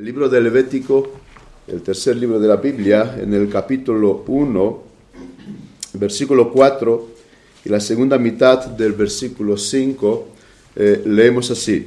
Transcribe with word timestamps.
El 0.00 0.06
libro 0.06 0.30
de 0.30 0.40
Levítico, 0.40 1.12
el 1.66 1.82
tercer 1.82 2.16
libro 2.16 2.40
de 2.40 2.48
la 2.48 2.56
Biblia, 2.56 3.18
en 3.20 3.34
el 3.34 3.50
capítulo 3.50 4.24
1, 4.26 4.82
versículo 5.92 6.50
4 6.50 7.08
y 7.66 7.68
la 7.68 7.80
segunda 7.80 8.16
mitad 8.16 8.64
del 8.64 8.94
versículo 8.94 9.58
5, 9.58 10.28
eh, 10.76 11.02
leemos 11.04 11.50
así. 11.50 11.84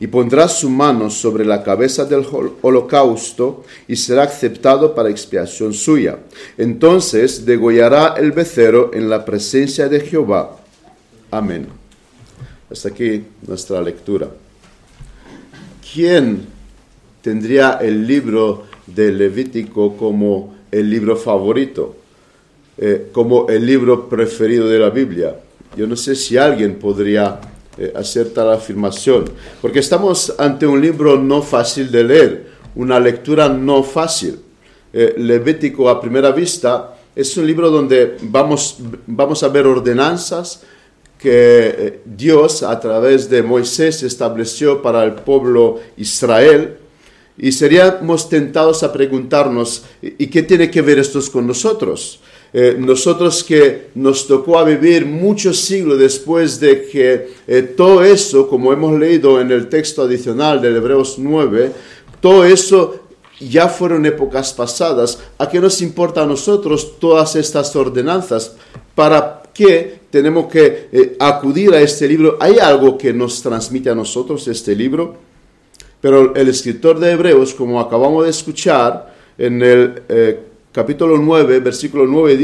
Y 0.00 0.06
pondrá 0.06 0.48
su 0.48 0.70
mano 0.70 1.10
sobre 1.10 1.44
la 1.44 1.62
cabeza 1.62 2.06
del 2.06 2.24
holocausto 2.62 3.62
y 3.86 3.94
será 3.94 4.22
aceptado 4.22 4.94
para 4.94 5.10
expiación 5.10 5.74
suya. 5.74 6.20
Entonces 6.56 7.44
degollará 7.44 8.14
el 8.16 8.32
becerro 8.32 8.90
en 8.94 9.10
la 9.10 9.26
presencia 9.26 9.86
de 9.86 10.00
Jehová. 10.00 10.56
Amén. 11.30 11.66
Hasta 12.70 12.88
aquí 12.88 13.22
nuestra 13.46 13.82
lectura. 13.82 14.30
¿Quién 15.92 16.56
tendría 17.28 17.78
el 17.82 18.06
libro 18.06 18.64
de 18.86 19.12
Levítico 19.12 19.98
como 19.98 20.54
el 20.72 20.88
libro 20.88 21.14
favorito, 21.14 21.94
eh, 22.78 23.08
como 23.12 23.50
el 23.50 23.66
libro 23.66 24.08
preferido 24.08 24.66
de 24.66 24.78
la 24.78 24.88
Biblia. 24.88 25.36
Yo 25.76 25.86
no 25.86 25.94
sé 25.94 26.16
si 26.16 26.38
alguien 26.38 26.76
podría 26.76 27.38
eh, 27.76 27.92
hacer 27.94 28.30
tal 28.30 28.50
afirmación, 28.50 29.26
porque 29.60 29.80
estamos 29.80 30.34
ante 30.38 30.66
un 30.66 30.80
libro 30.80 31.18
no 31.18 31.42
fácil 31.42 31.90
de 31.90 32.04
leer, 32.04 32.46
una 32.74 32.98
lectura 32.98 33.46
no 33.50 33.82
fácil. 33.82 34.38
Eh, 34.90 35.16
Levítico 35.18 35.90
a 35.90 36.00
primera 36.00 36.32
vista 36.32 36.96
es 37.14 37.36
un 37.36 37.46
libro 37.46 37.68
donde 37.68 38.16
vamos, 38.22 38.78
vamos 39.06 39.42
a 39.42 39.48
ver 39.48 39.66
ordenanzas 39.66 40.62
que 41.18 42.00
Dios 42.06 42.62
a 42.62 42.80
través 42.80 43.28
de 43.28 43.42
Moisés 43.42 44.02
estableció 44.02 44.80
para 44.80 45.04
el 45.04 45.12
pueblo 45.12 45.78
Israel 45.98 46.78
y 47.38 47.52
seríamos 47.52 48.28
tentados 48.28 48.82
a 48.82 48.92
preguntarnos, 48.92 49.84
¿y 50.02 50.26
qué 50.26 50.42
tiene 50.42 50.70
que 50.70 50.82
ver 50.82 50.98
esto 50.98 51.20
con 51.32 51.46
nosotros? 51.46 52.20
Eh, 52.52 52.76
nosotros 52.78 53.44
que 53.44 53.88
nos 53.94 54.26
tocó 54.26 54.58
a 54.58 54.64
vivir 54.64 55.04
muchos 55.04 55.58
siglos 55.58 55.98
después 55.98 56.58
de 56.58 56.86
que 56.86 57.28
eh, 57.46 57.62
todo 57.62 58.02
eso, 58.02 58.48
como 58.48 58.72
hemos 58.72 58.98
leído 58.98 59.40
en 59.40 59.52
el 59.52 59.68
texto 59.68 60.02
adicional 60.02 60.60
del 60.60 60.76
Hebreos 60.76 61.16
9, 61.18 61.72
todo 62.20 62.44
eso 62.44 63.00
ya 63.38 63.68
fueron 63.68 64.06
épocas 64.06 64.52
pasadas. 64.52 65.18
¿A 65.36 65.48
qué 65.48 65.60
nos 65.60 65.80
importa 65.82 66.22
a 66.22 66.26
nosotros 66.26 66.98
todas 66.98 67.36
estas 67.36 67.76
ordenanzas? 67.76 68.56
¿Para 68.94 69.42
qué 69.54 70.00
tenemos 70.10 70.50
que 70.50 70.88
eh, 70.90 71.16
acudir 71.20 71.72
a 71.74 71.80
este 71.80 72.08
libro? 72.08 72.38
¿Hay 72.40 72.58
algo 72.58 72.96
que 72.96 73.12
nos 73.12 73.42
transmite 73.42 73.90
a 73.90 73.94
nosotros 73.94 74.48
este 74.48 74.74
libro? 74.74 75.27
Pero 76.00 76.34
el 76.34 76.48
escritor 76.48 77.00
de 77.00 77.12
Hebreos, 77.12 77.54
como 77.54 77.80
acabamos 77.80 78.24
de 78.24 78.30
escuchar 78.30 79.12
en 79.36 79.62
el 79.62 80.02
eh, 80.08 80.40
capítulo 80.70 81.18
9, 81.18 81.58
versículo 81.58 82.06
9 82.06 82.34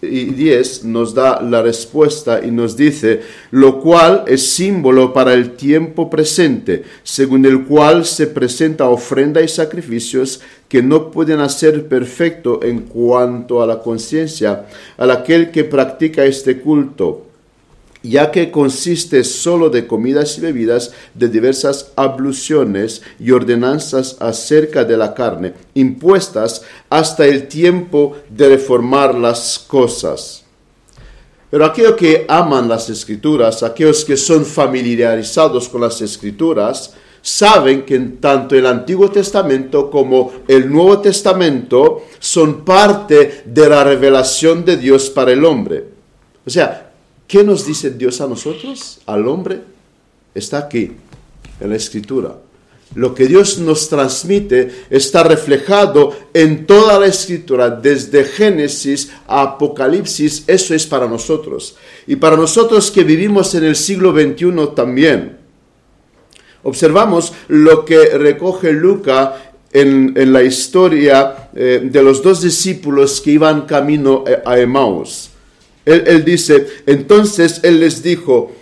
y 0.00 0.24
10, 0.24 0.84
nos 0.84 1.12
da 1.12 1.42
la 1.42 1.60
respuesta 1.60 2.40
y 2.42 2.50
nos 2.50 2.78
dice, 2.78 3.20
lo 3.50 3.78
cual 3.80 4.24
es 4.26 4.46
símbolo 4.46 5.12
para 5.12 5.34
el 5.34 5.50
tiempo 5.50 6.08
presente, 6.08 6.82
según 7.02 7.44
el 7.44 7.64
cual 7.64 8.06
se 8.06 8.26
presenta 8.26 8.88
ofrenda 8.88 9.42
y 9.42 9.48
sacrificios 9.48 10.40
que 10.66 10.82
no 10.82 11.10
pueden 11.10 11.40
hacer 11.40 11.86
perfecto 11.86 12.60
en 12.62 12.80
cuanto 12.80 13.62
a 13.62 13.66
la 13.66 13.80
conciencia 13.80 14.64
al 14.96 15.10
aquel 15.10 15.50
que 15.50 15.64
practica 15.64 16.24
este 16.24 16.60
culto 16.60 17.33
ya 18.04 18.30
que 18.30 18.50
consiste 18.50 19.24
solo 19.24 19.70
de 19.70 19.86
comidas 19.86 20.36
y 20.36 20.42
bebidas 20.42 20.92
de 21.14 21.28
diversas 21.28 21.92
abluciones 21.96 23.00
y 23.18 23.30
ordenanzas 23.30 24.18
acerca 24.20 24.84
de 24.84 24.98
la 24.98 25.14
carne, 25.14 25.54
impuestas 25.72 26.62
hasta 26.90 27.24
el 27.24 27.48
tiempo 27.48 28.14
de 28.28 28.50
reformar 28.50 29.14
las 29.14 29.58
cosas. 29.58 30.44
Pero 31.50 31.64
aquellos 31.64 31.94
que 31.94 32.26
aman 32.28 32.68
las 32.68 32.90
escrituras, 32.90 33.62
aquellos 33.62 34.04
que 34.04 34.18
son 34.18 34.44
familiarizados 34.44 35.68
con 35.70 35.80
las 35.80 36.02
escrituras, 36.02 36.92
saben 37.22 37.86
que 37.86 37.98
tanto 38.20 38.54
el 38.54 38.66
Antiguo 38.66 39.10
Testamento 39.10 39.90
como 39.90 40.30
el 40.46 40.70
Nuevo 40.70 40.98
Testamento 40.98 42.02
son 42.18 42.66
parte 42.66 43.44
de 43.46 43.68
la 43.68 43.82
revelación 43.82 44.62
de 44.62 44.76
Dios 44.76 45.08
para 45.08 45.32
el 45.32 45.42
hombre. 45.42 45.84
O 46.44 46.50
sea, 46.50 46.90
¿Qué 47.26 47.42
nos 47.42 47.66
dice 47.66 47.90
Dios 47.90 48.20
a 48.20 48.26
nosotros, 48.26 49.00
al 49.06 49.26
hombre? 49.26 49.62
Está 50.34 50.58
aquí, 50.58 50.92
en 51.60 51.70
la 51.70 51.76
escritura. 51.76 52.36
Lo 52.94 53.14
que 53.14 53.26
Dios 53.26 53.58
nos 53.58 53.88
transmite 53.88 54.70
está 54.88 55.24
reflejado 55.24 56.14
en 56.32 56.64
toda 56.64 57.00
la 57.00 57.06
escritura, 57.06 57.70
desde 57.70 58.24
Génesis 58.24 59.10
a 59.26 59.42
Apocalipsis, 59.42 60.44
eso 60.46 60.74
es 60.74 60.86
para 60.86 61.08
nosotros. 61.08 61.76
Y 62.06 62.16
para 62.16 62.36
nosotros 62.36 62.90
que 62.90 63.02
vivimos 63.02 63.54
en 63.54 63.64
el 63.64 63.74
siglo 63.74 64.12
XXI 64.12 64.74
también. 64.76 65.38
Observamos 66.62 67.32
lo 67.48 67.84
que 67.84 68.16
recoge 68.16 68.72
Lucas 68.72 69.30
en, 69.72 70.32
la 70.32 70.42
historia 70.42 71.50
eh, 71.54 71.80
de 71.82 72.02
los 72.02 72.22
dos 72.22 72.42
discípulos 72.42 73.20
que 73.20 73.32
iban 73.32 73.62
camino 73.62 74.24
a 74.44 74.58
Emmaus. 74.58 75.30
Él, 75.84 76.24
dice, 76.24 76.66
entonces 76.86 77.60
Él 77.62 77.80
les 77.80 78.02
dijo, 78.02 78.52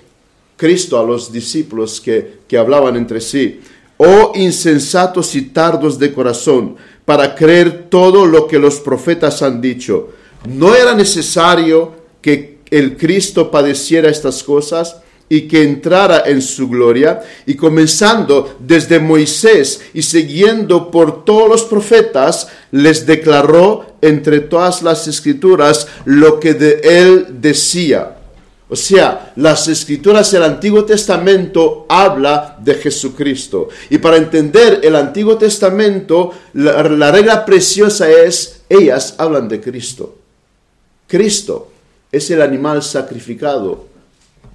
Cristo 0.56 0.98
a 0.98 1.04
los 1.04 1.32
discípulos 1.32 2.00
que, 2.00 2.40
que 2.48 2.58
hablaban 2.58 2.96
entre 2.96 3.20
sí, 3.20 3.60
oh 3.96 4.32
insensatos 4.34 5.34
y 5.34 5.42
tardos 5.42 5.98
de 5.98 6.12
corazón, 6.12 6.76
para 7.04 7.34
creer 7.34 7.88
todo 7.88 8.26
lo 8.26 8.46
que 8.46 8.58
los 8.58 8.80
profetas 8.80 9.42
han 9.42 9.60
dicho. 9.60 10.10
¿No 10.48 10.74
era 10.74 10.94
necesario 10.94 11.92
que 12.20 12.58
el 12.70 12.96
Cristo 12.96 13.50
padeciera 13.50 14.08
estas 14.08 14.42
cosas 14.42 14.96
y 15.32 15.48
que 15.48 15.62
entrara 15.62 16.24
en 16.26 16.42
su 16.42 16.68
gloria? 16.68 17.22
Y 17.46 17.54
comenzando 17.54 18.58
desde 18.60 18.98
Moisés 18.98 19.80
y 19.94 20.02
siguiendo 20.02 20.90
por 20.90 21.24
todos 21.24 21.48
los 21.48 21.62
profetas, 21.62 22.48
les 22.70 23.06
declaró 23.06 23.96
entre 24.02 24.40
todas 24.40 24.82
las 24.82 25.08
escrituras 25.08 25.86
lo 26.04 26.38
que 26.38 26.52
de 26.52 26.80
él 26.84 27.40
decía. 27.40 28.18
O 28.68 28.76
sea, 28.76 29.32
las 29.36 29.68
escrituras 29.68 30.30
del 30.32 30.42
Antiguo 30.42 30.84
Testamento 30.84 31.86
habla 31.88 32.58
de 32.62 32.74
Jesucristo. 32.74 33.70
Y 33.88 33.96
para 33.96 34.18
entender 34.18 34.80
el 34.82 34.96
Antiguo 34.96 35.38
Testamento, 35.38 36.30
la, 36.52 37.10
regla 37.10 37.46
preciosa 37.46 38.10
es, 38.10 38.64
ellas 38.68 39.14
hablan 39.16 39.48
de 39.48 39.62
Cristo. 39.62 40.18
Cristo 41.06 41.70
es 42.10 42.30
el 42.30 42.42
animal 42.42 42.82
sacrificado 42.82 43.91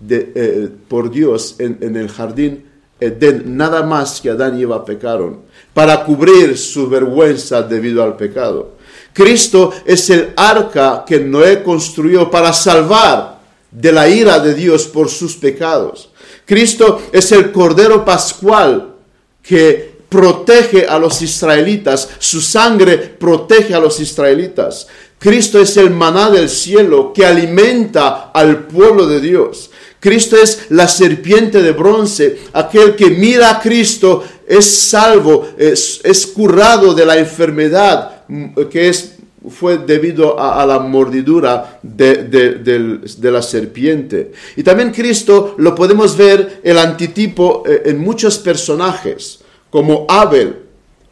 eh, 0.09 0.69
por 0.87 1.09
Dios 1.09 1.55
en, 1.59 1.95
el 1.95 2.09
jardín 2.09 2.65
Edén, 2.99 3.55
nada 3.55 3.83
más 3.83 4.21
que 4.21 4.31
Adán 4.31 4.57
y 4.59 4.63
Eva 4.63 4.83
pecaron, 4.83 5.41
para 5.73 6.03
cubrir 6.03 6.57
su 6.57 6.89
vergüenza 6.89 7.61
debido 7.61 8.03
al 8.03 8.17
pecado. 8.17 8.77
Cristo 9.13 9.71
es 9.85 10.09
el 10.09 10.33
arca 10.35 11.03
que 11.05 11.19
Noé 11.19 11.63
construyó 11.63 12.29
para 12.29 12.53
salvar 12.53 13.39
de 13.71 13.91
la 13.91 14.07
ira 14.07 14.39
de 14.39 14.53
Dios 14.53 14.85
por 14.85 15.09
sus 15.09 15.35
pecados. 15.35 16.11
Cristo 16.45 17.01
es 17.11 17.31
el 17.31 17.51
Cordero 17.51 18.05
Pascual 18.05 18.95
que 19.41 19.97
protege 20.09 20.85
a 20.85 20.97
los 20.97 21.21
israelitas, 21.21 22.09
su 22.19 22.41
sangre 22.41 22.97
protege 22.97 23.73
a 23.73 23.79
los 23.79 23.99
israelitas. 23.99 24.87
Cristo 25.19 25.59
es 25.59 25.75
el 25.77 25.89
maná 25.89 26.29
del 26.29 26.47
cielo 26.49 27.11
que 27.11 27.25
alimenta 27.25 28.31
al 28.33 28.67
pueblo 28.67 29.07
de 29.07 29.19
Dios. 29.19 29.71
Cristo 29.99 30.35
es 30.37 30.67
la 30.69 30.87
serpiente 30.87 31.61
de 31.61 31.71
bronce, 31.71 32.37
aquel 32.53 32.95
que 32.95 33.09
mira 33.09 33.51
a 33.51 33.59
Cristo 33.59 34.23
es 34.47 34.65
salvo, 34.65 35.49
es, 35.57 36.31
curado 36.33 36.93
de 36.93 37.05
la 37.05 37.17
enfermedad 37.17 38.23
que 38.69 38.89
es, 38.89 39.15
fue 39.49 39.77
debido 39.79 40.39
a, 40.39 40.65
la 40.65 40.79
mordidura 40.79 41.79
de, 41.81 42.99
la 43.21 43.41
serpiente. 43.41 44.31
Y 44.55 44.63
también 44.63 44.91
Cristo 44.91 45.55
lo 45.57 45.73
podemos 45.73 46.15
ver 46.15 46.61
el 46.63 46.77
antitipo 46.77 47.63
eh, 47.65 47.83
en 47.85 47.99
muchos 47.99 48.37
personajes, 48.37 49.39
como 49.69 50.05
Abel, 50.09 50.55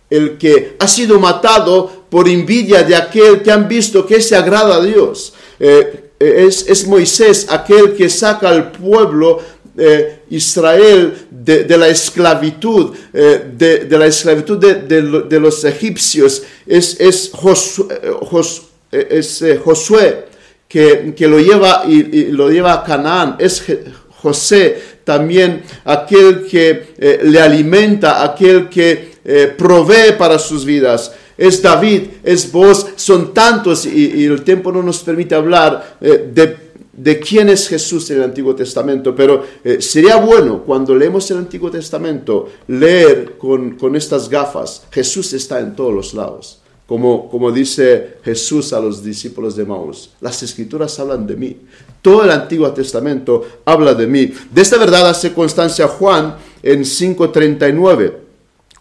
el 0.09 0.37
que 0.37 0.75
ha 0.79 0.87
sido 0.87 1.19
matado 1.19 2.05
por 2.09 2.29
envidia 2.29 2.83
de 2.83 2.95
aquel 2.95 3.41
que 3.41 3.51
han 3.51 3.67
visto 3.67 4.05
que 4.05 4.21
se 4.21 4.35
agrada 4.35 4.75
a 4.75 4.83
Dios. 4.83 5.33
Eh, 5.59 6.04
eh, 6.19 6.47
es, 6.47 6.87
Moisés 6.87 7.47
aquel 7.49 7.93
que 7.93 8.09
saca 8.09 8.49
al 8.49 8.71
pueblo 8.71 9.41
eh, 9.77 10.21
Israel 10.29 11.27
de, 11.29 11.77
la 11.77 11.87
esclavitud, 11.89 12.95
eh, 13.13 13.51
de, 13.57 13.97
la 13.97 14.05
esclavitud 14.07 14.57
de, 14.57 15.39
los 15.39 15.63
egipcios, 15.65 16.43
es, 16.65 16.99
es, 16.99 17.31
Josué, 19.63 20.25
que, 20.67 21.27
lo 21.27 21.39
lleva 21.39 21.83
y, 21.87 22.25
lo 22.31 22.49
lleva 22.49 22.73
a 22.73 22.83
Canaán, 22.83 23.35
es 23.39 23.63
José 24.21 24.95
también 25.03 25.63
aquel 25.83 26.47
que 26.47 27.19
le 27.23 27.39
alimenta, 27.39 28.23
aquel 28.23 28.69
que 28.69 29.15
eh, 29.27 29.51
provee 29.57 30.11
para 30.19 30.37
sus 30.37 30.63
vidas. 30.63 31.11
Es 31.37 31.61
David, 31.61 32.03
es 32.23 32.51
vos, 32.51 32.87
son 32.95 33.33
tantos 33.33 33.85
y, 33.85 34.23
el 34.25 34.43
tiempo 34.43 34.71
no 34.71 34.81
nos 34.81 35.03
permite 35.03 35.35
hablar 35.35 35.97
eh, 35.99 36.31
de, 36.33 37.19
quién 37.19 37.49
es 37.49 37.67
Jesús 37.67 38.09
en 38.11 38.17
el 38.17 38.23
Antiguo 38.23 38.55
Testamento, 38.55 39.13
pero 39.13 39.43
eh, 39.63 39.81
sería 39.81 40.15
bueno 40.15 40.63
cuando 40.63 40.95
leemos 40.95 41.29
el 41.31 41.37
Antiguo 41.37 41.69
Testamento 41.69 42.47
leer 42.67 43.37
con, 43.37 43.71
con 43.71 43.95
estas 43.95 44.29
gafas. 44.29 44.83
Jesús 44.91 45.33
está 45.33 45.59
en 45.59 45.75
todos 45.75 45.93
los 45.93 46.13
lados. 46.13 46.61
Como, 46.87 47.29
como, 47.31 47.51
dice 47.51 48.17
Jesús 48.23 48.71
a 48.71 48.79
los 48.79 49.03
discípulos 49.03 49.55
de 49.55 49.65
Maús, 49.65 50.11
las 50.21 50.43
escrituras 50.43 50.99
hablan 50.99 51.25
de 51.25 51.35
mí. 51.35 51.57
Todo 51.99 52.23
el 52.23 52.29
Antiguo 52.29 52.71
Testamento 52.71 53.43
habla 53.65 53.95
de 53.95 54.05
mí. 54.05 54.31
De 54.51 54.61
esta 54.61 54.77
verdad 54.77 55.09
hace 55.09 55.33
constancia 55.33 55.87
Juan 55.87 56.35
en 56.61 56.81
5.39, 56.81 58.13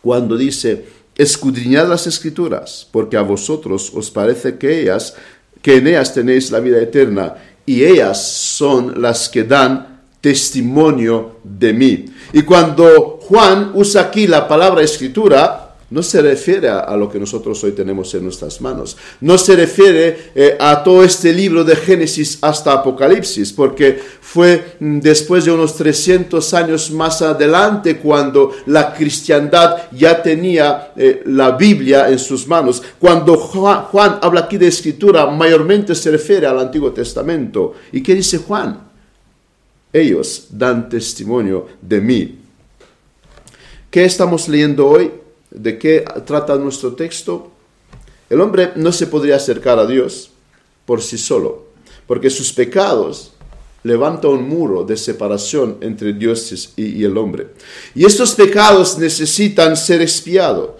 cuando 0.03 0.37
dice, 0.37 0.85
escudriñad 1.17 1.89
las 1.89 2.07
escrituras, 2.07 2.87
porque 2.91 3.17
a 3.17 3.23
vosotros 3.23 3.93
os 3.95 4.11
parece 4.11 4.59
que 4.59 4.81
ellas, 4.83 5.15
que 5.63 5.77
en 5.77 5.87
ellas 5.87 6.13
tenéis 6.13 6.51
la 6.51 6.61
vida 6.61 6.81
eterna, 6.81 7.35
y 7.67 7.85
ellas 7.85 8.23
son 8.23 9.01
las 9.01 9.29
que 9.29 9.45
dan 9.45 10.03
testimonio 10.21 11.37
de 11.45 11.73
mí. 11.73 12.07
Y 12.33 12.43
cuando 12.43 13.19
Juan 13.23 13.73
usa 13.75 14.03
aquí 14.03 14.27
la 14.27 14.49
palabra 14.49 14.83
escritura, 14.83 15.64
no 15.91 16.03
se 16.03 16.23
refiere 16.23 16.69
a, 16.69 16.97
lo 16.97 17.11
que 17.11 17.21
nosotros 17.21 17.63
hoy 17.63 17.73
tenemos 17.73 18.13
en 18.15 18.25
nuestras 18.25 18.61
manos. 18.61 18.97
No 19.21 19.37
se 19.37 19.55
refiere 19.55 20.31
eh, 20.35 20.57
a 20.59 20.83
todo 20.83 21.05
este 21.05 21.33
libro 21.33 21.63
de 21.63 21.77
Génesis 21.77 22.39
hasta 22.41 22.73
Apocalipsis, 22.73 23.53
porque 23.53 24.01
fue 24.21 24.77
mm, 24.81 25.01
después 25.01 25.45
de 25.45 25.53
unos 25.53 25.77
300 25.77 26.55
años 26.55 26.91
más 26.91 27.21
adelante 27.21 27.99
cuando 27.99 28.53
la 28.67 28.95
cristiandad 28.95 29.91
ya 29.93 30.23
tenía 30.23 30.93
eh, 30.97 31.23
la 31.27 31.53
Biblia 31.53 32.09
en 32.09 32.19
sus 32.19 32.49
manos. 32.49 32.83
Cuando 32.99 33.37
Juan, 33.37 33.83
Juan 33.85 34.19
habla 34.23 34.41
aquí 34.41 34.57
de 34.57 34.69
escritura, 34.69 35.27
mayormente 35.27 35.95
se 35.95 36.11
refiere 36.11 36.47
al 36.47 36.59
Antiguo 36.59 36.93
Testamento. 36.93 37.75
¿Y 37.93 38.03
qué 38.03 38.15
dice 38.15 38.39
Juan? 38.39 38.81
Ellos 39.93 40.49
dan 40.51 40.89
testimonio 40.89 41.67
de 41.81 42.01
mí. 42.01 42.39
¿Qué 43.91 44.05
estamos 44.05 44.49
leyendo 44.49 44.89
hoy? 44.89 45.24
¿De 45.55 45.79
qué 45.79 46.05
trata 46.27 46.57
nuestro 46.57 46.95
texto? 46.95 47.53
El 48.29 48.41
hombre 48.41 48.73
no 48.75 48.93
se 48.93 49.07
podría 49.07 49.37
acercar 49.37 49.79
a 49.79 49.87
Dios 49.87 50.31
por 50.85 51.01
sí 51.01 51.17
solo, 51.17 51.67
porque 52.07 52.29
sus 52.29 52.53
pecados 52.53 53.33
levantan 53.85 54.33
un 54.33 54.49
muro 54.49 54.83
de 54.83 54.97
separación 54.97 55.77
entre 55.81 56.13
Dios 56.13 56.73
y, 56.77 57.05
el 57.05 57.17
hombre. 57.17 57.49
Y 57.95 58.05
estos 58.05 58.35
pecados 58.35 58.99
necesitan 58.99 59.77
ser 59.77 60.03
expiados. 60.03 60.71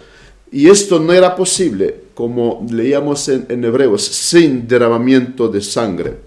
Y 0.51 0.69
esto 0.69 0.99
no 0.99 1.13
era 1.13 1.35
posible, 1.35 2.01
como 2.13 2.65
leíamos 2.69 3.29
en, 3.29 3.63
Hebreos, 3.63 4.03
sin 4.03 4.67
derramamiento 4.67 5.47
de 5.47 5.61
sangre. 5.61 6.17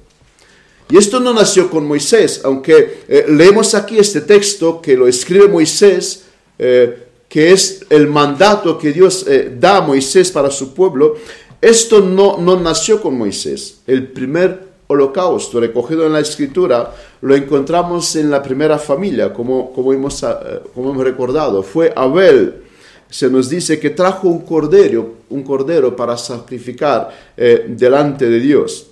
Y 0.90 0.96
esto 0.96 1.20
no 1.20 1.34
nació 1.34 1.68
con 1.68 1.86
Moisés, 1.86 2.40
aunque 2.44 3.02
eh, 3.08 3.26
leemos 3.28 3.74
aquí 3.74 3.98
este 3.98 4.22
texto 4.22 4.80
que 4.80 4.96
lo 4.96 5.06
escribe 5.06 5.48
Moisés, 5.48 6.24
eh, 6.58 7.07
que 7.28 7.52
es 7.52 7.84
el 7.90 8.06
mandato 8.06 8.78
que 8.78 8.92
Dios 8.92 9.26
eh, 9.28 9.54
da 9.58 9.78
a 9.78 9.80
Moisés 9.80 10.30
para 10.30 10.50
su 10.50 10.72
pueblo, 10.72 11.16
esto 11.60 12.00
no, 12.00 12.38
no 12.38 12.58
nació 12.58 13.00
con 13.00 13.18
Moisés. 13.18 13.80
El 13.86 14.08
primer 14.08 14.68
holocausto 14.86 15.60
recogido 15.60 16.06
en 16.06 16.14
la 16.14 16.20
escritura 16.20 16.94
lo 17.20 17.34
encontramos 17.34 18.16
en 18.16 18.30
la 18.30 18.42
primera 18.42 18.78
familia, 18.78 19.32
como, 19.32 19.72
como, 19.72 19.92
hemos, 19.92 20.22
eh, 20.22 20.26
como 20.74 20.90
hemos 20.90 21.04
recordado. 21.04 21.62
Fue 21.62 21.92
Abel. 21.94 22.62
Se 23.10 23.30
nos 23.30 23.48
dice 23.48 23.78
que 23.78 23.90
trajo 23.90 24.28
un 24.28 24.40
cordero, 24.40 25.14
un 25.30 25.42
cordero 25.42 25.96
para 25.96 26.16
sacrificar 26.16 27.10
eh, 27.36 27.64
delante 27.68 28.28
de 28.28 28.38
Dios 28.38 28.86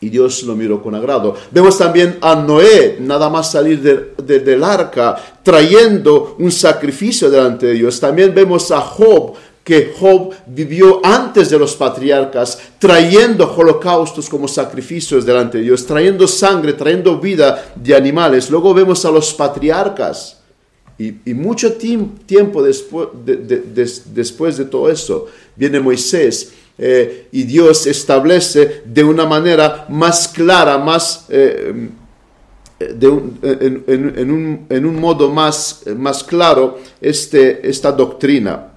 y 0.00 0.08
Dios 0.08 0.42
lo 0.44 0.56
miró 0.56 0.82
con 0.82 0.94
agrado. 0.94 1.34
Vemos 1.50 1.76
también 1.76 2.18
a 2.22 2.34
Noé, 2.34 2.96
nada 3.00 3.28
más 3.28 3.52
salir 3.52 3.80
del 4.16 4.64
arca, 4.64 5.16
trayendo 5.42 6.36
un 6.38 6.50
sacrificio 6.50 7.30
delante 7.30 7.66
de 7.66 7.74
Dios. 7.74 8.00
También 8.00 8.34
vemos 8.34 8.70
a 8.70 8.80
Job, 8.80 9.34
que 9.62 9.92
Job 9.98 10.32
vivió 10.46 11.04
antes 11.04 11.50
de 11.50 11.58
los 11.58 11.76
patriarcas, 11.76 12.58
trayendo 12.78 13.54
holocaustos 13.54 14.28
como 14.28 14.48
sacrificios 14.48 15.26
delante 15.26 15.58
de 15.58 15.64
Dios, 15.64 15.84
trayendo 15.84 16.26
sangre, 16.26 16.72
trayendo 16.72 17.18
vida 17.18 17.72
de 17.74 17.94
animales. 17.94 18.50
Luego 18.50 18.72
vemos 18.72 19.04
a 19.04 19.10
los 19.10 19.34
patriarcas. 19.34 20.38
Y, 20.98 21.32
mucho 21.32 21.74
tiempo 21.74 22.62
después 22.62 23.08
después 23.24 24.58
de 24.58 24.66
todo 24.66 24.90
eso, 24.90 25.28
viene 25.56 25.80
Moisés 25.80 26.52
eh, 26.82 27.28
y 27.30 27.42
Dios 27.42 27.86
establece 27.86 28.84
de 28.86 29.04
una 29.04 29.26
manera 29.26 29.84
más 29.90 30.26
clara, 30.26 30.78
más, 30.78 31.26
eh, 31.28 31.90
en, 32.80 34.86
un, 34.86 34.96
modo 34.98 35.30
más, 35.30 35.82
más 35.94 36.24
claro 36.24 36.78
este, 36.98 37.68
esta 37.68 37.92
doctrina. 37.92 38.72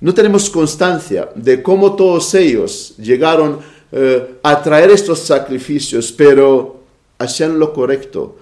No 0.00 0.12
tenemos 0.12 0.50
constancia 0.50 1.28
de 1.36 1.62
cómo 1.62 1.94
todos 1.94 2.34
ellos 2.34 2.94
llegaron 2.98 3.60
eh, 3.92 4.38
a 4.42 4.60
traer 4.60 4.90
estos 4.90 5.20
sacrificios, 5.20 6.10
pero 6.10 6.80
hacían 7.16 7.60
lo 7.60 7.72
correcto 7.72 8.38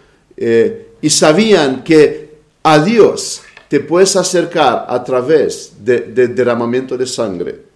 y 1.02 1.10
sabían 1.10 1.82
que 1.82 2.38
a 2.62 2.78
Dios 2.78 3.42
te 3.68 3.80
puedes 3.80 4.16
acercar 4.16 4.86
a 4.88 5.04
través 5.04 5.72
del 5.80 6.14
de 6.14 6.28
derramamiento 6.28 6.96
de 6.96 7.06
sangre 7.06 7.67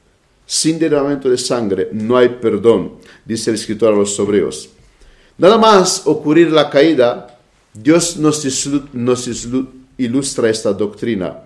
sin 0.52 0.78
derramamiento 0.78 1.30
de 1.30 1.38
sangre 1.38 1.88
no 1.92 2.14
hay 2.14 2.28
perdón, 2.28 2.96
dice 3.24 3.48
el 3.48 3.56
escritor 3.56 3.94
a 3.94 3.96
los 3.96 4.18
hebreos. 4.18 4.68
Nada 5.38 5.56
más 5.56 6.02
ocurrir 6.04 6.52
la 6.52 6.68
caída, 6.68 7.38
Dios 7.72 8.18
nos, 8.18 8.44
nos 8.92 9.30
ilustra 9.96 10.50
esta 10.50 10.74
doctrina. 10.74 11.38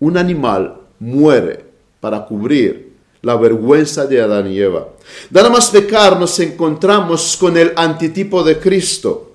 Un 0.00 0.16
animal 0.16 0.76
muere 0.98 1.62
para 2.00 2.24
cubrir 2.24 2.94
la 3.20 3.36
vergüenza 3.36 4.06
de 4.06 4.22
Adán 4.22 4.50
y 4.50 4.58
Eva. 4.58 4.88
Nada 5.28 5.50
más 5.50 5.68
pecar 5.68 6.18
nos 6.18 6.40
encontramos 6.40 7.36
con 7.36 7.58
el 7.58 7.70
antitipo 7.76 8.42
de 8.42 8.58
Cristo. 8.58 9.33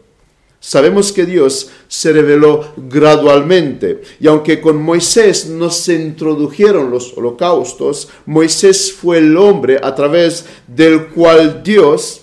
Sabemos 0.61 1.13
que 1.13 1.25
Dios 1.25 1.69
se 1.87 2.11
reveló 2.11 2.73
gradualmente 2.75 4.01
y 4.19 4.27
aunque 4.27 4.59
con 4.59 4.81
Moisés 4.81 5.47
no 5.47 5.69
se 5.69 5.95
introdujeron 5.95 6.91
los 6.91 7.17
holocaustos, 7.17 8.09
Moisés 8.25 8.91
fue 8.91 9.19
el 9.19 9.37
hombre 9.37 9.79
a 9.81 9.95
través 9.95 10.45
del 10.67 11.07
cual 11.07 11.63
Dios 11.63 12.21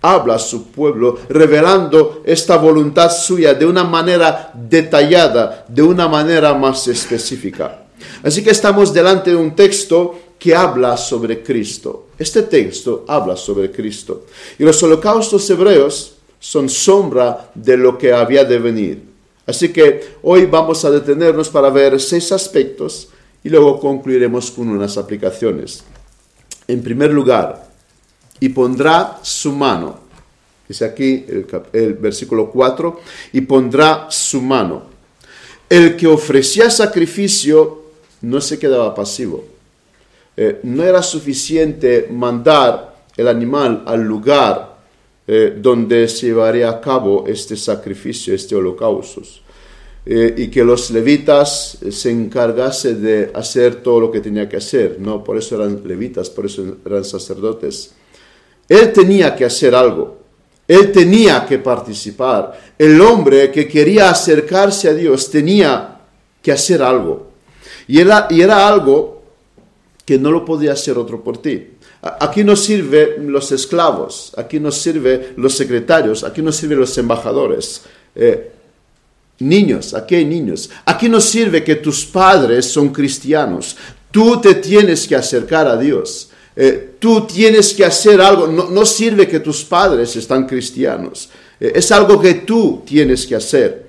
habla 0.00 0.36
a 0.36 0.38
su 0.38 0.70
pueblo, 0.70 1.18
revelando 1.28 2.22
esta 2.24 2.56
voluntad 2.56 3.10
suya 3.10 3.54
de 3.54 3.66
una 3.66 3.82
manera 3.82 4.52
detallada, 4.54 5.64
de 5.68 5.82
una 5.82 6.06
manera 6.06 6.54
más 6.54 6.86
específica. 6.86 7.86
Así 8.22 8.44
que 8.44 8.50
estamos 8.50 8.94
delante 8.94 9.30
de 9.30 9.36
un 9.36 9.56
texto 9.56 10.14
que 10.38 10.54
habla 10.54 10.96
sobre 10.96 11.42
Cristo. 11.42 12.06
Este 12.16 12.42
texto 12.42 13.04
habla 13.08 13.36
sobre 13.36 13.72
Cristo. 13.72 14.26
Y 14.58 14.62
los 14.62 14.80
holocaustos 14.82 15.50
hebreos 15.50 16.17
son 16.38 16.68
sombra 16.68 17.50
de 17.54 17.76
lo 17.76 17.98
que 17.98 18.12
había 18.12 18.44
de 18.44 18.58
venir. 18.58 19.02
Así 19.46 19.72
que 19.72 20.16
hoy 20.22 20.46
vamos 20.46 20.84
a 20.84 20.90
detenernos 20.90 21.48
para 21.48 21.70
ver 21.70 21.98
seis 22.00 22.30
aspectos 22.32 23.08
y 23.42 23.48
luego 23.48 23.80
concluiremos 23.80 24.50
con 24.50 24.68
unas 24.68 24.98
aplicaciones. 24.98 25.84
En 26.66 26.82
primer 26.82 27.10
lugar, 27.10 27.66
y 28.40 28.50
pondrá 28.50 29.18
su 29.22 29.52
mano. 29.52 30.00
Dice 30.68 30.84
aquí 30.84 31.24
el, 31.72 31.94
versículo 31.94 32.50
4, 32.50 33.00
y 33.32 33.40
pondrá 33.40 34.06
su 34.10 34.42
mano. 34.42 34.82
El 35.68 35.96
que 35.96 36.06
ofrecía 36.06 36.70
sacrificio 36.70 37.84
no 38.20 38.40
se 38.40 38.58
quedaba 38.58 38.94
pasivo. 38.94 39.44
Eh, 40.36 40.60
no 40.62 40.84
era 40.84 41.02
suficiente 41.02 42.06
mandar 42.10 42.96
el 43.16 43.28
animal 43.28 43.82
al 43.86 44.02
lugar 44.02 44.77
eh, 45.30 45.58
donde 45.60 46.08
se 46.08 46.28
llevaría 46.28 46.70
a 46.70 46.80
cabo 46.80 47.26
este 47.26 47.54
sacrificio, 47.54 48.34
este 48.34 48.56
holocausto. 48.56 49.20
Eh, 50.06 50.34
y 50.38 50.48
que 50.48 50.64
los 50.64 50.90
levitas 50.90 51.76
se 51.90 52.10
encargasen 52.10 53.02
de 53.02 53.30
hacer 53.34 53.82
todo 53.82 54.00
lo 54.00 54.10
que 54.10 54.20
tenía 54.20 54.48
que 54.48 54.56
hacer, 54.56 54.96
¿no? 54.98 55.22
Por 55.22 55.36
eso 55.36 55.56
eran 55.56 55.82
levitas, 55.84 56.30
por 56.30 56.46
eso 56.46 56.78
eran 56.82 57.04
sacerdotes. 57.04 57.92
Él 58.66 58.90
tenía 58.90 59.36
que 59.36 59.44
hacer 59.44 59.74
algo, 59.74 60.16
él 60.66 60.92
tenía 60.92 61.44
que 61.44 61.58
participar. 61.58 62.58
El 62.78 62.98
hombre 63.02 63.52
que 63.52 63.68
quería 63.68 64.08
acercarse 64.08 64.88
a 64.88 64.94
Dios 64.94 65.30
tenía 65.30 66.00
que 66.40 66.52
hacer 66.52 66.82
algo. 66.82 67.28
Y 67.86 68.00
era, 68.00 68.28
y 68.30 68.40
era 68.40 68.66
algo 68.66 69.24
que 70.06 70.18
no 70.18 70.30
lo 70.30 70.42
podía 70.42 70.72
hacer 70.72 70.96
otro 70.96 71.22
por 71.22 71.36
ti. 71.36 71.66
Aquí 72.00 72.44
no 72.44 72.54
sirven 72.54 73.32
los 73.32 73.50
esclavos, 73.50 74.32
aquí 74.36 74.60
no 74.60 74.70
sirven 74.70 75.34
los 75.36 75.54
secretarios, 75.54 76.22
aquí 76.22 76.42
no 76.42 76.52
sirven 76.52 76.78
los 76.78 76.96
embajadores. 76.96 77.82
Eh, 78.14 78.52
Niños, 79.40 79.94
aquí 79.94 80.16
hay 80.16 80.24
niños. 80.24 80.68
Aquí 80.84 81.08
no 81.08 81.20
sirve 81.20 81.62
que 81.62 81.76
tus 81.76 82.04
padres 82.04 82.66
son 82.66 82.88
cristianos. 82.88 83.76
Tú 84.10 84.40
te 84.40 84.54
tienes 84.56 85.06
que 85.06 85.14
acercar 85.14 85.68
a 85.68 85.76
Dios. 85.76 86.30
Eh, 86.56 86.96
tú 86.98 87.24
tienes 87.24 87.72
que 87.72 87.84
hacer 87.84 88.20
algo. 88.20 88.48
No, 88.48 88.84
sirve 88.84 89.28
que 89.28 89.38
tus 89.38 89.62
padres 89.62 90.16
están 90.16 90.46
cristianos. 90.46 91.30
Eh, 91.60 91.72
es 91.74 91.92
algo 91.92 92.20
que 92.20 92.34
tú 92.34 92.82
tienes 92.84 93.26
que 93.26 93.36
hacer. 93.36 93.86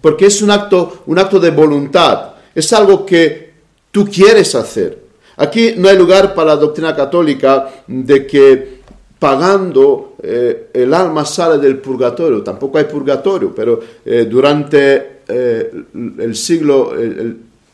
Porque 0.00 0.26
es 0.26 0.42
un 0.42 0.50
acto, 0.50 1.04
un 1.06 1.18
acto 1.18 1.38
de 1.38 1.50
voluntad. 1.50 2.32
Es 2.52 2.72
algo 2.72 3.06
que 3.06 3.52
tú 3.92 4.04
quieres 4.04 4.54
hacer. 4.56 5.06
Aquí 5.38 5.74
no 5.76 5.88
hay 5.88 5.96
lugar 5.96 6.34
para 6.34 6.54
la 6.54 6.56
doctrina 6.56 6.96
católica 6.96 7.68
de 7.86 8.26
que 8.26 8.78
pagando 9.18 10.16
eh, 10.20 10.70
el 10.72 10.92
alma 10.92 11.24
sale 11.24 11.58
del 11.58 11.78
purgatorio. 11.78 12.42
Tampoco 12.42 12.78
hay 12.78 12.84
purgatorio, 12.84 13.54
pero 13.54 13.80
eh, 14.04 14.26
durante 14.28 15.20
eh, 15.28 15.70
el 16.18 16.34
siglo, 16.34 16.92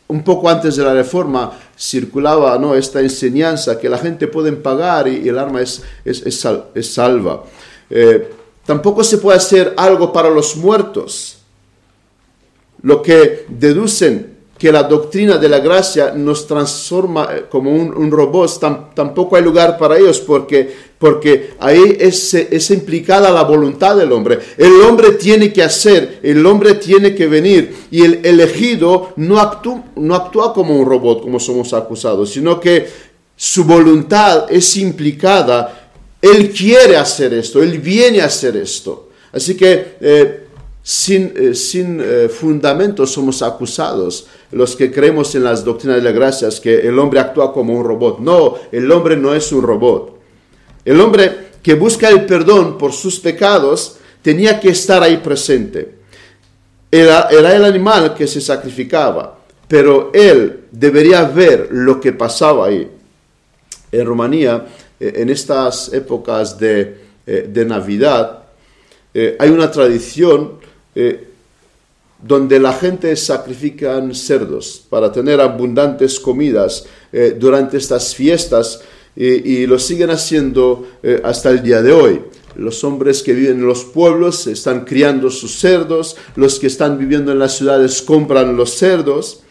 un 0.09 0.23
poco 0.23 0.49
antes 0.50 0.76
de 0.76 0.85
la 0.85 0.92
reforma, 0.92 1.52
circulaba 1.76 2.59
¿no? 2.59 2.75
esta 2.75 3.00
enseñanza 3.00 3.78
que 3.78 3.88
la 3.88 3.97
gente 3.99 4.28
puede 4.28 4.52
pagar 4.52 5.09
y, 5.09 5.26
el 5.26 5.38
alma 5.38 5.62
es, 5.62 5.83
es, 6.04 6.23
es 6.75 6.92
salva. 6.92 7.44
tampoco 8.66 9.02
se 9.02 9.16
puede 9.16 9.38
hacer 9.38 9.73
algo 9.78 10.12
para 10.12 10.28
los 10.28 10.54
muertos. 10.56 11.38
Lo 12.83 13.00
que 13.00 13.47
deducen 13.49 14.34
que 14.59 14.71
la 14.71 14.85
doctrina 14.85 15.37
de 15.37 15.49
la 15.49 15.59
gracia 15.59 16.13
nos 16.15 16.47
transforma 16.47 17.29
eh, 17.33 17.45
como 17.51 17.73
un, 17.73 18.11
robot, 18.11 18.95
tampoco 18.95 19.37
hay 19.37 19.43
lugar 19.43 19.77
para 19.77 19.99
ellos 19.99 20.21
porque, 20.21 20.73
porque 20.99 21.55
ahí 21.59 21.97
es, 21.99 22.35
es, 22.35 22.71
implicada 22.71 23.31
la 23.31 23.43
voluntad 23.43 23.97
del 23.97 24.13
hombre. 24.13 24.39
El 24.57 24.81
hombre 24.83 25.13
tiene 25.13 25.53
que 25.53 25.63
hacer, 25.63 26.21
el 26.23 26.45
hombre 26.47 26.75
tiene 26.75 27.15
que 27.15 27.27
venir 27.27 27.75
y 27.91 28.03
el 28.05 28.25
elegido 28.25 29.13
no, 29.17 29.41
actúa, 29.41 29.85
no 29.97 30.15
actúa 30.15 30.55
como 30.55 30.77
un 30.77 30.87
robot 30.87 31.23
como 31.23 31.41
somos 31.41 31.73
acusados, 31.73 32.31
sino 32.31 32.61
que 32.61 32.87
su 33.37 33.65
voluntad 33.65 34.47
es 34.51 34.77
implicada. 34.77 35.91
Él 36.23 36.51
quiere 36.53 36.97
hacer 36.97 37.35
esto, 37.35 37.63
él 37.63 37.81
viene 37.81 38.21
a 38.21 38.27
hacer 38.27 38.57
esto. 38.57 39.09
Así 39.33 39.57
que 39.57 39.97
eh, 40.01 40.44
sin, 40.87 41.33
eh, 41.35 41.55
sin 41.55 42.03
fundamentos 42.29 43.11
somos 43.11 43.41
acusados 43.41 44.26
los 44.53 44.76
que 44.76 44.93
creemos 44.93 45.35
en 45.35 45.45
las 45.45 45.64
doctrinas 45.64 45.97
de 45.97 46.03
la 46.03 46.12
gracia 46.12 46.49
que 46.62 46.87
el 46.87 46.99
hombre 46.99 47.21
actúa 47.21 47.53
como 47.53 47.73
un 47.73 47.85
robot. 47.85 48.21
No, 48.21 48.55
el 48.71 48.91
hombre 48.93 49.17
no 49.17 49.35
es 49.35 49.50
un 49.50 49.62
robot. 49.62 50.21
El 50.85 51.00
hombre 51.00 51.55
que 51.62 51.75
busca 51.75 52.11
el 52.11 52.26
perdón 52.26 52.76
por 52.76 52.93
sus 52.93 53.19
pecados 53.19 53.97
tenía 54.21 54.61
que 54.61 54.69
estar 54.69 55.03
ahí 55.03 55.17
presente. 55.17 55.95
Era, 56.91 57.29
era 57.31 57.57
el 57.57 57.64
animal 57.64 58.14
que 58.14 58.26
se 58.26 58.41
sacrificaba, 58.41 59.38
pero 59.67 60.11
él 60.12 60.67
debería 60.71 61.25
ver 61.25 61.69
lo 61.71 61.99
que 61.99 62.12
pasaba 62.12 62.67
ahí. 62.67 62.88
En 63.91 64.07
Rumanía, 64.07 64.67
eh, 65.00 65.14
en 65.17 65.31
estas 65.31 65.93
épocas 65.93 66.59
de, 66.59 66.99
eh, 67.26 67.49
de 67.50 67.64
Navidad, 67.64 68.45
eh, 69.12 69.37
hay 69.38 69.50
una 69.50 69.71
tradición 69.71 70.63
donde 72.27 72.59
la 72.59 72.73
gente 72.73 73.15
sacrifican 73.17 74.15
cerdos 74.15 74.83
para 74.89 75.13
tener 75.13 75.41
abundantes 75.43 76.19
comidas 76.19 76.87
eh, 77.13 77.37
durante 77.39 77.77
estas 77.77 78.15
fiestas 78.15 78.81
y, 79.17 79.65
lo 79.67 79.79
siguen 79.79 80.11
haciendo 80.11 80.89
eh, 81.03 81.21
hasta 81.23 81.51
el 81.51 81.63
día 81.63 81.81
de 81.83 81.93
hoy. 81.93 82.23
Los 82.57 82.83
hombres 82.83 83.23
que 83.23 83.33
viven 83.33 83.61
en 83.61 83.67
los 83.67 83.85
pueblos 83.85 84.49
están 84.49 84.85
criando 84.85 85.31
sus 85.31 85.61
cerdos, 85.61 86.17
los 86.35 86.59
que 86.59 86.67
están 86.67 86.99
viviendo 86.99 87.31
en 87.31 87.39
las 87.39 87.57
ciudades 87.57 88.03
compran 88.03 88.57
los 88.57 88.71
cerdos. 88.75 89.43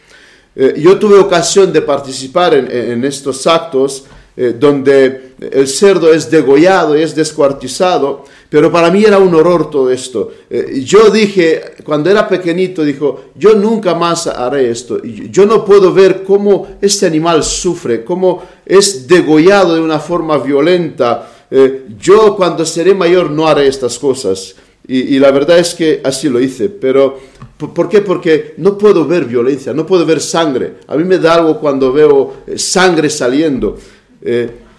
Eh, 0.55 0.73
yo 0.77 0.99
tuve 0.99 1.17
ocasión 1.17 1.71
de 1.71 1.81
participar 1.81 2.53
en 2.55 3.05
estos 3.05 3.47
actos 3.47 4.05
donde 4.35 5.33
el 5.39 5.67
cerdo 5.67 6.11
es 6.11 6.31
degollado 6.31 6.97
y 6.97 7.03
es 7.03 7.15
descuartizado 7.15 8.25
pero 8.53 8.71
para 8.71 8.91
mí 8.91 9.03
era 9.03 9.17
un 9.17 9.33
horror 9.33 9.71
todo 9.71 9.89
esto. 9.89 10.31
Eh, 10.47 10.83
yo 10.85 11.09
dije, 11.09 11.73
cuando 11.83 12.11
era 12.11 12.29
pequeñito, 12.29 12.83
dijo, 12.83 13.31
yo 13.35 13.55
nunca 13.55 13.95
más 13.95 14.27
haré 14.27 14.69
esto. 14.69 15.01
Yo 15.01 15.47
no 15.47 15.65
puedo 15.65 15.91
ver 15.91 16.21
cómo 16.21 16.77
este 16.79 17.07
animal 17.07 17.43
sufre, 17.43 18.03
cómo 18.03 18.43
es 18.63 19.07
degollado 19.07 19.73
de 19.73 19.81
una 19.81 19.97
forma 19.97 20.37
violenta. 20.37 21.31
Eh, 21.49 21.85
yo 21.99 22.35
cuando 22.35 22.63
seré 22.63 22.93
mayor 22.93 23.31
no 23.31 23.47
haré 23.47 23.67
estas 23.67 23.97
cosas. 23.97 24.53
Y, 24.87 25.17
la 25.17 25.31
verdad 25.31 25.57
es 25.57 25.73
que 25.73 26.01
así 26.03 26.29
lo 26.29 26.39
hice. 26.39 26.69
Pero, 26.69 27.17
¿por 27.57 27.89
qué? 27.89 28.01
Porque 28.01 28.53
no 28.57 28.77
puedo 28.77 29.07
ver 29.07 29.25
violencia, 29.25 29.73
no 29.73 29.87
puedo 29.87 30.05
ver 30.05 30.21
sangre. 30.21 30.75
A 30.85 30.95
mí 30.95 31.03
me 31.05 31.17
da 31.17 31.33
algo 31.33 31.59
cuando 31.59 31.91
veo 31.91 32.33
eh, 32.45 32.59
sangre 32.59 33.09
saliendo. 33.09 33.79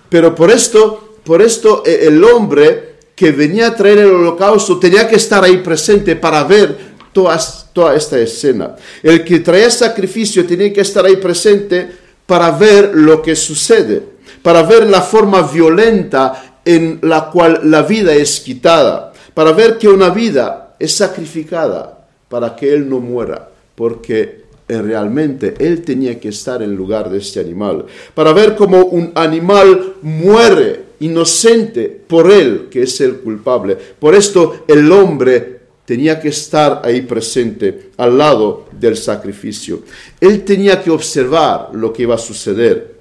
Pero 0.08 0.34
por 0.34 0.50
esto, 0.50 1.16
por 1.24 1.42
esto 1.42 1.82
el 1.84 2.22
hombre 2.24 2.94
que 3.14 3.30
venía 3.30 3.68
a 3.68 3.76
traer 3.76 3.98
el 3.98 4.10
holocausto 4.10 4.78
tenía 4.78 5.08
que 5.08 5.16
estar 5.16 5.44
ahí 5.44 5.58
presente 5.58 6.16
para 6.16 6.44
ver 6.44 6.94
toda, 7.12 7.38
toda 7.72 7.94
esta 7.94 8.18
escena. 8.18 8.74
El 9.02 9.24
que 9.24 9.40
traía 9.40 9.70
sacrificio 9.70 10.46
tenía 10.46 10.72
que 10.72 10.80
estar 10.80 11.04
ahí 11.04 11.16
presente 11.16 11.88
para 12.26 12.50
ver 12.50 12.92
lo 12.94 13.22
que 13.22 13.36
sucede, 13.36 14.02
para 14.42 14.62
ver 14.62 14.86
la 14.86 15.00
forma 15.00 15.42
violenta 15.42 16.60
en 16.64 16.98
la 17.02 17.30
cual 17.30 17.60
la 17.64 17.82
vida 17.82 18.14
es 18.14 18.40
quitada, 18.40 19.12
para 19.34 19.52
ver 19.52 19.78
que 19.78 19.88
una 19.88 20.10
vida 20.10 20.74
es 20.78 20.94
sacrificada 20.94 22.06
para 22.28 22.56
que 22.56 22.72
él 22.72 22.88
no 22.88 23.00
muera, 23.00 23.48
porque 23.74 24.43
realmente 24.68 25.54
él 25.59 25.83
tenía 25.83 26.18
que 26.18 26.28
estar 26.28 26.62
en 26.62 26.75
lugar 26.75 27.11
de 27.11 27.18
este 27.18 27.40
animal, 27.40 27.87
para 28.14 28.33
ver 28.33 28.56
cómo 28.56 28.85
un 28.85 29.12
animal 29.14 29.94
muere 30.02 30.85
inocente 31.00 31.88
por 32.06 32.30
él, 32.30 32.68
que 32.71 32.83
es 32.83 33.00
el 33.00 33.18
culpable. 33.18 33.76
Por 33.76 34.14
esto 34.14 34.64
el 34.66 34.90
hombre 34.90 35.61
tenía 35.85 36.18
que 36.18 36.28
estar 36.28 36.80
ahí 36.85 37.02
presente, 37.02 37.90
al 37.99 38.16
lado 38.16 38.68
del 38.73 38.97
sacrificio. 38.97 39.83
Él 40.21 40.44
tenía 40.44 40.83
que 40.83 40.90
observar 40.90 41.71
lo 41.75 41.92
que 41.92 42.02
iba 42.02 42.14
a 42.14 42.18
suceder. 42.18 42.94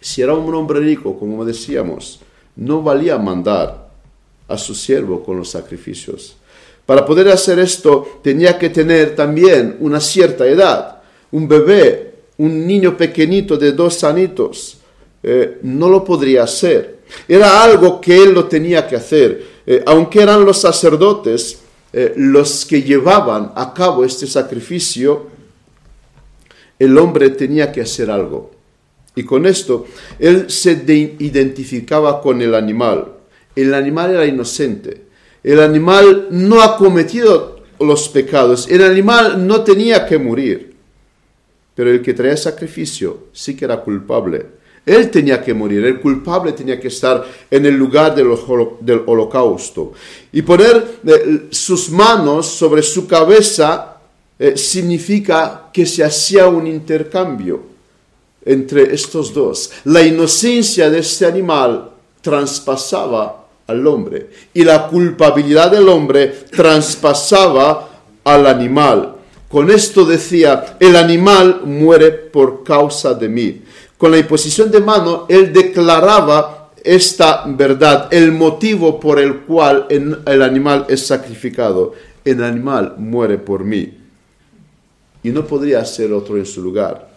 Si 0.00 0.20
era 0.20 0.34
un 0.34 0.54
hombre 0.54 0.80
rico, 0.80 1.18
como 1.18 1.44
decíamos, 1.44 2.20
no 2.56 2.82
valía 2.82 3.18
mandar 3.18 3.88
a 4.48 4.58
su 4.58 4.74
siervo 4.74 5.24
con 5.24 5.38
los 5.38 5.50
sacrificios. 5.50 6.36
Para 6.86 7.04
poder 7.04 7.28
hacer 7.28 7.58
esto 7.58 8.20
tenía 8.22 8.56
que 8.58 8.70
tener 8.70 9.16
también 9.16 9.76
una 9.80 10.00
cierta 10.00 10.46
edad. 10.46 11.02
Un 11.32 11.48
bebé, 11.48 12.14
un 12.38 12.66
niño 12.66 12.96
pequeñito 12.96 13.56
de 13.56 13.72
dos 13.72 14.04
anitos, 14.04 14.78
eh, 15.22 15.58
no 15.62 15.88
lo 15.88 16.04
podría 16.04 16.44
hacer. 16.44 17.00
Era 17.26 17.62
algo 17.62 18.00
que 18.00 18.16
él 18.22 18.32
lo 18.32 18.46
tenía 18.46 18.86
que 18.86 18.96
hacer. 18.96 19.44
Eh, 19.66 19.82
aunque 19.84 20.22
eran 20.22 20.44
los 20.44 20.60
sacerdotes 20.60 21.58
eh, 21.92 22.12
los 22.16 22.64
que 22.64 22.82
llevaban 22.82 23.52
a 23.56 23.72
cabo 23.74 24.04
este 24.04 24.26
sacrificio, 24.26 25.26
el 26.78 26.96
hombre 26.98 27.30
tenía 27.30 27.72
que 27.72 27.80
hacer 27.80 28.10
algo. 28.10 28.52
Y 29.14 29.24
con 29.24 29.46
esto, 29.46 29.86
él 30.18 30.50
se 30.50 30.72
identificaba 31.18 32.20
con 32.20 32.42
el 32.42 32.54
animal. 32.54 33.12
El 33.56 33.72
animal 33.72 34.10
era 34.10 34.26
inocente. 34.26 35.05
El 35.46 35.60
animal 35.60 36.28
no 36.30 36.60
ha 36.60 36.76
cometido 36.76 37.60
los 37.80 38.10
pecados. 38.10 38.68
El 38.68 38.82
animal 38.82 39.46
no 39.46 39.62
tenía 39.64 40.04
que 40.04 40.18
morir. 40.18 40.76
Pero 41.74 41.90
el 41.90 42.02
que 42.02 42.12
traía 42.12 42.36
sacrificio 42.36 43.28
sí 43.32 43.56
que 43.56 43.64
era 43.64 43.80
culpable 43.80 44.56
él 44.86 45.10
tenía 45.10 45.42
que 45.42 45.52
morir, 45.52 45.84
el 45.84 46.00
culpable 46.00 46.52
tenía 46.52 46.78
que 46.78 46.86
estar 46.86 47.26
en 47.50 47.66
el 47.66 47.74
lugar 47.74 48.14
del, 48.14 49.02
holocausto. 49.04 49.92
Y 50.32 50.42
poner 50.42 51.00
eh, 51.04 51.48
sus 51.50 51.90
manos 51.90 52.46
sobre 52.46 52.82
su 52.82 53.04
cabeza 53.04 53.96
eh, 54.38 54.56
significa 54.56 55.70
que 55.72 55.84
se 55.84 56.04
hacía 56.04 56.46
un 56.46 56.68
intercambio 56.68 57.62
entre 58.44 58.94
estos 58.94 59.34
dos. 59.34 59.72
La 59.84 60.02
inocencia 60.02 60.88
de 60.88 61.00
este 61.00 61.26
animal 61.26 61.90
traspasaba 62.20 63.45
al 63.66 63.86
hombre 63.86 64.30
y 64.54 64.64
la 64.64 64.86
culpabilidad 64.88 65.70
del 65.70 65.88
hombre 65.88 66.28
traspasaba 66.50 67.88
al 68.24 68.46
animal. 68.46 69.14
Con 69.48 69.70
esto 69.70 70.04
decía, 70.04 70.76
el 70.80 70.96
animal 70.96 71.62
muere 71.64 72.10
por 72.10 72.64
causa 72.64 73.14
de 73.14 73.28
mí. 73.28 73.62
Con 73.96 74.10
la 74.10 74.18
imposición 74.18 74.70
de 74.70 74.80
mano, 74.80 75.26
él 75.28 75.52
declaraba 75.52 76.70
esta 76.82 77.44
verdad, 77.46 78.08
el 78.12 78.32
motivo 78.32 79.00
por 79.00 79.18
el 79.18 79.40
cual 79.40 79.86
el 79.88 80.42
animal 80.42 80.86
es 80.88 81.06
sacrificado. 81.06 81.94
El 82.24 82.42
animal 82.42 82.94
muere 82.98 83.38
por 83.38 83.64
mí. 83.64 83.92
Y 85.22 85.30
no 85.30 85.46
podría 85.46 85.84
ser 85.84 86.12
otro 86.12 86.36
en 86.36 86.46
su 86.46 86.62
lugar. 86.62 87.08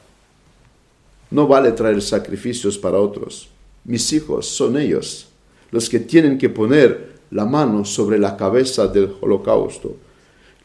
No 1.31 1.47
vale 1.47 1.71
traer 1.73 2.01
sacrificios 2.01 2.77
para 2.77 2.97
otros. 2.97 3.49
Mis 3.83 4.11
hijos 4.13 4.47
son 4.47 4.77
ellos 4.77 5.29
los 5.71 5.89
que 5.89 5.99
tienen 5.99 6.37
que 6.37 6.49
poner 6.49 7.09
la 7.31 7.45
mano 7.45 7.85
sobre 7.85 8.17
la 8.17 8.35
cabeza 8.35 8.87
del 8.87 9.11
holocausto. 9.21 9.95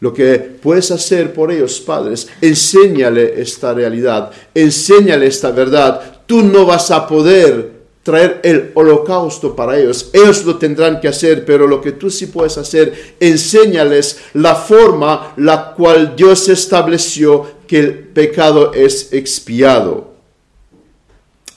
Lo 0.01 0.13
que 0.13 0.39
puedes 0.39 0.91
hacer 0.91 1.33
por 1.33 1.51
ellos, 1.51 1.81
padres, 1.81 2.29
enséñale 2.41 3.41
esta 3.41 3.73
realidad, 3.73 4.31
enséñale 4.55 5.27
esta 5.27 5.51
verdad. 5.51 6.23
Tú 6.27 6.43
no 6.43 6.67
vas 6.67 6.91
a 6.91 7.07
poder 7.07 7.73
traer 8.03 8.41
el 8.45 8.71
holocausto 8.75 9.57
para 9.57 9.79
ellos. 9.79 10.11
Ellos 10.13 10.45
lo 10.45 10.59
tendrán 10.59 11.01
que 11.01 11.09
hacer, 11.09 11.45
pero 11.45 11.67
lo 11.67 11.81
que 11.81 11.93
tú 11.93 12.11
sí 12.11 12.27
puedes 12.27 12.59
hacer, 12.59 13.17
enséñales 13.19 14.21
la 14.35 14.55
forma 14.55 15.33
la 15.37 15.73
cual 15.75 16.15
Dios 16.15 16.49
estableció 16.49 17.47
que 17.67 17.79
el 17.79 17.95
pecado 17.95 18.73
es 18.75 19.13
expiado. 19.13 20.13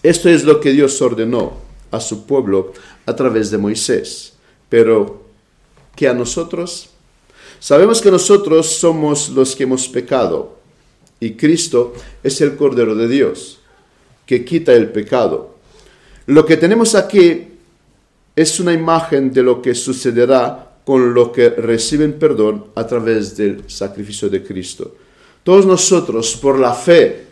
Esto 0.01 0.29
es 0.29 0.45
lo 0.45 0.61
que 0.61 0.71
Dios 0.71 1.01
ordenó 1.01 1.53
a 1.91 1.99
su 1.99 2.25
pueblo 2.25 2.71
a 3.07 3.15
través 3.15 3.49
de 3.49 3.57
Moisés. 3.57 4.33
Pero, 4.69 5.23
¿qué 5.95 6.07
a 6.07 6.13
nosotros? 6.13 6.89
Sabemos 7.59 8.01
que 8.01 8.11
nosotros 8.11 8.67
somos 8.67 9.29
los 9.29 9.55
que 9.55 9.63
hemos 9.63 9.87
pecado 9.87 10.57
y 11.19 11.31
Cristo 11.31 11.95
es 12.21 12.39
el 12.41 12.55
Cordero 12.55 12.93
de 12.93 13.07
Dios 13.07 13.59
que 14.27 14.45
quita 14.45 14.73
el 14.73 14.89
pecado. 14.91 15.55
Lo 16.27 16.45
que 16.45 16.57
tenemos 16.57 16.93
aquí 16.93 17.47
es 18.35 18.59
una 18.59 18.73
imagen 18.73 19.33
de 19.33 19.41
lo 19.41 19.61
que 19.61 19.73
sucederá 19.73 20.75
con 20.85 21.13
los 21.13 21.29
que 21.29 21.49
reciben 21.49 22.19
perdón 22.19 22.67
a 22.75 22.85
través 22.85 23.35
del 23.35 23.63
sacrificio 23.67 24.29
de 24.29 24.43
Cristo. 24.43 24.95
Todos 25.43 25.65
nosotros, 25.65 26.35
por 26.35 26.59
la 26.59 26.73
fe, 26.73 27.25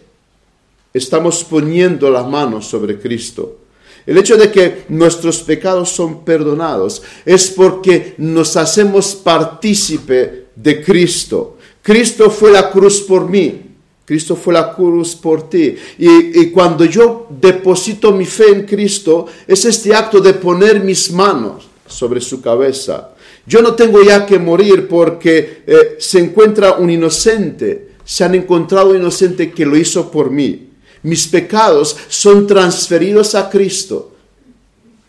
estamos 0.94 1.44
poniendo 1.44 2.10
las 2.10 2.28
manos 2.28 2.66
sobre 2.66 2.98
Cristo. 2.98 3.60
El 4.06 4.18
hecho 4.18 4.38
de 4.38 4.52
que 4.52 4.86
nuestros 4.90 5.42
pecados 5.42 5.90
son 5.90 6.24
perdonados 6.24 7.02
es 7.26 7.50
porque 7.50 8.14
nos 8.20 8.56
hacemos 8.56 9.16
partícipe 9.16 10.46
de 10.56 10.84
Cristo. 10.84 11.58
Cristo 11.82 12.30
fue 12.30 12.52
la 12.52 12.70
cruz 12.70 13.02
por 13.02 13.30
mí. 13.30 13.62
Cristo 14.06 14.36
fue 14.36 14.54
la 14.54 14.74
cruz 14.74 15.16
por 15.16 15.50
ti. 15.50 15.76
Y, 15.98 16.48
cuando 16.48 16.86
yo 16.86 17.28
deposito 17.30 18.12
mi 18.12 18.26
fe 18.26 18.50
en 18.50 18.64
Cristo, 18.64 19.26
es 19.48 19.66
este 19.66 19.96
acto 19.96 20.20
de 20.20 20.34
poner 20.34 20.84
mis 20.84 21.12
manos 21.12 21.68
sobre 21.88 22.22
su 22.22 22.40
cabeza. 22.40 23.16
Yo 23.48 23.62
no 23.62 23.74
tengo 23.74 24.04
ya 24.04 24.26
que 24.26 24.38
morir 24.38 24.88
porque 24.88 25.64
eh, 25.66 25.96
se 26.00 26.20
encuentra 26.20 26.74
un 26.74 26.92
inocente. 26.92 27.90
Se 28.04 28.24
han 28.24 28.36
encontrado 28.36 28.92
un 28.92 28.98
inocente 28.98 29.52
que 29.52 29.66
lo 29.66 29.76
hizo 29.76 30.12
por 30.12 30.30
mí. 30.30 30.65
Mis 31.06 31.28
pecados 31.28 31.96
son 32.10 32.48
transferidos 32.48 33.36
a 33.36 33.48
Cristo 33.48 34.12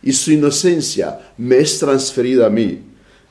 y 0.03 0.13
su 0.13 0.31
inocencia 0.31 1.33
me 1.39 1.57
es 1.57 1.79
transferida 1.79 2.47
a 2.47 2.51
mí. 2.51 2.83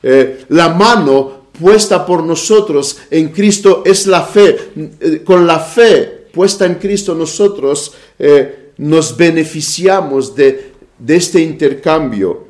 Eh, 0.02 0.46
la 0.48 0.70
mano 0.70 1.46
puesta 1.56 2.04
por 2.04 2.24
nosotros 2.24 2.98
en 3.08 3.28
Cristo 3.28 3.84
es 3.86 4.08
la 4.08 4.22
fe. 4.22 4.72
Eh, 4.74 5.22
con 5.24 5.46
la 5.46 5.60
fe 5.60 6.26
puesta 6.32 6.66
en 6.66 6.74
Cristo 6.74 7.14
nosotros 7.14 7.94
eh, 8.18 8.72
nos 8.78 9.16
beneficiamos 9.16 10.34
de, 10.34 10.72
de, 10.98 11.14
este 11.14 11.40
intercambio. 11.40 12.48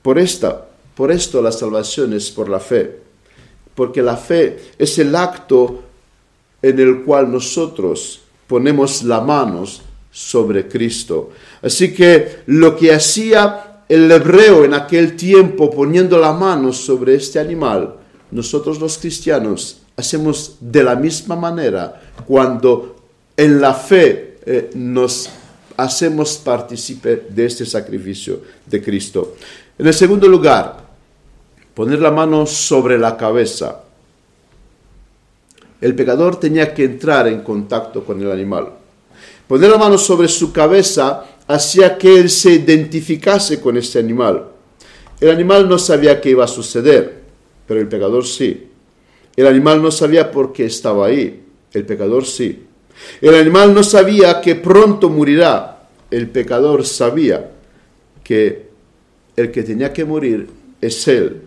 Por, 0.00 0.18
esta, 0.18 0.68
por 0.94 1.12
esto 1.12 1.42
la 1.42 1.52
salvación 1.52 2.14
es 2.14 2.30
por 2.30 2.48
la 2.48 2.60
fe. 2.60 2.98
Porque 3.74 4.00
la 4.00 4.16
fe 4.16 4.72
es 4.78 4.98
el 4.98 5.14
acto 5.14 5.82
en 6.62 6.78
el 6.78 7.02
cual 7.02 7.30
nosotros 7.30 8.22
ponemos 8.46 9.02
las 9.02 9.24
manos 9.24 9.82
sobre 10.10 10.68
Cristo. 10.68 11.30
Así 11.62 11.92
que 11.94 12.42
lo 12.46 12.76
que 12.76 12.92
hacía 12.92 13.84
el 13.88 14.10
hebreo 14.10 14.64
en 14.64 14.74
aquel 14.74 15.16
tiempo 15.16 15.70
poniendo 15.70 16.18
la 16.18 16.32
mano 16.32 16.72
sobre 16.72 17.14
este 17.14 17.38
animal, 17.38 17.96
nosotros 18.30 18.80
los 18.80 18.98
cristianos 18.98 19.82
hacemos 19.96 20.56
de 20.60 20.82
la 20.82 20.96
misma 20.96 21.36
manera 21.36 22.00
cuando 22.26 22.96
en 23.36 23.60
la 23.60 23.74
fe 23.74 24.38
eh, 24.44 24.70
nos 24.74 25.28
hacemos 25.76 26.36
partícipe 26.38 27.26
de 27.28 27.46
este 27.46 27.66
sacrificio 27.66 28.40
de 28.66 28.82
Cristo. 28.82 29.36
En 29.78 29.86
el 29.86 29.94
segundo 29.94 30.28
lugar, 30.28 30.82
poner 31.74 32.00
la 32.00 32.10
mano 32.10 32.46
sobre 32.46 32.98
la 32.98 33.16
cabeza. 33.16 33.82
El 35.82 35.96
pecador 35.96 36.38
tenía 36.38 36.72
que 36.72 36.84
entrar 36.84 37.26
en 37.26 37.40
contacto 37.40 38.04
con 38.04 38.22
el 38.22 38.30
animal. 38.30 38.68
Poner 39.48 39.68
la 39.68 39.78
mano 39.78 39.98
sobre 39.98 40.28
su 40.28 40.52
cabeza 40.52 41.24
hacía 41.48 41.98
que 41.98 42.20
él 42.20 42.30
se 42.30 42.52
identificase 42.52 43.60
con 43.60 43.76
este 43.76 43.98
animal. 43.98 44.46
El 45.20 45.30
animal 45.30 45.68
no 45.68 45.80
sabía 45.80 46.20
qué 46.20 46.30
iba 46.30 46.44
a 46.44 46.48
suceder, 46.48 47.22
pero 47.66 47.80
el 47.80 47.88
pecador 47.88 48.24
sí. 48.24 48.68
El 49.34 49.46
animal 49.48 49.82
no 49.82 49.90
sabía 49.90 50.30
por 50.30 50.52
qué 50.52 50.66
estaba 50.66 51.06
ahí, 51.06 51.42
el 51.72 51.84
pecador 51.84 52.26
sí. 52.26 52.62
El 53.20 53.34
animal 53.34 53.74
no 53.74 53.82
sabía 53.82 54.40
que 54.40 54.54
pronto 54.54 55.08
morirá, 55.08 55.88
el 56.12 56.28
pecador 56.28 56.86
sabía 56.86 57.50
que 58.22 58.68
el 59.34 59.50
que 59.50 59.64
tenía 59.64 59.92
que 59.92 60.04
morir 60.04 60.48
es 60.80 61.08
él. 61.08 61.42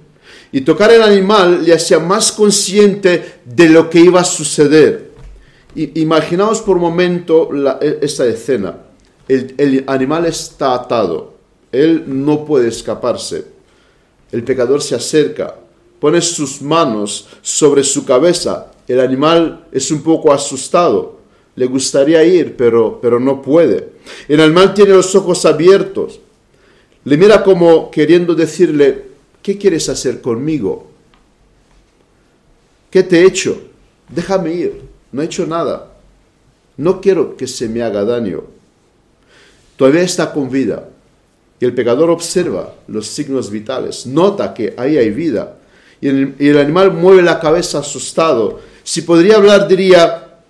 Y 0.56 0.62
tocar 0.62 0.90
el 0.90 1.02
animal 1.02 1.66
le 1.66 1.74
hacía 1.74 2.00
más 2.00 2.32
consciente 2.32 3.42
de 3.44 3.68
lo 3.68 3.90
que 3.90 4.00
iba 4.00 4.22
a 4.22 4.24
suceder. 4.24 5.12
imaginaos 5.76 6.62
por 6.62 6.78
un 6.78 6.84
momento 6.84 7.50
e, 7.82 8.00
esta 8.02 8.26
escena 8.26 8.74
el, 9.28 9.84
animal 9.86 10.28
está 10.28 10.76
atado, 10.76 11.34
él 11.74 12.06
no 12.08 12.46
puede 12.46 12.70
escaparse. 12.70 13.44
El 14.32 14.46
pecador 14.46 14.82
se 14.82 14.96
acerca, 14.96 15.56
pone 16.00 16.22
sus 16.22 16.62
manos 16.62 17.28
sobre 17.42 17.84
su 17.84 18.06
cabeza, 18.06 18.72
el 18.88 19.02
animal 19.02 19.68
es 19.74 19.92
un 19.92 20.04
poco 20.04 20.32
asustado, 20.32 21.20
le 21.58 21.66
gustaría 21.66 22.24
ir, 22.24 22.56
pero, 22.56 22.98
pero 23.02 23.20
no 23.20 23.42
puede. 23.42 23.90
El 24.30 24.40
animal 24.40 24.74
tiene 24.74 24.92
los 24.94 25.14
ojos 25.16 25.46
abiertos, 25.46 26.22
le 27.04 27.18
mira 27.18 27.44
como 27.44 27.92
queriendo 27.92 28.34
decirle, 28.34 29.15
¿qué 29.46 29.60
quieres 29.60 29.88
hacer 29.90 30.22
conmigo? 30.22 30.88
¿Qué 32.90 33.04
te 33.04 33.20
he 33.20 33.28
hecho? 33.28 33.62
Déjame 34.10 34.54
ir, 34.54 34.82
no 35.12 35.22
he 35.22 35.26
hecho 35.26 35.46
nada. 35.46 35.92
No 36.78 37.00
quiero 37.00 37.38
que 37.38 37.46
se 37.46 37.70
me 37.70 37.84
haga 37.84 38.04
daño 38.04 38.56
todavía 39.76 40.02
está 40.02 40.32
con 40.32 40.50
vida. 40.50 40.90
Y 41.60 41.66
el 41.66 41.74
pecador 41.74 42.10
observa 42.10 42.74
los 42.88 43.08
signos 43.08 43.50
vitales, 43.50 44.06
nota 44.06 44.54
que 44.54 44.74
ahí 44.78 44.98
hay 44.98 45.10
vida. 45.10 45.58
Y 46.02 46.10
el, 46.10 46.58
animal 46.58 46.92
mueve 46.92 47.22
la 47.22 47.40
cabeza 47.40 47.80
asustado. 47.80 48.60
Si 48.84 49.02
podría 49.02 49.38
hablar, 49.38 49.68
diría, 49.68 50.42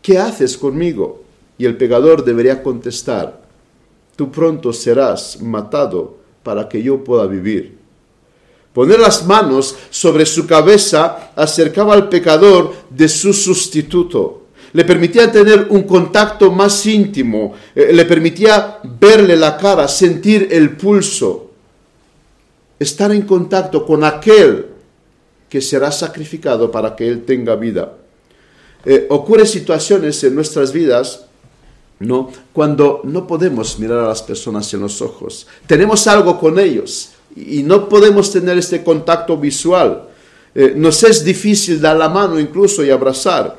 ¿qué 0.00 0.18
haces 0.18 0.56
conmigo? 0.56 1.22
Y 1.58 1.66
el 1.66 1.76
pecador 1.76 2.24
debería 2.24 2.62
contestar, 2.62 3.40
tú 4.16 4.30
pronto 4.30 4.72
serás 4.72 5.40
matado 5.40 6.16
para 6.42 6.68
que 6.68 6.82
yo 6.82 7.04
pueda 7.04 7.26
vivir. 7.26 7.76
Poner 8.76 9.00
las 9.00 9.24
manos 9.24 9.74
sobre 9.88 10.26
su 10.26 10.46
cabeza 10.46 11.32
acercaba 11.34 11.94
al 11.94 12.10
pecador 12.10 12.74
de 12.90 13.08
su 13.08 13.32
sustituto 13.32 14.42
le 14.74 14.84
permitía 14.84 15.32
tener 15.32 15.68
un 15.70 15.84
contacto 15.84 16.50
más 16.50 16.84
íntimo, 16.84 17.54
eh, 17.74 17.94
le 17.94 18.04
permitía 18.04 18.78
verle 19.00 19.34
la 19.34 19.56
cara, 19.56 19.88
sentir 19.88 20.48
el 20.50 20.76
pulso, 20.76 21.52
estar 22.78 23.10
en 23.12 23.22
contacto 23.22 23.86
con 23.86 24.04
aquel 24.04 24.66
que 25.48 25.62
será 25.62 25.90
sacrificado 25.90 26.70
para 26.70 26.94
que 26.94 27.08
él 27.08 27.24
tenga 27.24 27.56
vida. 27.56 27.94
Eh, 28.84 29.06
ocurre 29.08 29.46
situaciones 29.46 30.22
en 30.24 30.34
nuestras 30.34 30.70
vidas 30.74 31.22
¿no? 31.98 32.30
Cuando 32.52 33.00
no 33.04 33.26
podemos 33.26 33.78
mirar 33.78 34.00
a 34.00 34.08
las 34.08 34.22
personas 34.22 34.72
en 34.74 34.80
los 34.80 35.00
ojos. 35.00 35.46
Tenemos 35.66 36.06
algo 36.06 36.38
con 36.38 36.58
ellos 36.58 37.15
y 37.36 37.62
no 37.62 37.88
podemos 37.88 38.32
tener 38.32 38.58
este 38.58 38.82
contacto 38.82 39.36
visual. 39.36 40.08
Eh, 40.54 40.72
nos 40.74 41.02
es 41.02 41.22
difícil 41.22 41.80
dar 41.80 41.96
la 41.96 42.08
mano 42.08 42.40
incluso 42.40 42.82
y 42.84 42.90
abrazar. 42.90 43.56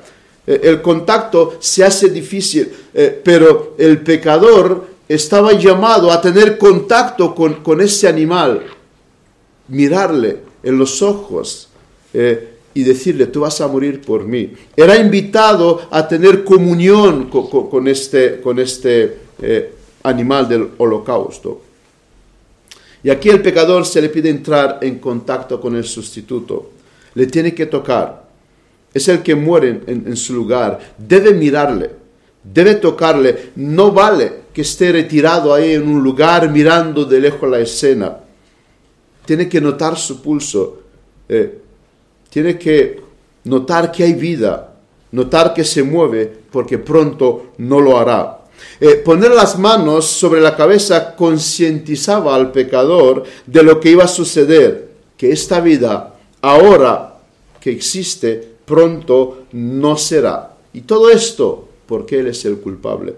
Eh, 0.47 0.61
el 0.63 0.81
contacto 0.81 1.57
se 1.59 1.83
hace 1.83 2.09
difícil, 2.09 2.71
eh, 2.93 3.21
pero 3.23 3.75
el 3.77 4.01
pecador 4.01 4.87
estaba 5.07 5.51
llamado 5.53 6.11
a 6.11 6.21
tener 6.21 6.57
contacto 6.57 7.35
con, 7.35 7.55
con 7.55 7.81
ese 7.81 8.07
animal, 8.07 8.63
mirarle 9.67 10.37
en 10.63 10.77
los 10.77 11.01
ojos 11.01 11.67
eh, 12.13 12.53
y 12.73 12.83
decirle, 12.83 13.27
tú 13.27 13.41
vas 13.41 13.59
a 13.59 13.67
morir 13.67 14.01
por 14.01 14.23
mí. 14.23 14.53
Era 14.75 14.97
invitado 14.97 15.81
a 15.91 16.07
tener 16.07 16.45
comunión 16.45 17.29
con, 17.29 17.87
este, 17.87 18.39
con 18.39 18.59
este 18.59 19.17
animal 20.03 20.47
del 20.47 20.69
holocausto. 20.77 21.61
Y 23.03 23.09
aquí 23.09 23.29
el 23.29 23.41
pecador 23.41 23.85
se 23.85 24.01
le 24.01 24.09
pide 24.09 24.29
entrar 24.29 24.79
en 24.81 24.99
contacto 24.99 25.61
con 25.61 25.75
el 25.75 25.83
sustituto. 25.83 26.71
Le 27.13 27.27
tiene 27.27 27.53
que 27.53 27.65
tocar 27.65 28.27
es 28.97 29.07
el 29.07 29.21
que 29.21 29.35
muere 29.35 29.81
en, 29.85 30.15
su 30.15 30.33
lugar, 30.33 30.79
debe 30.97 31.33
mirarle, 31.33 31.91
debe 32.43 32.75
tocarle, 32.75 33.51
no 33.55 33.91
vale 33.91 34.47
que 34.53 34.61
esté 34.61 34.91
retirado 34.91 35.53
ahí 35.53 35.73
en 35.73 35.87
un 35.87 36.03
lugar 36.03 36.49
mirando 36.49 37.05
de 37.05 37.19
lejos 37.19 37.49
la 37.49 37.59
escena. 37.59 38.17
Tiene 39.25 39.47
que 39.47 39.61
notar 39.61 39.97
su 39.97 40.21
pulso, 40.21 40.81
eh, 41.29 41.59
tiene 42.29 42.57
que 42.57 43.01
notar 43.43 43.91
que 43.91 44.03
hay 44.03 44.13
vida, 44.13 44.73
notar 45.11 45.53
que 45.53 45.63
se 45.63 45.83
mueve, 45.83 46.31
porque 46.51 46.77
pronto 46.77 47.53
no 47.59 47.79
lo 47.79 47.97
hará. 47.97 48.36
Eh, 48.79 49.01
poner 49.03 49.31
las 49.31 49.57
manos 49.57 50.05
sobre 50.05 50.39
la 50.39 50.55
cabeza 50.55 51.15
concientizaba 51.15 52.35
al 52.35 52.51
pecador 52.51 53.23
de 53.45 53.63
lo 53.63 53.79
que 53.79 53.91
iba 53.91 54.03
a 54.03 54.07
suceder, 54.07 54.89
que 55.17 55.31
esta 55.31 55.59
vida, 55.59 56.15
ahora 56.41 57.15
que 57.59 57.71
existe, 57.71 58.57
pronto 58.65 59.45
no 59.53 59.97
será. 59.97 60.53
Y 60.73 60.81
todo 60.81 61.09
esto 61.09 61.67
porque 61.87 62.19
Él 62.19 62.27
es 62.27 62.45
el 62.45 62.57
culpable. 62.57 63.15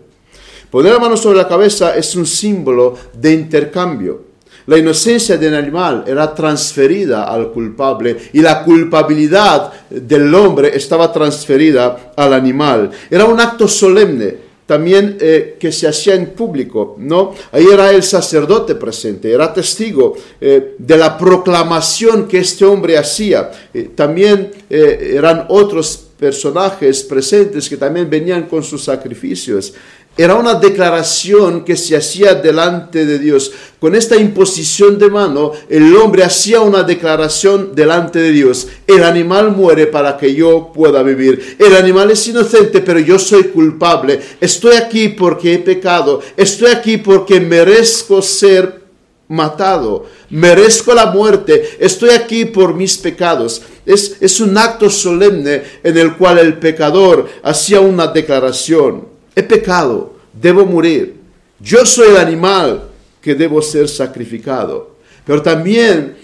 Poner 0.70 0.94
la 0.94 1.00
mano 1.00 1.18
sobre 1.18 1.40
la 1.40 1.48
cabeza 1.48 1.96
es 1.96 2.16
un 2.16 2.26
símbolo 2.26 2.96
de 3.14 3.34
intercambio. 3.34 4.30
La 4.68 4.78
inocencia 4.78 5.36
del 5.36 5.56
animal 5.56 6.04
era 6.06 6.34
transferida 6.36 7.24
al 7.24 7.52
culpable 7.52 8.16
y 8.34 8.42
la 8.42 8.64
culpabilidad 8.64 9.74
del 9.90 10.34
hombre 10.36 10.76
estaba 10.76 11.12
transferida 11.12 12.14
al 12.16 12.34
animal. 12.34 12.92
Era 13.10 13.26
un 13.26 13.40
acto 13.40 13.68
solemne 13.68 14.49
también 14.70 15.18
eh, 15.20 15.58
que 15.60 15.72
se 15.72 15.88
hacía 15.88 16.14
en 16.14 16.28
público, 16.28 16.96
¿no? 17.00 17.34
Ahí 17.52 17.66
era 17.74 17.90
el 17.90 18.04
sacerdote 18.04 18.76
presente, 18.76 19.34
era 19.34 19.52
testigo 19.52 20.16
eh, 20.40 20.76
de 20.78 20.96
la 20.96 21.18
proclamación 21.18 22.28
que 22.28 22.38
este 22.38 22.66
hombre 22.66 22.96
hacía. 22.96 23.50
Eh, 23.74 23.90
también 23.96 24.52
eran 24.70 25.48
otros 25.50 26.10
personajes 26.20 27.02
presentes 27.02 27.68
que 27.68 27.78
también 27.78 28.12
venían 28.12 28.44
con 28.44 28.62
sus 28.62 28.84
sacrificios. 28.84 29.74
Era 30.20 30.36
una 30.36 30.56
declaración 30.56 31.64
que 31.64 31.78
se 31.78 31.96
hacía 31.96 32.36
delante 32.36 33.06
de 33.06 33.20
Dios. 33.20 33.54
Con 33.80 33.96
esta 33.96 34.18
imposición 34.18 35.00
de 35.00 35.10
mano, 35.10 35.54
el 35.70 35.96
hombre 35.96 36.26
hacía 36.26 36.60
una 36.60 36.84
declaración 36.84 37.74
delante 37.74 38.20
de 38.20 38.34
Dios. 38.34 38.68
El 38.86 39.06
animal 39.06 39.52
muere 39.56 39.88
para 39.88 40.18
que 40.18 40.36
yo 40.36 40.74
pueda 40.74 41.04
vivir. 41.04 41.56
El 41.58 41.74
animal 41.74 42.12
es 42.12 42.28
inocente, 42.28 42.82
pero 42.82 43.00
yo 43.00 43.18
soy 43.18 43.44
culpable. 43.44 44.20
Estoy 44.42 44.76
aquí 44.76 45.08
porque 45.08 45.54
he 45.54 45.60
pecado. 45.60 46.20
Estoy 46.36 46.72
aquí 46.72 46.98
porque 46.98 47.40
merezco 47.40 48.22
ser 48.22 48.82
matado. 49.30 50.06
Merezco 50.32 50.94
la 50.94 51.06
muerte. 51.06 51.78
Estoy 51.80 52.10
aquí 52.10 52.44
por 52.44 52.74
mis 52.74 52.98
pecados. 52.98 53.62
Es, 53.86 54.18
es 54.20 54.42
un 54.42 54.58
acto 54.58 54.90
solemne 54.90 55.64
en 55.82 55.98
el 55.98 56.18
cual 56.18 56.40
el 56.40 56.60
pecador 56.60 57.30
hacía 57.42 57.80
una 57.80 58.08
declaración 58.08 59.09
he 59.40 59.44
pecado, 59.44 60.16
debo 60.34 60.66
morir. 60.66 61.16
Yo 61.60 61.86
soy 61.86 62.10
el 62.10 62.18
animal 62.18 62.90
que 63.22 63.36
debo 63.36 63.62
ser 63.62 63.90
sacrificado. 63.90 64.96
Pero 65.26 65.42
también 65.42 66.18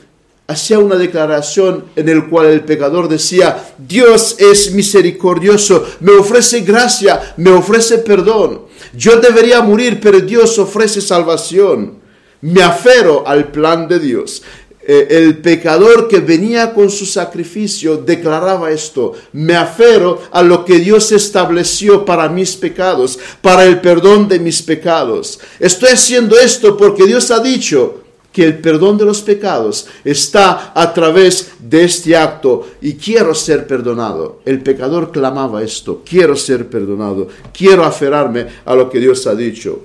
hacía 0.47 0.79
una 0.79 0.95
declaración 0.95 1.85
en 1.95 2.09
el 2.09 2.27
cual 2.27 2.47
el 2.47 2.61
pecador 2.61 3.07
decía, 3.07 3.73
Dios 3.77 4.35
es 4.39 4.71
misericordioso, 4.71 5.85
me 5.99 6.11
ofrece 6.13 6.61
gracia, 6.61 7.33
me 7.37 7.51
ofrece 7.51 7.99
perdón. 7.99 8.61
Yo 8.95 9.19
debería 9.19 9.61
morir, 9.61 9.99
pero 10.01 10.19
Dios 10.19 10.57
ofrece 10.59 11.01
salvación. 11.01 12.05
Me 12.41 12.61
afero 12.61 13.27
al 13.27 13.51
plan 13.51 13.87
de 13.87 13.99
Dios. 13.99 14.43
Eh, 14.87 15.07
el 15.09 15.39
pecador 15.39 16.07
que 16.07 16.19
venía 16.19 16.71
con 16.71 16.91
su 16.91 17.07
sacrificio 17.07 17.97
declaraba 17.97 18.69
esto, 18.69 19.13
me 19.33 19.55
afero 19.55 20.21
a 20.31 20.43
lo 20.43 20.63
que 20.63 20.77
Dios 20.77 21.11
estableció 21.11 22.05
para 22.05 22.29
mis 22.29 22.55
pecados, 22.55 23.17
para 23.41 23.65
el 23.65 23.81
perdón 23.81 24.27
de 24.27 24.37
mis 24.37 24.61
pecados. 24.61 25.39
Estoy 25.59 25.89
haciendo 25.89 26.37
esto 26.37 26.77
porque 26.77 27.07
Dios 27.07 27.31
ha 27.31 27.39
dicho 27.39 28.03
que 28.31 28.43
el 28.43 28.59
perdón 28.59 28.99
de 28.99 29.05
los 29.05 29.23
pecados 29.23 29.87
está 30.03 30.71
a 30.75 30.93
través 30.93 31.53
de 31.59 31.85
este 31.85 32.15
acto 32.15 32.67
y 32.79 32.93
quiero 32.93 33.33
ser 33.33 33.65
perdonado. 33.65 34.41
El 34.45 34.61
pecador 34.61 35.11
clamaba 35.11 35.63
esto, 35.63 36.03
quiero 36.07 36.35
ser 36.35 36.69
perdonado, 36.69 37.29
quiero 37.51 37.85
aferrarme 37.85 38.45
a 38.65 38.75
lo 38.75 38.87
que 38.87 38.99
Dios 38.99 39.25
ha 39.25 39.33
dicho. 39.33 39.83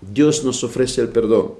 Dios 0.00 0.42
nos 0.42 0.64
ofrece 0.64 1.02
el 1.02 1.10
perdón, 1.10 1.52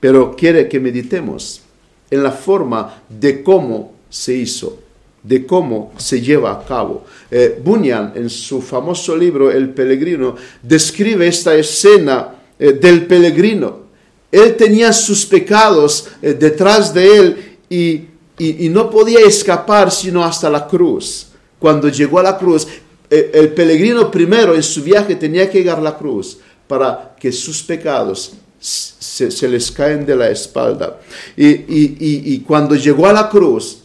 pero 0.00 0.36
quiere 0.36 0.68
que 0.68 0.80
meditemos 0.80 1.62
en 2.10 2.22
la 2.22 2.32
forma 2.32 3.02
de 3.08 3.42
cómo 3.42 3.92
se 4.08 4.34
hizo, 4.34 4.78
de 5.22 5.44
cómo 5.46 5.92
se 5.96 6.20
lleva 6.20 6.52
a 6.52 6.64
cabo. 6.64 7.04
Eh, 7.30 7.60
Bunyan, 7.62 8.12
en 8.14 8.30
su 8.30 8.62
famoso 8.62 9.16
libro 9.16 9.50
El 9.50 9.70
Peregrino, 9.70 10.36
describe 10.62 11.26
esta 11.26 11.54
escena 11.54 12.34
eh, 12.58 12.72
del 12.72 13.06
peregrino. 13.06 13.88
Él 14.30 14.56
tenía 14.56 14.92
sus 14.92 15.24
pecados 15.26 16.08
eh, 16.22 16.34
detrás 16.34 16.92
de 16.92 17.16
él 17.16 17.56
y, 17.68 18.04
y, 18.38 18.68
no 18.68 18.88
podía 18.90 19.20
escapar 19.20 19.90
sino 19.90 20.24
hasta 20.24 20.48
la 20.50 20.66
cruz. 20.66 21.28
Cuando 21.58 21.88
llegó 21.88 22.18
a 22.20 22.22
la 22.22 22.38
cruz, 22.38 22.66
el 23.10 23.48
peregrino 23.54 24.10
primero 24.10 24.54
en 24.54 24.62
su 24.62 24.82
viaje 24.82 25.16
tenía 25.16 25.50
que 25.50 25.58
llegar 25.58 25.78
a 25.78 25.82
la 25.82 25.96
cruz 25.96 26.38
para 26.68 27.16
que 27.18 27.32
sus 27.32 27.62
pecados 27.62 28.34
se, 28.60 29.48
les 29.48 29.70
caen 29.70 30.04
de 30.04 30.16
la 30.16 30.30
espalda. 30.30 31.00
Y, 31.36 32.38
cuando 32.40 32.74
llegó 32.74 33.06
a 33.06 33.12
la 33.12 33.28
cruz, 33.28 33.78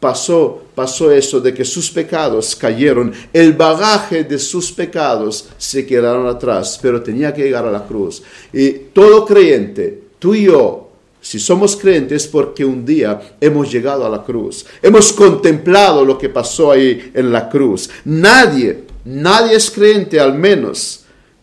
pasó, 0.00 0.62
pasó 0.74 1.10
eso 1.10 1.40
de 1.40 1.54
que 1.54 1.64
sus 1.64 1.90
pecados 1.90 2.54
cayeron, 2.56 3.12
el 3.32 3.52
bagaje 3.52 4.24
de 4.24 4.38
sus 4.38 4.72
pecados 4.72 5.48
se 5.56 5.86
quedaron 5.86 6.26
atrás, 6.26 6.78
pero 6.80 7.02
tenía 7.02 7.32
que 7.32 7.44
llegar 7.44 7.66
a 7.66 7.70
la 7.70 7.86
cruz. 7.86 8.22
Y 8.52 8.70
todo 8.92 9.24
creyente, 9.24 10.02
tú 10.18 10.34
y 10.34 10.44
yo, 10.44 10.82
si 11.20 11.40
somos 11.40 11.76
creyentes 11.76 12.26
porque 12.26 12.64
un 12.64 12.84
día 12.84 13.36
hemos 13.40 13.70
llegado 13.72 14.06
a 14.06 14.08
la 14.08 14.22
cruz, 14.22 14.64
hemos 14.82 15.12
contemplado 15.12 16.04
lo 16.04 16.16
que 16.16 16.28
pasó 16.28 16.70
ahí 16.70 17.10
en 17.14 17.32
la 17.32 17.48
cruz. 17.48 17.90
Nadie, 18.04 18.84
nadie 19.04 19.56
es 19.56 19.70
creyente 19.70 20.20
al 20.20 20.34
menos 20.34 21.00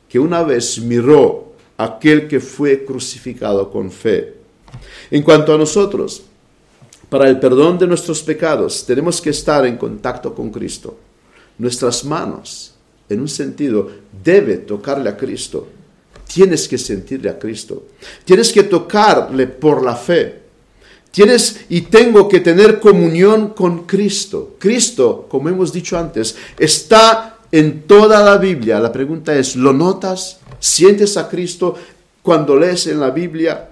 que 0.08 0.20
una 0.20 0.44
vez 0.44 0.80
miró 0.80 1.53
aquel 1.84 2.28
que 2.28 2.40
fue 2.40 2.86
crucificado 2.86 3.70
con 3.72 3.92
fe. 3.92 4.34
En 5.12 5.22
cuanto 5.24 5.54
a 5.54 5.58
nosotros, 5.58 6.24
para 7.10 7.30
el 7.30 7.40
perdón 7.40 7.78
de 7.78 7.88
nuestros 7.88 8.24
pecados 8.24 8.86
tenemos 8.86 9.22
que 9.22 9.30
estar 9.30 9.66
en 9.66 9.78
contacto 9.78 10.34
con 10.34 10.50
Cristo. 10.50 10.98
Nuestras 11.58 12.04
manos, 12.04 12.74
en 13.08 13.22
un 13.22 13.30
sentido, 13.30 13.90
debe 14.24 14.58
tocarle 14.58 15.10
a 15.10 15.18
Cristo. 15.18 15.68
Tienes 16.26 16.68
que 16.68 16.78
sentirle 16.78 17.30
a 17.30 17.38
Cristo. 17.38 17.86
Tienes 18.26 18.52
que 18.52 18.64
tocarle 18.64 19.46
por 19.46 19.84
la 19.84 19.96
fe. 19.96 20.42
Tienes 21.12 21.66
y 21.70 21.82
tengo 21.82 22.28
que 22.28 22.40
tener 22.40 22.80
comunión 22.80 23.50
con 23.50 23.86
Cristo. 23.86 24.56
Cristo, 24.58 25.28
como 25.30 25.50
hemos 25.50 25.72
dicho 25.72 25.96
antes, 25.96 26.36
está 26.58 27.33
en 27.54 27.84
toda 27.84 28.24
la 28.24 28.38
Biblia. 28.38 28.80
La 28.80 28.92
pregunta 28.92 29.36
es, 29.36 29.56
¿lo 29.56 29.72
notas? 29.74 30.40
Sientes 30.60 31.18
a 31.18 31.30
Cristo 31.30 31.76
cuando 32.24 32.58
lees 32.58 32.88
en 32.88 33.00
la 33.00 33.12
Biblia. 33.12 33.70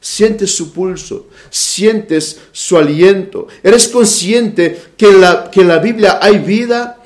Sientes 0.00 0.54
su 0.54 0.72
pulso, 0.72 1.26
sientes 1.50 2.40
su 2.52 2.78
aliento. 2.78 3.48
Eres 3.64 3.88
consciente 3.88 4.80
que 4.96 5.06
en 5.06 5.20
la, 5.20 5.50
que 5.50 5.64
la 5.64 5.78
Biblia 5.78 6.20
hay 6.22 6.38
vida. 6.38 7.02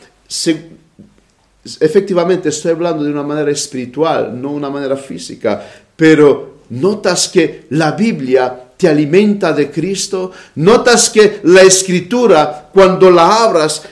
efectivamente, 1.80 2.50
estoy 2.50 2.72
hablando 2.72 3.02
de 3.02 3.10
una 3.10 3.22
manera 3.22 3.50
espiritual, 3.50 4.40
no 4.40 4.52
una 4.52 4.68
manera 4.68 4.98
física. 4.98 5.66
Pero 5.96 6.58
notas 6.68 7.28
que 7.28 7.64
la 7.70 7.92
Biblia 7.92 8.72
te 8.76 8.88
alimenta 8.88 9.54
de 9.54 9.70
Cristo. 9.70 10.32
Notas 10.56 11.08
que 11.08 11.40
la 11.44 11.62
escritura, 11.62 12.68
cuando 12.74 13.10
la 13.10 13.42
abras, 13.42 13.84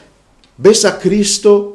ves 0.58 0.84
a 0.84 0.98
Cristo. 0.98 1.71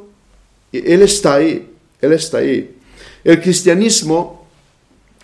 Él 0.72 1.02
está 1.02 1.36
ahí. 1.36 1.70
Él 2.02 2.14
está 2.14 2.40
ahí. 2.40 2.76
El 3.24 3.42
cristianismo 3.42 4.48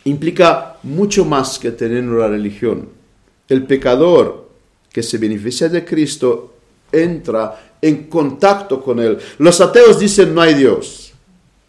implica 0.05 0.77
mucho 0.83 1.25
más 1.25 1.59
que 1.59 1.71
tener 1.71 2.03
una 2.03 2.27
religión. 2.27 2.89
El 3.47 3.65
pecador 3.65 4.49
que 4.91 5.03
se 5.03 5.17
beneficia 5.17 5.69
de 5.69 5.83
Cristo 5.83 6.55
entra 6.91 7.75
en 7.81 8.07
contacto 8.07 8.81
con 8.81 8.99
Él. 8.99 9.17
Los 9.39 9.59
ateos 9.59 9.99
dicen 9.99 10.33
no 10.33 10.41
hay 10.41 10.53
Dios, 10.53 11.13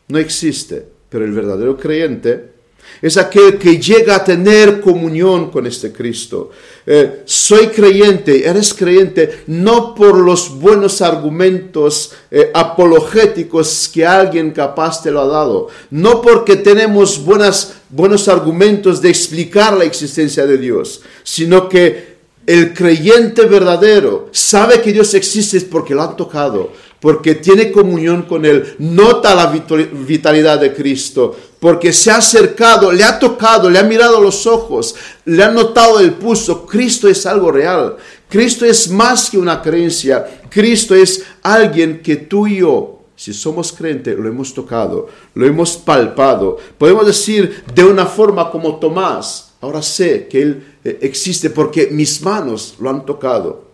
no 0.08 0.18
existe, 0.18 0.86
pero 1.08 1.24
el 1.24 1.32
verdadero 1.32 1.76
creyente 1.76 2.53
es 3.02 3.16
aquel 3.16 3.58
que 3.58 3.78
llega 3.78 4.16
a 4.16 4.24
tener 4.24 4.80
comunión 4.80 5.50
con 5.50 5.66
este 5.66 5.92
Cristo. 5.92 6.50
Eh, 6.86 7.22
soy 7.24 7.68
creyente, 7.68 8.48
eres 8.48 8.74
creyente 8.74 9.44
no 9.46 9.94
por 9.94 10.18
los 10.18 10.58
buenos 10.58 11.00
argumentos 11.00 12.12
eh, 12.30 12.50
apologéticos 12.52 13.90
que 13.92 14.06
alguien 14.06 14.52
capaz 14.52 15.02
te 15.02 15.10
lo 15.10 15.20
ha 15.20 15.26
dado, 15.26 15.68
no 15.90 16.20
porque 16.20 16.56
tenemos 16.56 17.24
buenas, 17.24 17.74
buenos 17.88 18.28
argumentos 18.28 19.00
de 19.00 19.08
explicar 19.08 19.76
la 19.76 19.84
existencia 19.84 20.46
de 20.46 20.58
Dios, 20.58 21.00
sino 21.22 21.68
que 21.68 22.14
el 22.46 22.74
creyente 22.74 23.46
verdadero 23.46 24.28
sabe 24.32 24.82
que 24.82 24.92
Dios 24.92 25.14
existe 25.14 25.60
porque 25.62 25.94
lo 25.94 26.02
han 26.02 26.16
tocado, 26.16 26.72
porque 27.04 27.34
tiene 27.34 27.70
comunión 27.70 28.22
con 28.22 28.46
Él, 28.46 28.76
nota 28.78 29.34
la 29.34 29.48
vitalidad 29.48 30.58
de 30.58 30.72
Cristo, 30.72 31.36
porque 31.60 31.92
se 31.92 32.10
ha 32.10 32.16
acercado, 32.16 32.90
le 32.90 33.04
ha 33.04 33.18
tocado, 33.18 33.68
le 33.68 33.78
ha 33.78 33.82
mirado 33.82 34.22
los 34.22 34.46
ojos, 34.46 34.94
le 35.26 35.44
ha 35.44 35.50
notado 35.50 36.00
el 36.00 36.14
pulso. 36.14 36.64
Cristo 36.64 37.06
es 37.06 37.26
algo 37.26 37.52
real. 37.52 37.98
Cristo 38.26 38.64
es 38.64 38.88
más 38.88 39.28
que 39.28 39.36
una 39.36 39.60
creencia. 39.60 40.24
Cristo 40.48 40.94
es 40.94 41.22
alguien 41.42 42.00
que 42.02 42.16
tú 42.16 42.46
y 42.46 42.60
yo, 42.60 43.00
si 43.14 43.34
somos 43.34 43.70
creyentes, 43.70 44.18
lo 44.18 44.26
hemos 44.26 44.54
tocado, 44.54 45.08
lo 45.34 45.46
hemos 45.46 45.76
palpado. 45.76 46.56
Podemos 46.78 47.04
decir 47.04 47.64
de 47.74 47.84
una 47.84 48.06
forma 48.06 48.50
como 48.50 48.76
Tomás, 48.76 49.52
ahora 49.60 49.82
sé 49.82 50.26
que 50.26 50.40
Él 50.40 50.78
eh, 50.82 51.00
existe 51.02 51.50
porque 51.50 51.88
mis 51.90 52.22
manos 52.22 52.76
lo 52.80 52.88
han 52.88 53.04
tocado. 53.04 53.73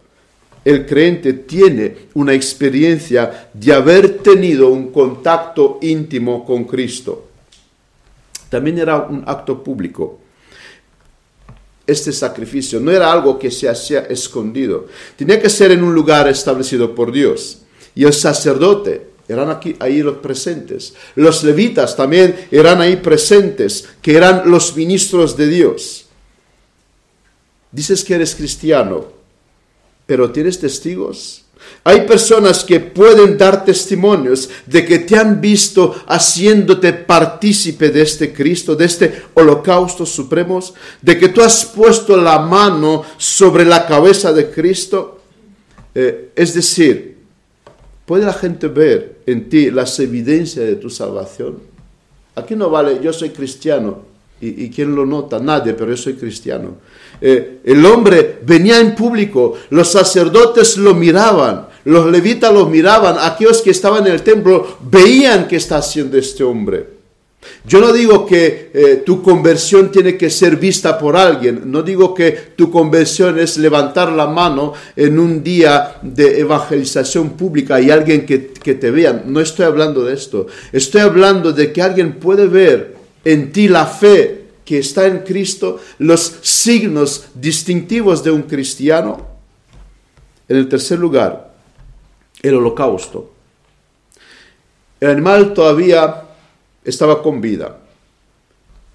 El 0.64 0.86
creyente 0.86 1.32
tiene 1.32 1.96
una 2.14 2.34
experiencia 2.34 3.50
de 3.52 3.72
haber 3.72 4.18
tenido 4.18 4.68
un 4.68 4.90
contacto 4.90 5.78
íntimo 5.82 6.44
con 6.44 6.64
Cristo. 6.64 7.28
También 8.48 8.78
era 8.78 8.98
un 8.98 9.22
acto 9.26 9.62
público 9.62 10.20
este 11.90 12.12
sacrificio. 12.12 12.80
No 12.80 12.90
era 12.90 13.10
algo 13.12 13.38
que 13.38 13.50
se 13.50 13.68
hacía 13.68 14.00
escondido. 14.00 14.86
Tenía 15.16 15.40
que 15.40 15.50
ser 15.50 15.72
en 15.72 15.82
un 15.82 15.94
lugar 15.94 16.28
establecido 16.28 16.94
por 16.94 17.12
Dios. 17.12 17.62
Y 17.94 18.04
el 18.04 18.12
sacerdote 18.12 19.08
eran 19.28 19.50
aquí, 19.50 19.76
ahí 19.80 20.02
los 20.02 20.18
presentes. 20.18 20.94
Los 21.14 21.42
levitas 21.44 21.96
también 21.96 22.48
eran 22.50 22.80
ahí 22.80 22.96
presentes, 22.96 23.88
que 24.00 24.16
eran 24.16 24.50
los 24.50 24.76
ministros 24.76 25.36
de 25.36 25.48
Dios. 25.48 26.06
Dices 27.72 28.04
que 28.04 28.14
eres 28.14 28.34
cristiano, 28.34 29.19
pero 30.10 30.32
¿tienes 30.32 30.58
testigos? 30.58 31.44
Hay 31.84 32.00
personas 32.00 32.64
que 32.64 32.80
pueden 32.80 33.38
dar 33.38 33.64
testimonios 33.64 34.50
de 34.66 34.84
que 34.84 34.98
te 34.98 35.16
han 35.16 35.40
visto 35.40 35.94
haciéndote 36.08 36.92
partícipe 36.92 37.90
de 37.90 38.02
este 38.02 38.32
Cristo, 38.32 38.74
de 38.74 38.86
este 38.86 39.22
holocausto 39.34 40.04
supremo, 40.04 40.58
de 41.00 41.16
que 41.16 41.28
tú 41.28 41.42
has 41.42 41.64
puesto 41.64 42.16
la 42.16 42.40
mano 42.40 43.04
sobre 43.18 43.64
la 43.64 43.86
cabeza 43.86 44.32
de 44.32 44.50
Cristo. 44.50 45.20
Eh, 45.94 46.32
es 46.34 46.54
decir, 46.54 47.18
¿puede 48.04 48.26
la 48.26 48.32
gente 48.32 48.66
ver 48.66 49.20
en 49.26 49.48
ti 49.48 49.70
las 49.70 49.96
evidencias 50.00 50.66
de 50.66 50.74
tu 50.74 50.90
salvación? 50.90 51.60
Aquí 52.34 52.56
no 52.56 52.68
vale, 52.68 52.98
yo 53.00 53.12
soy 53.12 53.30
cristiano. 53.30 54.09
¿Y, 54.42 54.70
quién 54.70 54.94
lo 54.94 55.04
nota? 55.04 55.38
Nadie, 55.38 55.74
pero 55.74 55.90
yo 55.90 55.96
soy 55.98 56.14
cristiano. 56.14 56.76
Eh, 57.20 57.60
el 57.64 57.84
hombre 57.84 58.38
venía 58.46 58.80
en 58.80 58.94
público, 58.94 59.54
los 59.68 59.92
sacerdotes 59.92 60.78
lo 60.78 60.94
miraban, 60.94 61.66
los 61.84 62.10
levitas 62.10 62.52
lo 62.52 62.64
miraban, 62.66 63.16
aquellos 63.20 63.60
que 63.60 63.70
estaban 63.70 64.06
en 64.06 64.14
el 64.14 64.22
templo 64.22 64.78
veían 64.80 65.46
qué 65.46 65.56
está 65.56 65.76
haciendo 65.76 66.16
este 66.16 66.42
hombre. 66.42 67.00
Yo 67.66 67.80
no 67.80 67.92
digo 67.92 68.26
que 68.26 68.70
eh, 68.72 69.02
tu 69.04 69.22
conversión 69.22 69.90
tiene 69.90 70.16
que 70.16 70.30
ser 70.30 70.56
vista 70.56 70.98
por 70.98 71.16
alguien, 71.16 71.62
no 71.66 71.82
digo 71.82 72.14
que 72.14 72.32
tu 72.56 72.70
conversión 72.70 73.38
es 73.38 73.58
levantar 73.58 74.12
la 74.12 74.26
mano 74.26 74.72
en 74.96 75.18
un 75.18 75.42
día 75.42 75.96
de 76.02 76.40
evangelización 76.40 77.30
pública 77.30 77.80
y 77.80 77.90
alguien 77.90 78.24
que, 78.24 78.48
que 78.48 78.74
te 78.74 78.90
vean, 78.90 79.24
no 79.26 79.40
estoy 79.40 79.66
hablando 79.66 80.04
de 80.04 80.14
esto, 80.14 80.46
estoy 80.72 81.02
hablando 81.02 81.52
de 81.52 81.72
que 81.72 81.82
alguien 81.82 82.14
puede 82.14 82.46
ver 82.46 82.99
en 83.24 83.52
ti 83.52 83.68
la 83.68 83.86
fe 83.86 84.40
que 84.64 84.78
está 84.78 85.06
en 85.06 85.20
Cristo, 85.20 85.80
los 85.98 86.38
signos 86.42 87.26
distintivos 87.34 88.22
de 88.22 88.30
un 88.30 88.42
cristiano. 88.42 89.26
En 90.48 90.56
el 90.56 90.68
tercer 90.68 90.98
lugar, 90.98 91.54
el 92.42 92.54
holocausto. 92.54 93.32
El 95.00 95.10
animal 95.10 95.54
todavía 95.54 96.22
estaba 96.84 97.22
con 97.22 97.40
vida. 97.40 97.78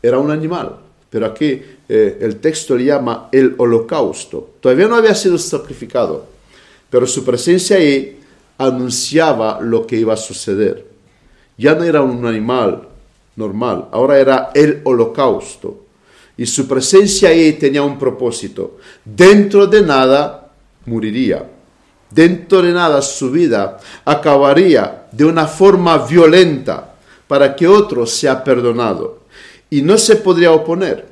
Era 0.02 0.20
un 0.20 0.32
animal, 0.32 0.78
pero 1.10 1.26
aquí 1.26 1.62
eh, 1.90 2.20
el 2.22 2.38
texto 2.38 2.78
le 2.78 2.86
llama 2.86 3.30
el 3.32 3.56
holocausto. 3.58 4.56
Todavía 4.60 4.88
no 4.88 4.96
había 4.96 5.16
sido 5.16 5.38
sacrificado, 5.38 6.28
pero 6.90 7.08
su 7.08 7.26
presencia 7.26 7.78
ahí 7.78 8.20
anunciaba 8.58 9.60
lo 9.62 9.86
que 9.86 9.98
iba 9.98 10.14
a 10.14 10.18
suceder. 10.18 10.86
Ya 11.58 11.76
no 11.76 11.84
era 11.84 12.02
un 12.02 12.26
animal 12.26 12.88
normal, 13.36 13.90
ahora 13.92 14.20
era 14.20 14.52
el 14.54 14.82
holocausto. 14.84 15.86
Y 16.38 16.46
su 16.46 16.68
presencia 16.68 17.30
ahí 17.30 17.54
tenía 17.54 17.82
un 17.82 17.98
propósito. 17.98 18.78
Dentro 19.04 19.68
de 19.68 19.82
nada 19.82 20.52
moriría. 20.86 21.50
Dentro 22.12 22.62
de 22.62 22.74
nada 22.74 23.02
su 23.02 23.32
vida 23.32 23.80
acabaría 24.04 25.08
de 25.12 25.26
una 25.26 25.48
forma 25.48 25.98
violenta 26.06 26.96
para 27.28 27.56
que 27.56 27.68
otro 27.68 28.06
sea 28.06 28.44
perdonado. 28.44 29.24
Y 29.70 29.82
no 29.82 29.98
se 29.98 30.18
podría 30.18 30.52
oponer. 30.52 31.08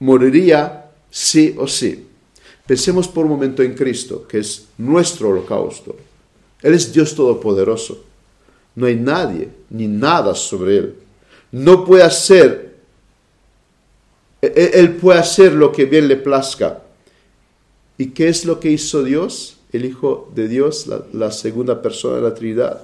Moriría 0.00 0.90
sí 1.10 1.54
o 1.58 1.66
sí. 1.66 2.08
Pensemos 2.66 3.06
por 3.08 3.26
un 3.26 3.32
momento 3.32 3.62
en 3.62 3.74
Cristo, 3.74 4.26
que 4.26 4.38
es 4.38 4.68
nuestro 4.78 5.28
holocausto. 5.28 5.94
Él 6.62 6.74
es 6.74 6.92
Dios 6.92 7.14
Todopoderoso. 7.14 8.02
No 8.74 8.86
hay 8.86 8.96
nadie 8.96 9.50
ni 9.70 9.86
nada 9.86 10.34
sobre 10.34 10.78
Él 10.78 11.03
no 11.54 11.84
puede 11.84 12.02
hacer, 12.02 12.74
e, 14.42 14.46
e, 14.46 14.80
Él 14.80 14.96
puede 14.96 15.20
hacer 15.20 15.52
lo 15.52 15.70
que 15.70 15.84
bien 15.84 16.08
le 16.08 16.16
plazca. 16.16 16.82
¿Y 17.96 18.06
qué 18.08 18.28
es 18.28 18.44
lo 18.44 18.58
que 18.58 18.72
hizo 18.72 19.04
Dios? 19.04 19.58
El 19.70 19.84
Hijo 19.84 20.32
de 20.34 20.48
Dios, 20.48 20.88
la, 21.12 21.30
segunda 21.30 21.80
persona 21.80 22.16
de 22.16 22.22
la 22.22 22.34
Trinidad. 22.34 22.80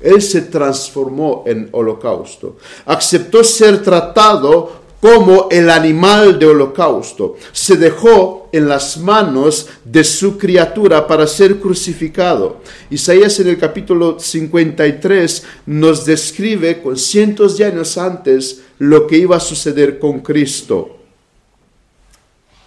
Él 0.00 0.20
se 0.20 0.42
transformó 0.42 1.44
en 1.46 1.70
holocausto. 1.72 2.58
Aceptó 2.84 3.42
ser 3.42 3.82
tratado 3.82 4.83
como 5.04 5.48
el 5.50 5.68
animal 5.68 6.38
de 6.38 6.46
holocausto. 6.46 7.36
Se 7.52 7.76
dejó 7.76 8.48
en 8.52 8.66
las 8.66 8.96
manos 8.96 9.68
de 9.84 10.02
su 10.02 10.38
criatura 10.38 11.06
para 11.06 11.26
ser 11.26 11.60
crucificado. 11.60 12.62
Isaías 12.88 13.38
en 13.38 13.48
el 13.48 13.58
capítulo 13.58 14.18
53 14.18 15.44
nos 15.66 16.06
describe 16.06 16.80
con 16.80 16.96
cientos 16.96 17.58
de 17.58 17.66
años 17.66 17.98
antes 17.98 18.62
lo 18.78 19.06
que 19.06 19.18
iba 19.18 19.36
a 19.36 19.40
suceder 19.40 19.98
con 19.98 20.20
Cristo. 20.20 20.96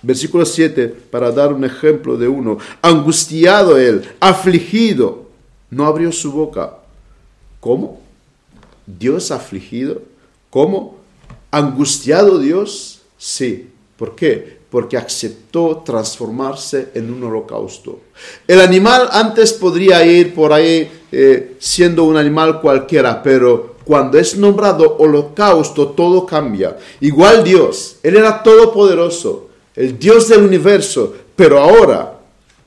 Versículo 0.03 0.45
7, 0.45 0.89
para 1.09 1.31
dar 1.31 1.51
un 1.51 1.65
ejemplo 1.65 2.17
de 2.17 2.27
uno. 2.27 2.59
Angustiado 2.83 3.79
él, 3.79 4.07
afligido, 4.19 5.25
no 5.71 5.87
abrió 5.87 6.11
su 6.11 6.31
boca. 6.31 6.77
¿Cómo? 7.59 7.99
Dios 8.85 9.31
afligido. 9.31 10.03
¿Cómo? 10.51 10.96
¿Angustiado 11.51 12.39
Dios? 12.39 13.01
Sí. 13.17 13.69
¿Por 13.97 14.15
qué? 14.15 14.57
Porque 14.69 14.97
aceptó 14.97 15.81
transformarse 15.83 16.89
en 16.93 17.11
un 17.11 17.23
holocausto. 17.23 18.01
El 18.47 18.61
animal 18.61 19.09
antes 19.11 19.53
podría 19.53 20.05
ir 20.05 20.35
por 20.35 20.53
ahí 20.53 20.89
eh, 21.11 21.55
siendo 21.59 22.03
un 22.03 22.15
animal 22.15 22.61
cualquiera, 22.61 23.23
pero 23.23 23.77
cuando 23.83 24.19
es 24.19 24.37
nombrado 24.37 24.97
holocausto 24.97 25.89
todo 25.89 26.25
cambia. 26.25 26.77
Igual 26.99 27.43
Dios, 27.43 27.97
Él 28.03 28.17
era 28.17 28.43
todopoderoso, 28.43 29.49
el 29.75 29.97
Dios 29.97 30.27
del 30.27 30.43
universo, 30.43 31.15
pero 31.35 31.59
ahora 31.59 32.19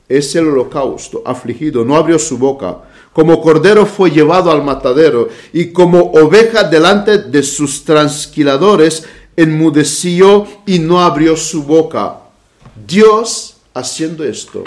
es 0.09 0.35
el 0.35 0.49
holocausto, 0.49 1.23
afligido, 1.25 1.85
no 1.85 1.97
abrió 1.97 2.19
su 2.19 2.39
boca 2.39 2.79
como 3.13 3.41
cordero 3.41 3.87
fue 3.87 4.11
llevado 4.11 4.51
al 4.51 4.63
matadero, 4.63 5.29
y 5.53 5.73
como 5.73 6.13
oveja 6.13 6.65
delante 6.65 7.19
de 7.19 7.43
sus 7.43 7.85
transquiladores, 7.85 9.05
enmudeció 9.37 10.47
y 10.67 10.79
no 10.79 11.01
abrió 11.01 11.37
su 11.37 11.65
boca. 11.65 12.19
Dios 12.87 13.57
haciendo 13.75 14.25
esto 14.25 14.65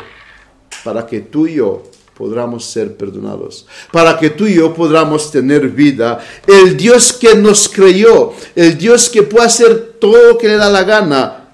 para 0.84 1.06
que 1.06 1.22
tú 1.22 1.48
y 1.48 1.56
yo 1.56 1.84
podamos 2.16 2.66
ser 2.66 2.96
perdonados, 2.96 3.66
para 3.92 4.20
que 4.20 4.30
tú 4.30 4.46
y 4.46 4.56
yo 4.56 4.74
podamos 4.74 5.32
tener 5.32 5.70
vida. 5.70 6.24
El 6.46 6.78
Dios 6.78 7.14
que 7.14 7.36
nos 7.36 7.70
creyó, 7.70 8.34
el 8.56 8.78
Dios 8.78 9.10
que 9.10 9.24
puede 9.24 9.46
hacer 9.46 9.98
todo 10.00 10.32
lo 10.32 10.38
que 10.38 10.48
le 10.48 10.58
da 10.58 10.70
la 10.70 10.84
gana, 10.84 11.50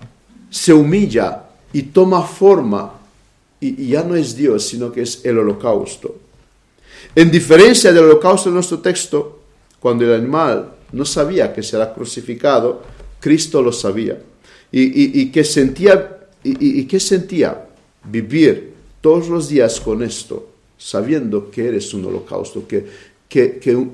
se 0.50 0.74
humilla 0.74 1.44
y 1.72 1.84
toma 1.84 2.24
forma. 2.24 2.94
Y, 3.62 3.84
y 3.84 3.88
ya 3.90 4.04
no 4.04 4.16
es 4.16 4.36
Dios, 4.36 4.66
sino 4.66 4.92
que 4.92 5.02
es 5.02 5.24
el 5.26 5.38
holocausto. 5.38 6.16
En 7.16 7.32
diferencia 7.32 7.92
del 7.92 8.06
holocausto 8.06 8.50
de 8.50 8.56
nuestro 8.56 8.80
texto, 8.80 9.40
cuando 9.80 10.06
el 10.06 10.14
animal 10.14 10.72
no 10.92 11.06
sabía 11.06 11.54
que 11.54 11.64
será 11.64 11.94
crucificado, 11.94 12.82
Cristo 13.20 13.62
lo 13.62 13.72
sabía. 13.72 14.20
Y, 14.72 15.32
que 15.32 15.44
sentía, 15.44 16.20
y, 16.44 16.86
que 16.86 17.00
sentía 17.00 17.68
vivir 18.04 18.74
todos 19.02 19.28
los 19.28 19.50
días 19.50 19.80
con 19.80 20.04
esto, 20.04 20.50
sabiendo 20.78 21.50
que 21.50 21.68
eres 21.68 21.94
un 21.94 22.06
holocausto, 22.06 22.68
que, 22.68 23.10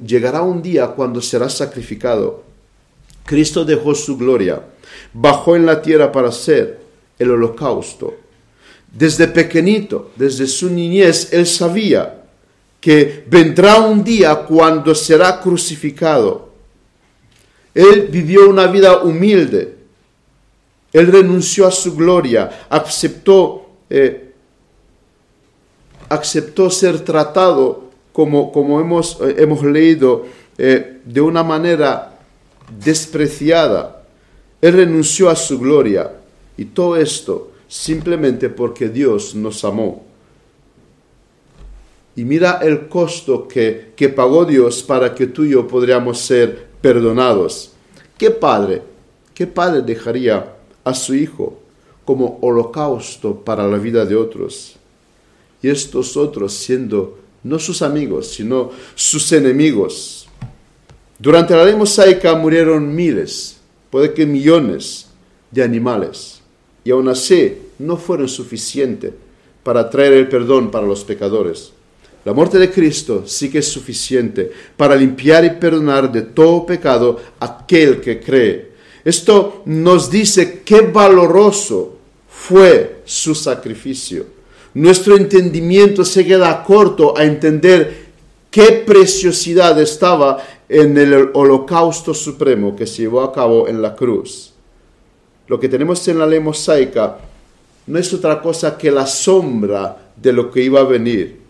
llegará 0.06 0.42
un 0.42 0.62
día 0.62 0.88
cuando 0.88 1.22
será 1.22 1.50
sacrificado. 1.50 2.44
Cristo 3.26 3.64
dejó 3.64 3.96
su 3.96 4.18
gloria, 4.18 4.62
bajó 5.14 5.56
en 5.56 5.66
la 5.66 5.82
tierra 5.82 6.12
para 6.12 6.32
ser 6.32 6.80
el 7.18 7.32
holocausto. 7.32 8.16
Desde 8.92 9.28
pequeñito, 9.28 10.12
desde 10.16 10.48
su 10.48 10.70
niñez, 10.70 11.34
él 11.34 11.48
sabía 11.48 12.25
que 12.86 13.24
vendrá 13.26 13.80
un 13.80 14.04
día 14.04 14.46
cuando 14.46 14.94
será 14.94 15.40
crucificado. 15.42 16.50
Él 17.74 18.10
vivió 18.12 18.48
una 18.48 18.68
vida 18.68 19.02
humilde. 19.02 19.76
Él 20.94 21.08
renunció 21.08 21.66
a 21.66 21.72
su 21.72 21.96
gloria, 21.96 22.68
aceptó 22.70 23.72
eh, 23.90 24.34
aceptó 26.10 26.70
ser 26.70 27.00
tratado 27.00 27.86
como, 28.14 28.52
como 28.52 28.80
hemos, 28.80 29.20
eh, 29.20 29.38
hemos 29.40 29.64
leído, 29.64 30.28
eh, 30.56 31.02
de 31.04 31.22
una 31.22 31.42
manera 31.42 32.20
despreciada. 32.84 34.04
Él 34.62 34.74
renunció 34.74 35.32
a 35.32 35.36
su 35.36 35.58
gloria 35.58 36.12
y 36.56 36.66
todo 36.66 36.98
esto 36.98 37.52
simplemente 37.68 38.50
porque 38.50 38.90
Dios 38.90 39.34
nos 39.34 39.66
amó. 39.66 40.05
Y 42.16 42.24
mira 42.24 42.60
el 42.62 42.88
costo 42.88 43.48
que, 43.48 43.94
que 43.96 44.10
pagó 44.10 44.46
Dios 44.46 44.84
para 44.84 45.14
que 45.14 45.28
tú 45.28 45.44
y 45.44 45.52
yo 45.52 45.68
podríamos 45.68 46.20
ser 46.20 46.68
perdonados. 46.82 47.72
¿Qué 48.18 48.32
padre, 48.32 48.82
qué 49.34 49.48
padre 49.48 49.82
dejaría 49.82 50.56
a 50.84 50.94
su 50.94 51.14
hijo 51.14 51.60
como 52.06 52.40
holocausto 52.42 53.36
para 53.44 53.68
la 53.68 53.78
vida 53.78 54.06
de 54.06 54.16
otros? 54.16 54.76
Y 55.62 55.70
estos 55.70 56.16
otros 56.16 56.54
siendo 56.54 57.20
no 57.46 57.60
sus 57.60 57.82
amigos, 57.82 58.28
sino 58.28 58.72
sus 58.96 59.32
enemigos. 59.32 60.28
Durante 61.20 61.56
la 61.56 61.64
ley 61.64 61.76
mosaica 61.76 62.36
murieron 62.36 62.94
miles, 62.94 63.58
puede 63.90 64.14
que 64.14 64.26
millones 64.26 65.08
de 65.52 65.64
animales, 65.64 66.42
y 66.84 66.92
aún 66.92 67.08
así 67.08 67.58
no 67.78 67.98
fueron 67.98 68.28
suficientes 68.28 69.14
para 69.64 69.90
traer 69.90 70.14
el 70.14 70.28
perdón 70.28 70.72
para 70.72 70.88
los 70.88 71.04
pecadores. 71.04 71.72
La 72.26 72.34
muerte 72.34 72.58
de 72.58 72.72
Cristo 72.72 73.24
sí 73.28 73.52
que 73.52 73.60
es 73.60 73.68
suficiente 73.68 74.52
para 74.76 74.96
limpiar 74.96 75.46
y 75.46 75.52
perdonar 75.52 76.12
de 76.12 76.24
todo 76.24 76.66
pecado 76.66 77.20
aquel 77.40 78.02
que 78.02 78.20
cree. 78.20 78.72
Esto 79.04 79.62
nos 79.66 80.10
dice 80.10 80.64
qué 80.66 80.82
valoroso 80.82 82.00
fue 82.28 83.02
su 83.06 83.36
sacrificio. 83.36 84.26
Nuestro 84.74 85.16
entendimiento 85.16 86.04
se 86.04 86.26
queda 86.26 86.64
corto 86.64 87.16
a 87.16 87.24
entender 87.24 88.06
qué 88.50 88.84
preciosidad 88.86 89.80
estaba 89.80 90.44
en 90.68 90.98
el 90.98 91.30
holocausto 91.32 92.16
supremo 92.16 92.76
que 92.76 92.88
se 92.88 93.04
llevó 93.04 93.22
a 93.22 93.32
cabo 93.32 93.68
en 93.68 93.84
la 93.84 93.96
cruz. 93.96 94.52
Lo 95.48 95.60
que 95.60 95.70
tenemos 95.70 96.08
en 96.08 96.18
la 96.18 96.26
ley 96.26 96.40
mosaica 96.40 97.20
no 97.86 98.00
es 98.00 98.12
otra 98.12 98.42
cosa 98.42 98.76
que 98.76 98.90
la 98.90 99.06
sombra 99.06 100.12
de 100.16 100.34
lo 100.34 100.50
que 100.50 100.64
iba 100.64 100.80
a 100.80 100.86
venir. 100.86 101.45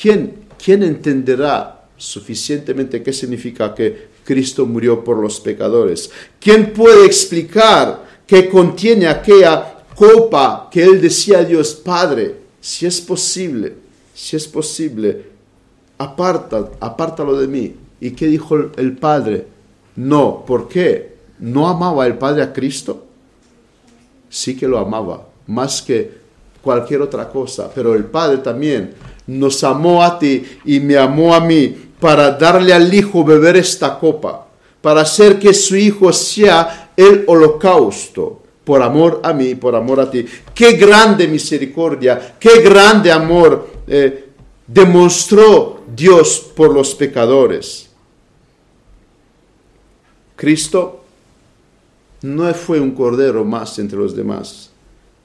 ¿Quién, 0.00 0.46
quién 0.62 0.82
entenderá 0.82 1.86
suficientemente 1.96 3.02
qué 3.02 3.12
significa 3.12 3.74
que 3.74 4.08
Cristo 4.24 4.66
murió 4.66 5.04
por 5.04 5.18
los 5.18 5.40
pecadores? 5.40 6.10
¿Quién 6.40 6.72
puede 6.72 7.06
explicar 7.06 8.04
qué 8.26 8.48
contiene 8.48 9.06
aquella 9.06 9.84
copa 9.94 10.68
que 10.70 10.82
él 10.82 11.00
decía 11.00 11.38
a 11.38 11.44
Dios, 11.44 11.74
Padre, 11.74 12.36
si 12.60 12.86
es 12.86 13.00
posible, 13.00 13.74
si 14.14 14.36
es 14.36 14.48
posible, 14.48 15.26
aparta, 15.98 16.70
apártalo 16.80 17.38
de 17.38 17.46
mí? 17.46 17.74
¿Y 18.00 18.10
qué 18.10 18.26
dijo 18.26 18.56
el 18.76 18.96
Padre? 18.96 19.46
No, 19.96 20.44
¿por 20.44 20.68
qué? 20.68 21.14
¿No 21.38 21.68
amaba 21.68 22.06
el 22.06 22.18
Padre 22.18 22.42
a 22.42 22.52
Cristo? 22.52 23.06
Sí 24.28 24.56
que 24.56 24.66
lo 24.66 24.78
amaba, 24.78 25.28
más 25.46 25.80
que 25.82 26.24
cualquier 26.60 27.02
otra 27.02 27.28
cosa, 27.28 27.70
pero 27.72 27.94
el 27.94 28.04
Padre 28.06 28.38
también 28.38 28.94
nos 29.26 29.64
amó 29.64 30.02
a 30.02 30.18
ti 30.18 30.44
y 30.64 30.80
me 30.80 30.96
amó 30.96 31.34
a 31.34 31.40
mí 31.40 31.74
para 31.98 32.32
darle 32.32 32.72
al 32.72 32.92
Hijo 32.92 33.24
beber 33.24 33.56
esta 33.56 33.98
copa, 33.98 34.46
para 34.80 35.02
hacer 35.02 35.38
que 35.38 35.54
su 35.54 35.76
Hijo 35.76 36.12
sea 36.12 36.92
el 36.96 37.24
holocausto, 37.26 38.42
por 38.64 38.82
amor 38.82 39.20
a 39.22 39.32
mí, 39.32 39.54
por 39.54 39.74
amor 39.74 40.00
a 40.00 40.10
ti. 40.10 40.24
Qué 40.54 40.72
grande 40.72 41.28
misericordia, 41.28 42.36
qué 42.38 42.60
grande 42.60 43.10
amor 43.12 43.68
eh, 43.86 44.28
demostró 44.66 45.82
Dios 45.94 46.52
por 46.54 46.72
los 46.72 46.94
pecadores. 46.94 47.88
Cristo 50.36 51.04
no 52.22 52.52
fue 52.54 52.80
un 52.80 52.92
cordero 52.92 53.44
más 53.44 53.78
entre 53.78 53.98
los 53.98 54.16
demás, 54.16 54.70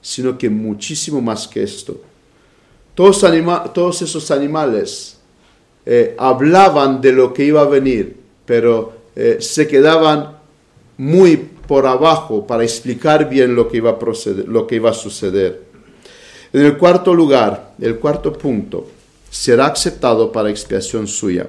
sino 0.00 0.36
que 0.36 0.48
muchísimo 0.48 1.20
más 1.20 1.48
que 1.48 1.62
esto. 1.62 2.00
Todos, 3.00 4.02
esos 4.02 4.30
animales 4.30 5.16
eh, 5.86 6.14
hablaban 6.18 7.00
de 7.00 7.14
lo 7.14 7.32
que 7.32 7.44
iba 7.44 7.62
a 7.62 7.64
venir, 7.64 8.14
pero 8.44 8.92
eh, 9.16 9.38
se 9.40 9.66
quedaban 9.66 10.36
muy 10.98 11.38
por 11.38 11.86
abajo 11.86 12.46
para 12.46 12.62
explicar 12.62 13.26
bien 13.26 13.54
lo 13.54 13.68
que, 13.68 13.78
iba 13.78 13.88
a 13.88 13.98
proceder, 13.98 14.46
lo 14.46 14.66
que 14.66 14.74
iba 14.74 14.90
a 14.90 14.92
suceder. 14.92 15.62
En 16.52 16.60
el 16.60 16.76
cuarto 16.76 17.14
lugar, 17.14 17.72
el 17.80 17.98
cuarto 17.98 18.34
punto, 18.34 18.86
será 19.30 19.68
aceptado 19.68 20.30
para 20.30 20.50
expiación 20.50 21.06
suya. 21.06 21.48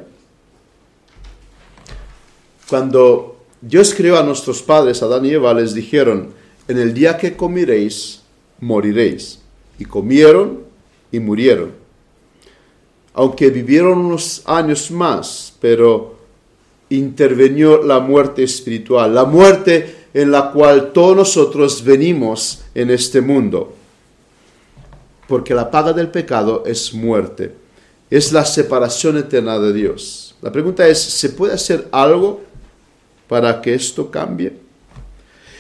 Cuando 2.69 3.41
Dios 3.59 3.93
creó 3.93 4.17
a 4.17 4.23
nuestros 4.23 4.61
padres, 4.61 5.03
Adán 5.03 5.25
y 5.25 5.31
Eva, 5.31 5.53
les 5.53 5.73
dijeron, 5.73 6.29
en 6.69 6.77
el 6.77 6.93
día 6.93 7.17
que 7.17 7.35
comiréis, 7.35 8.21
moriréis. 8.61 9.39
Y 9.79 9.83
comieron 9.83 10.70
y 11.12 11.19
murieron. 11.19 11.71
Aunque 13.13 13.50
vivieron 13.50 14.00
unos 14.00 14.41
años 14.45 14.89
más, 14.91 15.54
pero 15.60 16.15
intervenió 16.89 17.84
la 17.84 18.00
muerte 18.00 18.43
espiritual, 18.43 19.13
la 19.13 19.26
muerte 19.26 19.95
en 20.13 20.32
la 20.32 20.52
cual 20.52 20.91
todos 20.91 21.15
nosotros 21.15 21.84
venimos 21.84 22.63
en 22.76 22.89
este 22.89 23.21
mundo. 23.21 23.74
Porque 25.28 25.54
la 25.54 25.71
paga 25.71 25.93
del 25.93 26.10
pecado 26.10 26.63
es 26.65 26.93
muerte, 26.93 27.54
es 28.10 28.32
la 28.32 28.45
separación 28.45 29.17
eterna 29.17 29.58
de 29.60 29.71
Dios. 29.71 30.36
La 30.41 30.52
pregunta 30.52 30.88
es, 30.88 31.00
¿se 31.00 31.30
puede 31.30 31.54
hacer 31.54 31.88
algo 31.91 32.41
para 33.28 33.62
que 33.62 33.74
esto 33.74 34.12
cambie? 34.12 34.54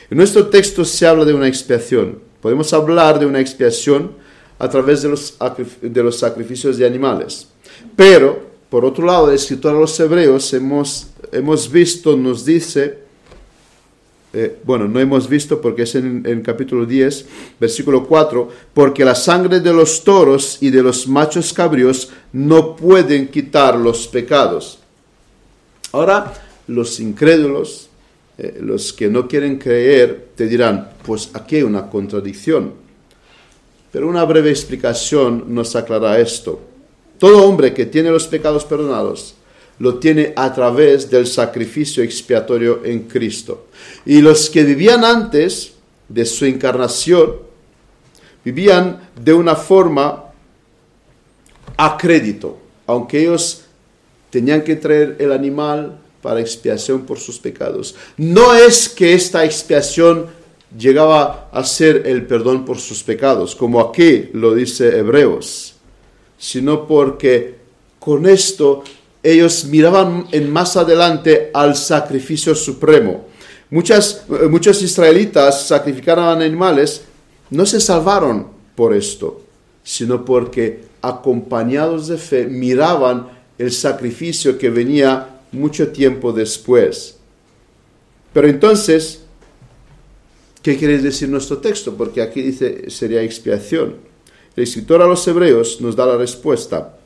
En 0.09 0.17
nuestro 0.17 0.47
texto 0.47 0.83
se 0.83 1.07
habla 1.07 1.23
de 1.23 1.33
una 1.33 1.47
expiación. 1.47 2.19
Podemos 2.41 2.73
hablar 2.73 3.19
de 3.19 3.25
una 3.25 3.39
expiación 3.39 4.11
a 4.61 4.69
través 4.69 5.01
de 5.01 5.09
los, 5.09 5.35
de 5.81 6.03
los 6.03 6.19
sacrificios 6.19 6.77
de 6.77 6.85
animales. 6.85 7.47
Pero, 7.95 8.39
por 8.69 8.85
otro 8.85 9.03
lado, 9.07 9.29
el 9.29 9.35
escritor 9.35 9.75
a 9.75 9.79
los 9.79 9.99
hebreos 9.99 10.53
hemos, 10.53 11.07
hemos 11.31 11.71
visto, 11.71 12.15
nos 12.15 12.45
dice, 12.45 12.99
eh, 14.33 14.59
bueno, 14.63 14.87
no 14.87 14.99
hemos 14.99 15.27
visto 15.27 15.59
porque 15.59 15.81
es 15.81 15.95
en, 15.95 16.23
el 16.27 16.43
capítulo 16.43 16.85
10, 16.85 17.25
versículo 17.59 18.05
4, 18.05 18.49
porque 18.71 19.03
la 19.03 19.15
sangre 19.15 19.61
de 19.61 19.73
los 19.73 20.03
toros 20.03 20.59
y 20.61 20.69
de 20.69 20.83
los 20.83 21.07
machos 21.07 21.51
cabrios 21.53 22.11
no 22.31 22.75
pueden 22.75 23.29
quitar 23.29 23.75
los 23.75 24.07
pecados. 24.07 24.77
Ahora, 25.91 26.31
los 26.67 26.99
incrédulos, 26.99 27.89
eh, 28.37 28.59
los 28.61 28.93
que 28.93 29.09
no 29.09 29.27
quieren 29.27 29.57
creer, 29.57 30.29
te 30.35 30.45
dirán, 30.45 30.91
pues 31.03 31.31
aquí 31.33 31.55
hay 31.55 31.63
una 31.63 31.89
contradicción. 31.89 32.90
Pero 33.91 34.07
una 34.07 34.23
breve 34.23 34.49
explicación 34.49 35.45
nos 35.47 35.75
aclara 35.75 36.19
esto. 36.19 36.61
Todo 37.19 37.45
hombre 37.45 37.73
que 37.73 37.85
tiene 37.85 38.09
los 38.09 38.27
pecados 38.27 38.65
perdonados 38.65 39.35
lo 39.79 39.99
tiene 39.99 40.33
a 40.35 40.53
través 40.53 41.09
del 41.09 41.25
sacrificio 41.25 42.03
expiatorio 42.03 42.85
en 42.85 43.01
Cristo. 43.01 43.67
Y 44.05 44.21
los 44.21 44.49
que 44.49 44.63
vivían 44.63 45.03
antes 45.03 45.73
de 46.07 46.25
su 46.25 46.45
encarnación, 46.45 47.37
vivían 48.45 49.09
de 49.19 49.33
una 49.33 49.55
forma 49.55 50.25
a 51.77 51.97
crédito, 51.97 52.59
aunque 52.85 53.21
ellos 53.21 53.63
tenían 54.29 54.63
que 54.63 54.75
traer 54.75 55.17
el 55.19 55.31
animal 55.31 55.99
para 56.21 56.39
expiación 56.39 57.05
por 57.05 57.19
sus 57.19 57.39
pecados. 57.39 57.95
No 58.17 58.53
es 58.53 58.87
que 58.87 59.13
esta 59.13 59.43
expiación 59.43 60.27
llegaba 60.77 61.49
a 61.51 61.63
ser 61.63 62.03
el 62.05 62.25
perdón 62.25 62.65
por 62.65 62.79
sus 62.79 63.03
pecados, 63.03 63.55
como 63.55 63.79
aquí 63.79 64.29
lo 64.33 64.53
dice 64.53 64.97
Hebreos, 64.97 65.75
sino 66.37 66.87
porque 66.87 67.55
con 67.99 68.25
esto 68.25 68.83
ellos 69.23 69.65
miraban 69.65 70.27
en 70.31 70.51
más 70.51 70.77
adelante 70.77 71.51
al 71.53 71.75
sacrificio 71.75 72.55
supremo. 72.55 73.27
Muchas, 73.69 74.25
eh, 74.29 74.47
muchos 74.47 74.81
israelitas 74.81 75.67
sacrificaron 75.67 76.41
animales, 76.41 77.03
no 77.49 77.65
se 77.65 77.79
salvaron 77.79 78.47
por 78.75 78.93
esto, 78.93 79.41
sino 79.83 80.25
porque 80.25 80.83
acompañados 81.01 82.07
de 82.07 82.17
fe 82.17 82.45
miraban 82.45 83.27
el 83.57 83.71
sacrificio 83.71 84.57
que 84.57 84.69
venía 84.69 85.41
mucho 85.51 85.91
tiempo 85.91 86.31
después. 86.31 87.17
Pero 88.33 88.47
entonces, 88.47 89.20
¿qué 90.61 90.77
quiere 90.77 90.97
decir 90.99 91.29
nuestro 91.29 91.57
texto? 91.57 91.95
Porque 91.95 92.21
aquí 92.21 92.41
dice 92.41 92.89
sería 92.89 93.21
expiación. 93.21 93.95
El 94.55 94.63
escritor 94.63 95.01
a 95.01 95.07
los 95.07 95.27
hebreos 95.27 95.79
nos 95.81 95.95
da 95.95 96.05
la 96.05 96.17
respuesta, 96.17 96.97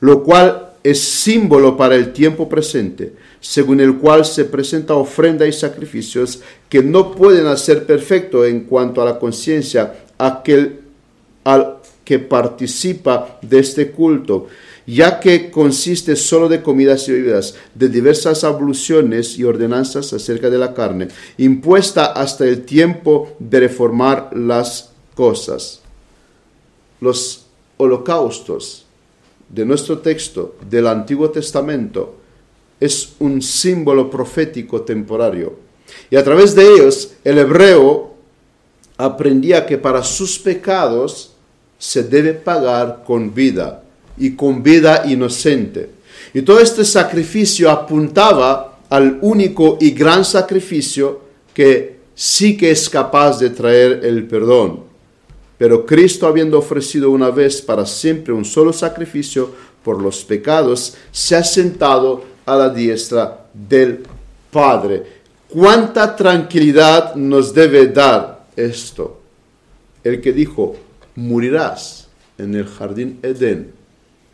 lo 0.00 0.22
cual 0.22 0.74
es 0.82 1.00
símbolo 1.00 1.76
para 1.76 1.96
el 1.96 2.12
tiempo 2.12 2.48
presente, 2.48 3.14
según 3.40 3.80
el 3.80 3.96
cual 3.96 4.24
se 4.24 4.44
presenta 4.44 4.94
ofrenda 4.94 5.46
y 5.46 5.52
sacrificios 5.52 6.40
que 6.68 6.82
no 6.82 7.10
pueden 7.10 7.46
hacer 7.46 7.86
perfecto 7.86 8.44
en 8.44 8.60
cuanto 8.60 9.02
a 9.02 9.04
la 9.04 9.18
conciencia 9.18 10.04
aquel, 10.16 10.82
al 11.42 11.78
que 12.04 12.20
participa 12.20 13.38
de 13.42 13.58
este 13.58 13.90
culto, 13.90 14.46
ya 14.86 15.18
que 15.18 15.50
consiste 15.50 16.14
solo 16.14 16.48
de 16.48 16.62
comidas 16.62 17.08
y 17.08 17.12
bebidas, 17.12 17.56
de 17.74 17.88
diversas 17.88 18.44
abluciones 18.44 19.36
y 19.38 19.44
ordenanzas 19.44 20.12
acerca 20.12 20.48
de 20.48 20.58
la 20.58 20.74
carne, 20.74 21.08
impuesta 21.38 22.06
hasta 22.06 22.46
el 22.46 22.64
tiempo 22.64 23.36
de 23.40 23.60
reformar 23.60 24.30
las 24.34 24.90
cosas. 25.14 25.80
Los 27.00 27.46
holocaustos 27.76 28.86
de 29.48 29.64
nuestro 29.64 29.98
texto 29.98 30.56
del 30.68 30.86
Antiguo 30.86 31.30
Testamento 31.30 32.16
es 32.78 33.14
un 33.18 33.42
símbolo 33.42 34.08
profético 34.08 34.82
temporario. 34.82 35.58
Y 36.10 36.16
a 36.16 36.24
través 36.24 36.54
de 36.54 36.62
ellos 36.62 37.12
el 37.24 37.38
hebreo 37.38 38.14
aprendía 38.96 39.66
que 39.66 39.78
para 39.78 40.02
sus 40.04 40.38
pecados 40.38 41.32
se 41.78 42.02
debe 42.02 42.32
pagar 42.32 43.02
con 43.04 43.34
vida 43.34 43.82
y 44.16 44.32
con 44.32 44.62
vida 44.62 45.04
inocente. 45.06 45.90
Y 46.34 46.42
todo 46.42 46.60
este 46.60 46.84
sacrificio 46.84 47.70
apuntaba 47.70 48.78
al 48.88 49.18
único 49.22 49.78
y 49.80 49.90
gran 49.90 50.24
sacrificio 50.24 51.20
que 51.52 51.96
sí 52.14 52.56
que 52.56 52.70
es 52.70 52.88
capaz 52.88 53.38
de 53.38 53.50
traer 53.50 54.00
el 54.04 54.26
perdón. 54.26 54.84
Pero 55.58 55.86
Cristo, 55.86 56.26
habiendo 56.26 56.58
ofrecido 56.58 57.10
una 57.10 57.30
vez 57.30 57.62
para 57.62 57.86
siempre 57.86 58.32
un 58.32 58.44
solo 58.44 58.72
sacrificio 58.72 59.50
por 59.82 60.02
los 60.02 60.24
pecados, 60.24 60.96
se 61.10 61.36
ha 61.36 61.44
sentado 61.44 62.24
a 62.44 62.56
la 62.56 62.68
diestra 62.68 63.46
del 63.54 64.02
Padre. 64.50 65.02
¿Cuánta 65.48 66.14
tranquilidad 66.14 67.14
nos 67.14 67.54
debe 67.54 67.86
dar 67.86 68.46
esto? 68.56 69.20
El 70.04 70.20
que 70.20 70.32
dijo, 70.32 70.76
morirás 71.14 72.08
en 72.36 72.54
el 72.54 72.66
jardín 72.66 73.18
Edén. 73.22 73.75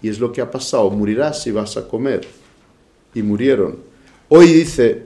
Y 0.03 0.09
es 0.09 0.19
lo 0.19 0.33
que 0.33 0.41
ha 0.41 0.51
pasado, 0.51 0.91
morirás 0.91 1.47
y 1.47 1.53
vas 1.53 1.77
a 1.77 1.87
comer. 1.87 2.27
Y 3.15 3.23
murieron. 3.23 3.79
Hoy 4.29 4.49
dice, 4.49 5.03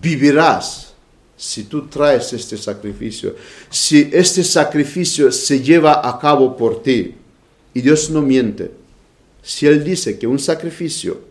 vivirás 0.00 0.94
si 1.36 1.64
tú 1.64 1.86
traes 1.86 2.32
este 2.32 2.56
sacrificio, 2.56 3.34
si 3.68 4.10
este 4.12 4.44
sacrificio 4.44 5.30
se 5.30 5.60
lleva 5.60 6.06
a 6.06 6.18
cabo 6.18 6.56
por 6.56 6.82
ti. 6.82 7.14
Y 7.72 7.80
Dios 7.80 8.10
no 8.10 8.20
miente. 8.22 8.70
Si 9.42 9.66
Él 9.66 9.84
dice 9.84 10.18
que 10.18 10.26
un 10.26 10.38
sacrificio 10.38 11.30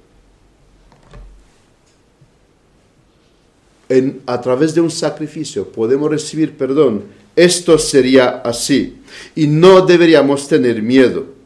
a 4.25 4.39
través 4.39 4.75
de 4.75 4.81
un 4.81 4.91
sacrificio 4.91 5.67
podemos 5.67 6.11
recibir 6.11 6.55
perdón, 6.55 7.03
esto 7.35 7.77
sería 7.77 8.41
así. 8.43 8.97
Y 9.35 9.47
no 9.47 9.85
deberíamos 9.85 10.47
tener 10.47 10.81
miedo. 10.81 11.38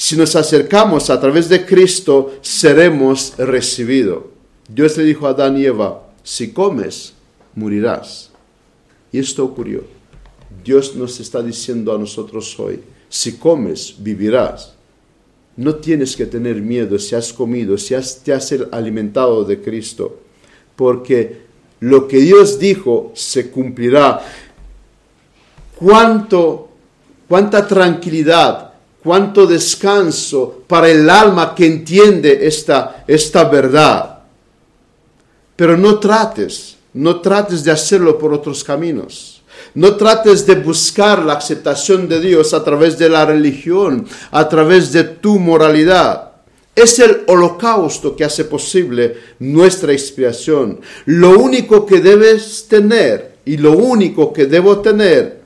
Si 0.00 0.16
nos 0.16 0.36
acercamos 0.36 1.10
a 1.10 1.20
través 1.20 1.48
de 1.48 1.66
Cristo, 1.66 2.38
seremos 2.40 3.36
recibidos. 3.36 4.26
Dios 4.68 4.96
le 4.96 5.02
dijo 5.02 5.26
a 5.26 5.30
Adán 5.30 5.58
y 5.58 5.64
Eva, 5.64 6.08
si 6.22 6.52
comes, 6.52 7.14
morirás. 7.56 8.30
Y 9.10 9.18
esto 9.18 9.44
ocurrió. 9.44 9.82
Dios 10.64 10.94
nos 10.94 11.18
está 11.18 11.42
diciendo 11.42 11.92
a 11.92 11.98
nosotros 11.98 12.56
hoy, 12.60 12.78
si 13.08 13.38
comes, 13.38 13.96
vivirás. 13.98 14.72
No 15.56 15.74
tienes 15.74 16.14
que 16.14 16.26
tener 16.26 16.62
miedo 16.62 16.96
si 17.00 17.16
has 17.16 17.32
comido, 17.32 17.76
si 17.76 17.96
has, 17.96 18.22
te 18.22 18.32
has 18.32 18.54
alimentado 18.70 19.42
de 19.42 19.60
Cristo, 19.60 20.20
porque 20.76 21.40
lo 21.80 22.06
que 22.06 22.18
Dios 22.18 22.60
dijo 22.60 23.10
se 23.16 23.50
cumplirá. 23.50 24.20
Cuánto, 25.74 26.68
cuánta 27.26 27.66
tranquilidad, 27.66 28.67
cuánto 29.08 29.46
descanso 29.46 30.64
para 30.66 30.90
el 30.90 31.08
alma 31.08 31.54
que 31.54 31.64
entiende 31.64 32.46
esta, 32.46 33.04
esta 33.06 33.44
verdad. 33.44 34.18
Pero 35.56 35.78
no 35.78 35.98
trates 35.98 36.76
no 36.98 37.20
trates 37.20 37.62
de 37.64 37.70
hacerlo 37.70 38.18
por 38.18 38.32
otros 38.34 38.64
caminos. 38.64 39.42
No 39.74 39.96
trates 39.96 40.44
de 40.46 40.56
buscar 40.56 41.24
la 41.24 41.34
aceptación 41.34 42.08
de 42.08 42.20
Dios 42.20 42.52
a 42.52 42.64
través 42.64 42.98
de 42.98 43.08
la 43.08 43.24
religión, 43.24 44.06
a 44.32 44.48
través 44.48 44.92
de 44.92 45.04
tu 45.04 45.38
moralidad. 45.38 46.32
Es 46.74 46.98
el 46.98 47.22
holocausto 47.28 48.16
que 48.16 48.24
hace 48.24 48.46
posible 48.46 49.16
nuestra 49.38 49.92
expiación. 49.92 50.80
Lo 51.06 51.38
único 51.38 51.86
que 51.86 52.00
debes 52.00 52.66
tener 52.68 53.36
y 53.44 53.56
lo 53.58 53.78
único 53.78 54.32
que 54.32 54.46
debo 54.46 54.80
tener 54.80 55.37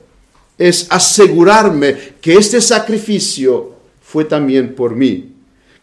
es 0.57 0.87
asegurarme 0.89 2.15
que 2.21 2.35
este 2.35 2.61
sacrificio 2.61 3.75
fue 4.01 4.25
también 4.25 4.75
por 4.75 4.95
mí. 4.95 5.31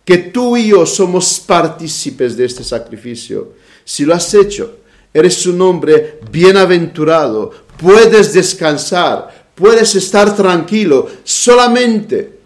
Que 0.05 0.19
tú 0.19 0.57
y 0.57 0.69
yo 0.69 0.87
somos 0.87 1.41
partícipes 1.41 2.37
de 2.37 2.45
este 2.45 2.65
sacrificio. 2.65 3.55
Si 3.85 4.05
lo 4.05 4.15
has 4.15 4.33
hecho, 4.35 4.81
Eres 5.13 5.45
un 5.47 5.61
hombre 5.61 6.21
bienaventurado, 6.31 7.51
puedes 7.77 8.33
descansar, 8.33 9.49
puedes 9.55 9.95
estar 9.97 10.37
tranquilo. 10.37 11.09
Solamente 11.25 12.39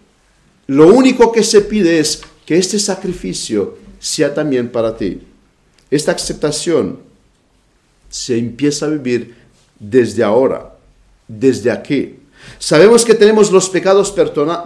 lo 0.67 0.87
único 0.87 1.31
que 1.31 1.43
se 1.43 1.61
pide 1.61 1.99
es 1.99 2.21
que 2.45 2.57
este 2.57 2.79
sacrificio 2.79 3.77
sea 3.99 4.33
también 4.33 4.69
para 4.69 4.97
ti. 4.97 5.21
Esta 5.91 6.13
aceptación 6.13 6.99
se 8.09 8.37
empieza 8.37 8.87
a 8.87 8.89
vivir 8.89 9.35
desde 9.79 10.23
ahora, 10.23 10.74
desde 11.27 11.71
aquí. 11.71 12.19
Sabemos 12.59 13.03
que 13.03 13.15
tenemos 13.15 13.51
los 13.51 13.69
pecados 13.69 14.13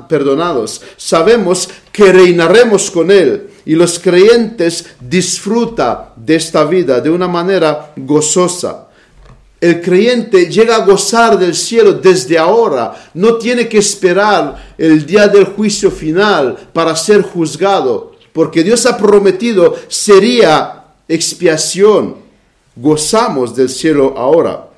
perdonados, 0.08 0.82
sabemos 0.98 1.70
que 1.92 2.12
reinaremos 2.12 2.92
con 2.92 3.10
Él, 3.10 3.50
y 3.66 3.76
los 3.76 4.00
creyentes 4.00 4.86
disfrutan 5.00 6.10
de 6.16 6.36
esta 6.36 6.66
vida 6.66 7.00
de 7.00 7.10
una 7.10 7.28
manera 7.28 7.94
gozosa. 7.96 8.88
El 9.62 9.82
creyente 9.82 10.50
llega 10.50 10.78
a 10.78 10.86
gozar 10.86 11.38
del 11.38 11.54
cielo 11.54 11.94
desde 11.94 12.38
ahora, 12.38 13.10
no 13.14 13.36
tiene 13.36 13.68
que 13.68 13.78
esperar 13.78 14.74
el 14.78 15.06
día 15.06 15.28
del 15.28 15.46
juicio 15.46 15.92
final 15.92 16.58
para 16.74 16.96
ser 16.96 17.22
juzgado, 17.22 18.14
porque 18.32 18.64
Dios 18.64 18.86
ha 18.86 18.98
prometido 18.98 19.76
sería 19.88 20.86
expiación. 21.08 22.16
Gozamos 22.76 23.56
del 23.56 23.68
cielo 23.68 24.14
ahora. 24.18 24.69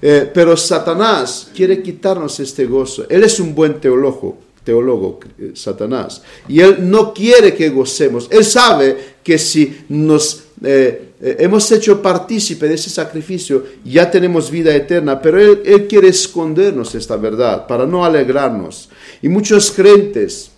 Eh, 0.00 0.30
pero 0.32 0.56
Satanás 0.56 1.50
quiere 1.54 1.82
quitarnos 1.82 2.38
este 2.40 2.66
gozo. 2.66 3.06
Él 3.08 3.24
es 3.24 3.40
un 3.40 3.54
buen 3.54 3.80
teólogo 3.80 4.46
teólogo, 4.66 5.20
eh, 5.38 5.52
Satanás. 5.54 6.20
Y 6.48 6.60
él 6.60 6.90
no 6.90 7.14
quiere 7.14 7.54
que 7.54 7.70
gocemos. 7.70 8.28
Él 8.30 8.44
sabe 8.44 9.16
que 9.22 9.38
si 9.38 9.84
nos 9.88 10.42
eh, 10.62 11.12
eh, 11.20 11.36
hemos 11.38 11.70
hecho 11.70 12.02
partícipe 12.02 12.68
de 12.68 12.74
ese 12.74 12.90
sacrificio, 12.90 13.64
ya 13.84 14.10
tenemos 14.10 14.50
vida 14.50 14.74
eterna, 14.74 15.22
pero 15.22 15.40
él, 15.40 15.62
él, 15.64 15.86
quiere 15.86 16.08
escondernos 16.08 16.94
esta 16.94 17.16
verdad 17.16 17.66
para 17.66 17.86
no 17.86 18.04
alegrarnos. 18.04 18.90
Y 19.22 19.28
muchos 19.28 19.70
creyentes 19.70 20.50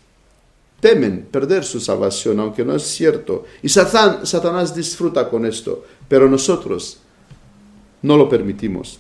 temen 0.81 1.27
perder 1.31 1.65
su 1.65 1.79
salvación, 1.79 2.41
aunque 2.41 2.65
no 2.65 2.75
es 2.75 2.85
cierto. 2.85 3.45
Y 3.63 3.69
Satanás 3.69 4.75
disfruta 4.75 5.29
con 5.29 5.45
esto, 5.45 5.85
pero 6.09 6.29
nosotros 6.29 6.99
no 8.03 8.17
lo 8.17 8.29
permitimos. 8.29 8.99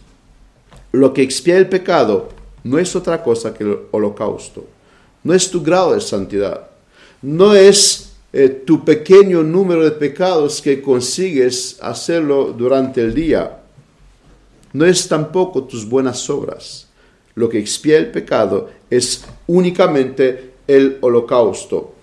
Lo 0.92 1.12
que 1.12 1.22
expía 1.22 1.56
el 1.56 1.68
pecado 1.68 2.28
no 2.64 2.78
es 2.78 2.94
otra 2.96 3.22
cosa 3.22 3.54
que 3.54 3.64
el 3.64 3.78
holocausto 3.90 4.66
no 5.28 5.34
es 5.34 5.50
tu 5.50 5.62
grado 5.62 5.94
de 5.94 6.00
santidad, 6.00 6.68
no 7.22 7.54
es 7.54 8.12
eh, 8.32 8.48
tu 8.48 8.84
pequeño 8.84 9.42
número 9.42 9.84
de 9.84 9.90
pecados 9.90 10.62
que 10.62 10.80
consigues 10.80 11.76
hacerlo 11.80 12.54
durante 12.56 13.00
el 13.00 13.14
día, 13.14 13.58
no 14.72 14.84
es 14.84 15.08
tampoco 15.08 15.64
tus 15.64 15.88
buenas 15.88 16.28
obras. 16.30 16.86
Lo 17.34 17.48
que 17.48 17.58
expía 17.58 17.98
el 17.98 18.10
pecado 18.10 18.68
es 18.90 19.24
únicamente 19.46 20.54
el 20.66 20.98
holocausto. 21.00 21.94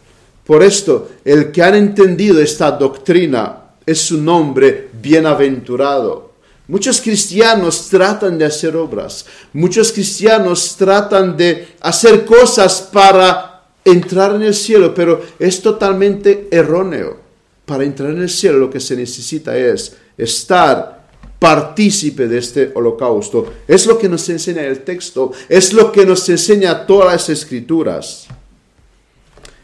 Por 0.45 0.63
esto, 0.63 1.09
el 1.25 1.51
que 1.51 1.61
ha 1.61 1.75
entendido 1.75 2.39
esta 2.39 2.71
doctrina 2.71 3.71
es 3.85 4.11
un 4.11 4.27
hombre 4.29 4.89
bienaventurado. 4.93 6.31
Muchos 6.67 6.99
cristianos 6.99 7.89
tratan 7.89 8.37
de 8.39 8.45
hacer 8.45 8.75
obras, 8.75 9.25
muchos 9.53 9.91
cristianos 9.91 10.75
tratan 10.75 11.37
de 11.37 11.67
hacer 11.81 12.25
cosas 12.25 12.81
para 12.91 13.63
entrar 13.83 14.35
en 14.35 14.41
el 14.41 14.55
cielo, 14.55 14.93
pero 14.93 15.21
es 15.37 15.61
totalmente 15.61 16.47
erróneo. 16.49 17.23
Para 17.65 17.83
entrar 17.83 18.11
en 18.11 18.21
el 18.21 18.29
cielo 18.29 18.57
lo 18.59 18.69
que 18.69 18.79
se 18.79 18.95
necesita 18.95 19.55
es 19.57 19.95
estar 20.17 21.05
partícipe 21.39 22.27
de 22.27 22.39
este 22.39 22.71
holocausto. 22.73 23.53
Es 23.67 23.85
lo 23.85 23.97
que 23.97 24.09
nos 24.09 24.27
enseña 24.29 24.63
el 24.63 24.83
texto, 24.83 25.31
es 25.47 25.73
lo 25.73 25.91
que 25.91 26.05
nos 26.05 26.27
enseña 26.29 26.85
todas 26.87 27.13
las 27.13 27.29
escrituras. 27.29 28.25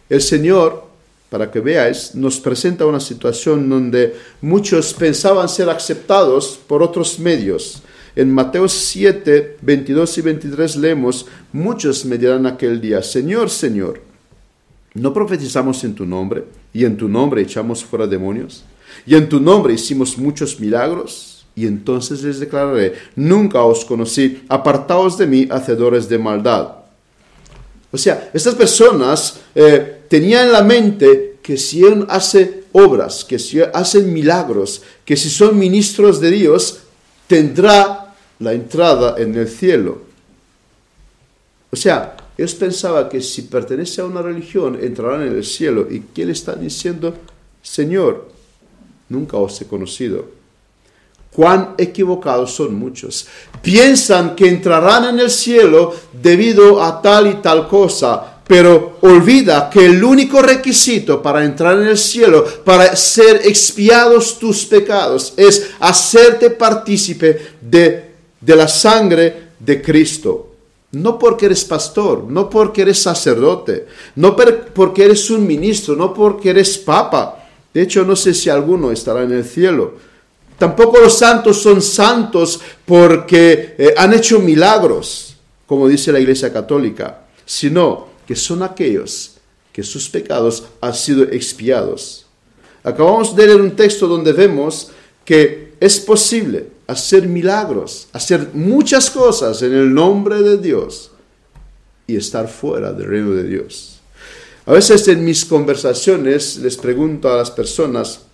El 0.08 0.22
Señor 0.22 0.91
para 1.32 1.50
que 1.50 1.62
veáis, 1.62 2.14
nos 2.14 2.42
presenta 2.42 2.86
una 2.86 3.00
situación 3.00 3.70
donde 3.70 4.14
muchos 4.42 4.94
pensaban 4.94 5.48
ser 5.48 5.70
aceptados 5.70 6.60
por 6.68 6.84
otros 6.84 7.20
medios. 7.20 7.82
En 8.18 8.34
Mateo 8.34 8.68
7, 8.68 9.60
22 9.62 10.18
y 10.18 10.22
23 10.24 10.76
leemos, 10.76 11.26
muchos 11.54 12.04
me 12.04 12.18
dirán 12.18 12.46
aquel 12.46 12.82
día, 12.82 13.02
Señor, 13.02 13.50
Señor, 13.50 14.02
¿no 14.94 15.14
profetizamos 15.14 15.82
en 15.86 15.96
tu 15.96 16.06
nombre? 16.06 16.44
¿Y 16.74 16.84
en 16.84 16.98
tu 16.98 17.08
nombre 17.08 17.42
echamos 17.42 17.82
fuera 17.82 18.08
demonios? 18.08 18.66
¿Y 19.06 19.16
en 19.16 19.30
tu 19.30 19.40
nombre 19.40 19.74
hicimos 19.74 20.18
muchos 20.18 20.60
milagros? 20.60 21.46
Y 21.56 21.66
entonces 21.66 22.24
les 22.24 22.42
declararé, 22.42 22.96
nunca 23.16 23.64
os 23.64 23.86
conocí, 23.86 24.44
apartaos 24.50 25.18
de 25.18 25.28
mí, 25.28 25.48
hacedores 25.50 26.10
de 26.10 26.20
maldad. 26.20 26.81
O 27.92 27.98
sea, 27.98 28.32
estas 28.34 28.56
personas 28.56 29.38
eh, 29.54 30.04
tenían 30.08 30.46
en 30.46 30.52
la 30.52 30.64
mente 30.64 31.40
que 31.42 31.58
si 31.58 31.84
él 31.84 32.06
hace 32.10 32.64
obras, 32.72 33.26
que 33.26 33.38
si 33.38 33.62
hacen 33.62 34.14
milagros, 34.14 34.82
que 35.04 35.18
si 35.18 35.30
son 35.30 35.58
ministros 35.58 36.22
de 36.22 36.32
Dios, 36.32 36.80
tendrá 37.28 38.16
la 38.40 38.54
entrada 38.54 39.16
en 39.18 39.36
el 39.36 39.48
cielo. 39.48 40.02
O 41.72 41.76
sea, 41.76 42.16
ellos 42.38 42.56
pensaban 42.56 43.10
que 43.10 43.22
si 43.22 43.44
pertenece 43.44 44.02
a 44.02 44.06
una 44.06 44.22
religión 44.22 44.78
entrarán 44.82 45.24
en 45.24 45.36
el 45.36 45.46
cielo. 45.46 45.88
¿Y 45.90 46.02
qué 46.14 46.26
le 46.26 46.32
están 46.32 46.62
diciendo? 46.62 47.14
Señor, 47.62 48.30
nunca 49.10 49.38
os 49.38 49.62
he 49.62 49.68
conocido. 49.68 50.41
Cuán 51.34 51.76
equivocados 51.78 52.54
son 52.54 52.76
muchos. 52.76 53.28
Piensan 53.62 54.36
que 54.36 54.50
entrarán 54.50 55.06
en 55.06 55.20
el 55.20 55.32
cielo 55.32 55.94
debido 56.12 56.84
a 56.84 57.02
tal 57.02 57.28
y 57.28 57.36
tal 57.36 57.68
cosa, 57.68 58.42
pero 58.46 58.98
olvida 59.02 59.70
que 59.70 59.86
el 59.86 60.04
único 60.04 60.42
requisito 60.42 61.22
para 61.22 61.46
entrar 61.46 61.80
en 61.80 61.88
el 61.88 61.98
cielo, 61.98 62.44
para 62.66 62.94
ser 62.98 63.42
expiados 63.46 64.40
tus 64.40 64.66
pecados, 64.66 65.34
es 65.38 65.72
hacerte 65.80 66.50
partícipe 66.50 67.54
de, 67.62 68.12
de 68.42 68.56
la 68.56 68.68
sangre 68.68 69.52
de 69.58 69.82
Cristo. 69.82 70.50
No 70.92 71.18
porque 71.18 71.46
eres 71.46 71.64
pastor, 71.64 72.26
no 72.28 72.50
porque 72.50 72.82
eres 72.82 73.02
sacerdote, 73.02 73.88
no 74.16 74.36
porque 74.36 75.06
eres 75.06 75.30
un 75.30 75.48
ministro, 75.48 75.96
no 75.96 76.14
porque 76.14 76.50
eres 76.50 76.78
papa. 76.78 77.48
De 77.74 77.84
hecho, 77.84 78.04
no 78.04 78.18
sé 78.18 78.34
si 78.34 78.50
alguno 78.50 78.92
estará 78.92 79.24
en 79.24 79.32
el 79.32 79.46
cielo. 79.46 80.11
Tampoco 80.62 81.00
los 81.00 81.18
santos 81.18 81.60
son 81.60 81.82
santos 81.82 82.62
porque 82.86 83.74
eh, 83.80 83.96
han 83.98 84.14
hecho 84.14 84.38
milagros, 84.38 85.36
como 85.66 85.88
dice 85.88 86.12
la 86.12 86.20
Iglesia 86.20 86.54
Católica, 86.54 87.24
sino 87.44 88.10
que 88.28 88.36
son 88.36 88.62
aquellos 88.62 89.38
que 89.74 89.82
sus 89.82 90.08
pecados 90.08 90.66
han 90.80 90.94
sido 90.94 91.24
expiados. 91.24 92.28
Acabamos 92.84 93.36
de 93.36 93.48
leer 93.48 93.60
un 93.60 93.76
texto 93.76 94.08
donde 94.08 94.34
vemos 94.34 94.92
que 95.26 95.74
es 95.80 96.00
posible 96.00 96.68
hacer 96.86 97.28
milagros, 97.28 98.08
hacer 98.14 98.50
muchas 98.54 99.10
cosas 99.10 99.64
en 99.64 99.74
el 99.74 99.92
nombre 99.92 100.44
de 100.44 100.60
Dios 100.60 101.10
y 102.06 102.18
estar 102.18 102.48
fuera 102.48 102.94
del 102.94 103.08
reino 103.08 103.32
de 103.32 103.46
Dios. 103.46 104.00
A 104.68 104.74
veces 104.74 105.08
en 105.08 105.26
mis 105.26 105.44
conversaciones 105.44 106.58
les 106.58 106.78
pregunto 106.78 107.34
a 107.34 107.38
las 107.38 107.50
personas, 107.50 108.26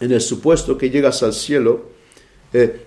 en 0.00 0.12
el 0.12 0.20
supuesto 0.20 0.76
que 0.76 0.90
llegas 0.90 1.22
al 1.22 1.34
cielo, 1.34 1.90
eh, 2.52 2.86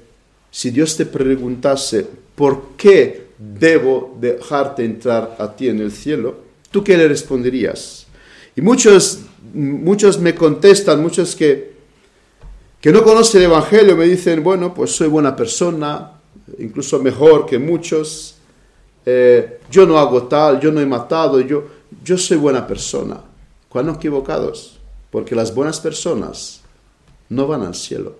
si 0.50 0.72
Dios 0.72 0.98
te 0.98 1.06
preguntase, 1.06 2.06
¿por 2.36 2.72
qué 2.76 3.28
debo 3.38 4.18
dejarte 4.20 4.84
entrar 4.84 5.36
a 5.40 5.56
ti 5.56 5.68
en 5.68 5.80
el 5.80 5.92
cielo, 5.92 6.36
¿tú 6.72 6.84
qué 6.84 6.98
le 6.98 7.08
responderías? 7.08 8.08
Y 8.56 8.62
muchos, 8.62 9.20
muchos 9.54 10.20
me 10.20 10.36
contestan, 10.36 11.02
muchos 11.02 11.36
que, 11.36 11.74
que 12.80 12.92
no 12.92 13.04
conocen 13.04 13.42
el 13.42 13.46
Evangelio 13.46 13.96
me 13.96 14.06
dicen, 14.06 14.44
bueno, 14.44 14.74
pues 14.74 14.92
soy 14.92 15.08
buena 15.08 15.36
persona, 15.36 16.12
incluso 16.60 17.00
mejor 17.00 17.46
que 17.46 17.60
muchos, 17.60 18.36
eh, 19.06 19.60
yo 19.70 19.86
no 19.86 19.98
hago 19.98 20.24
tal, 20.24 20.60
yo 20.60 20.72
no 20.72 20.80
he 20.80 20.86
matado, 20.86 21.40
yo, 21.42 21.66
yo 22.04 22.18
soy 22.18 22.38
buena 22.38 22.66
persona. 22.66 23.22
¿Cuándo 23.70 23.94
equivocados? 23.94 24.80
Porque 25.10 25.36
las 25.36 25.54
buenas 25.54 25.80
personas 25.80 26.63
no 27.30 27.48
van 27.48 27.64
al 27.64 27.76
cielo. 27.76 28.18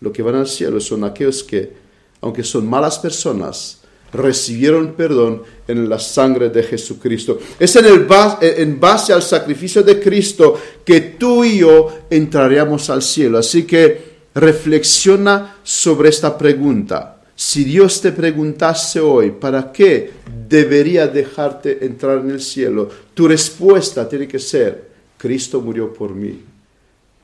Lo 0.00 0.12
que 0.12 0.22
van 0.22 0.34
al 0.34 0.48
cielo 0.48 0.80
son 0.80 1.04
aquellos 1.04 1.44
que, 1.44 1.72
aunque 2.20 2.42
son 2.42 2.68
malas 2.68 2.98
personas, 2.98 3.82
recibieron 4.12 4.92
perdón 4.92 5.42
en 5.66 5.88
la 5.88 5.98
sangre 5.98 6.50
de 6.50 6.62
Jesucristo. 6.62 7.38
Es 7.58 7.74
en, 7.76 7.86
el 7.86 8.06
en 8.40 8.78
base 8.78 9.12
al 9.12 9.22
sacrificio 9.22 9.82
de 9.82 10.00
Cristo 10.00 10.58
que 10.84 11.00
tú 11.00 11.44
y 11.44 11.58
yo 11.58 11.88
entraríamos 12.10 12.90
al 12.90 13.02
cielo. 13.02 13.38
Así 13.38 13.64
que 13.64 14.12
reflexiona 14.34 15.56
sobre 15.62 16.08
esta 16.08 16.36
pregunta. 16.36 17.20
Si 17.34 17.64
Dios 17.64 18.00
te 18.00 18.12
preguntase 18.12 19.00
hoy, 19.00 19.30
¿para 19.30 19.72
qué 19.72 20.10
debería 20.48 21.06
dejarte 21.06 21.84
entrar 21.84 22.18
en 22.18 22.30
el 22.30 22.40
cielo? 22.40 22.88
Tu 23.14 23.26
respuesta 23.26 24.08
tiene 24.08 24.28
que 24.28 24.38
ser, 24.38 24.90
Cristo 25.16 25.60
murió 25.60 25.92
por 25.92 26.14
mí. 26.14 26.40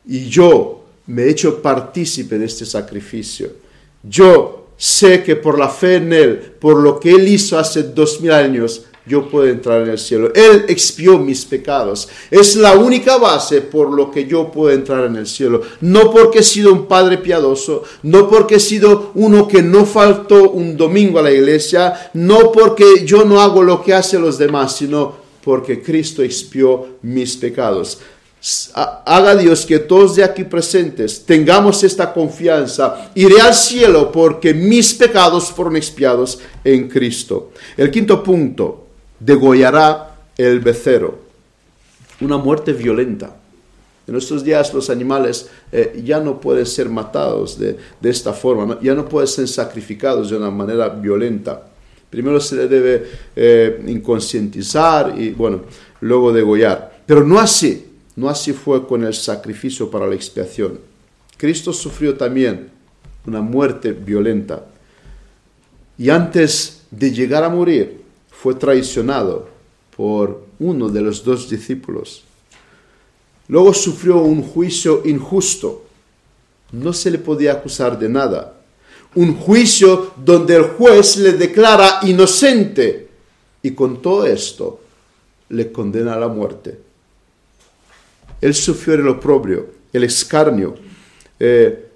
Y 0.07 0.29
yo 0.29 0.78
me 1.09 1.25
he 1.25 1.31
hecho 1.31 1.61
partícipe 1.61 2.39
de 2.39 2.47
este 2.47 2.65
sacrificio. 2.65 3.51
Yo 4.03 4.69
sé 4.77 5.23
que 5.25 5.37
por 5.37 5.59
la 5.59 5.69
fe 5.69 5.97
en 5.97 6.13
Él, 6.13 6.39
por 6.61 6.79
lo 6.79 7.01
que 7.01 7.11
Él 7.11 7.27
hizo 7.27 7.59
hace 7.59 7.83
dos 7.83 8.21
mil 8.21 8.31
años, 8.31 8.85
yo 9.07 9.27
puedo 9.27 9.49
entrar 9.49 9.83
en 9.83 9.89
el 9.89 9.99
cielo. 9.99 10.31
Él 10.35 10.67
expió 10.69 11.19
mis 11.19 11.47
pecados. 11.47 12.11
Es 12.31 12.57
la 12.57 12.77
única 12.77 13.17
base 13.17 13.63
por 13.63 13.91
lo 13.91 14.11
que 14.11 14.27
yo 14.27 14.53
puedo 14.53 14.71
entrar 14.71 15.07
en 15.07 15.17
el 15.17 15.27
cielo. 15.27 15.63
No 15.81 16.11
porque 16.11 16.41
he 16.41 16.43
sido 16.43 16.75
un 16.75 16.87
padre 16.87 17.17
piadoso, 17.17 17.85
no 18.03 18.29
porque 18.29 18.57
he 18.57 18.61
sido 18.61 19.13
uno 19.15 19.49
que 19.49 19.63
no 19.63 19.87
faltó 19.87 20.51
un 20.51 20.77
domingo 20.77 21.19
a 21.19 21.23
la 21.23 21.33
iglesia, 21.33 22.11
no 22.13 22.53
porque 22.53 23.07
yo 23.07 23.25
no 23.25 23.41
hago 23.41 23.63
lo 23.63 23.83
que 23.83 23.95
hacen 23.95 24.21
los 24.21 24.37
demás, 24.37 24.77
sino 24.77 25.27
porque 25.43 25.83
Cristo 25.83 26.23
expió 26.23 26.99
mis 27.01 27.35
pecados 27.39 27.99
haga 28.75 29.35
Dios 29.35 29.67
que 29.67 29.81
todos 29.81 30.15
de 30.17 30.23
aquí 30.23 30.45
presentes 30.45 31.25
tengamos 31.25 31.83
esta 31.83 32.13
confianza. 32.13 33.11
Iré 33.15 33.41
al 33.41 33.55
cielo 33.55 34.13
porque 34.13 34.55
mis 34.55 34.95
pecados 34.95 35.51
fueron 35.51 35.77
expiados 35.77 36.39
en 36.63 36.89
Cristo. 36.89 37.51
El 37.77 37.91
quinto 37.91 38.23
punto, 38.23 38.87
degollará 39.19 40.15
el 40.37 40.61
becero. 40.61 41.19
Una 42.21 42.39
muerte 42.39 42.73
violenta. 42.73 43.35
En 44.07 44.17
estos 44.17 44.43
días 44.43 44.73
los 44.73 44.89
animales 44.89 45.51
eh, 45.71 46.01
ya 46.03 46.19
no 46.19 46.41
pueden 46.41 46.65
ser 46.65 46.89
matados 46.89 47.59
de, 47.59 47.77
esta 48.03 48.33
forma, 48.33 48.79
ya 48.81 48.95
no 48.95 49.07
pueden 49.07 49.29
ser 49.29 49.47
sacrificados 49.47 50.31
de 50.31 50.37
una 50.37 50.51
manera 50.51 50.89
violenta. 50.89 51.63
Primero 52.09 52.41
se 52.41 52.57
le 52.57 52.69
debe 52.69 53.05
eh, 53.37 53.85
inconscientizar 53.87 55.15
y 55.19 55.31
bueno, 55.33 55.61
luego 56.01 56.33
degollar. 56.33 57.03
Pero 57.05 57.23
no 57.23 57.39
así. 57.39 57.88
No 58.19 58.29
así 58.29 58.53
fue 58.53 58.85
con 58.85 59.05
el 59.05 59.15
sacrificio 59.15 59.93
para 59.93 60.09
la 60.09 60.17
expiación. 60.17 60.81
Cristo 61.37 61.73
sufrió 61.73 62.17
también 62.17 62.69
una 63.25 63.41
muerte 63.41 63.93
violenta. 63.93 64.67
Y 65.97 66.11
antes 66.11 66.83
de 66.91 67.13
llegar 67.13 67.45
a 67.45 67.49
morir, 67.49 68.01
fue 68.29 68.57
traicionado 68.57 69.49
por 69.97 70.45
uno 70.59 70.89
de 70.89 71.01
los 71.01 71.23
dos 71.23 71.49
discípulos. 71.49 72.25
Luego 73.47 73.73
sufrió 73.73 74.19
un 74.19 74.43
juicio 74.43 75.03
injusto. 75.05 75.85
No 76.73 76.93
se 76.93 77.13
le 77.13 77.19
podía 77.19 77.53
acusar 77.53 77.97
de 78.01 78.09
nada. 78.09 78.61
Un 79.15 79.37
juicio 79.37 80.15
donde 80.17 80.57
el 80.57 80.65
juez 80.65 81.19
le 81.19 81.35
declara 81.35 82.01
inocente 82.03 83.11
y 83.63 83.71
con 83.71 84.03
todo 84.03 84.27
esto 84.27 84.81
le 85.51 85.71
condena 85.71 86.15
a 86.15 86.19
la 86.19 86.27
muerte. 86.27 86.88
Él 88.41 88.55
sufrió 88.55 88.95
el 88.95 89.09
oprobio, 89.09 89.67
el 89.93 90.05
escarnio, 90.05 90.75
eh, 91.41 91.87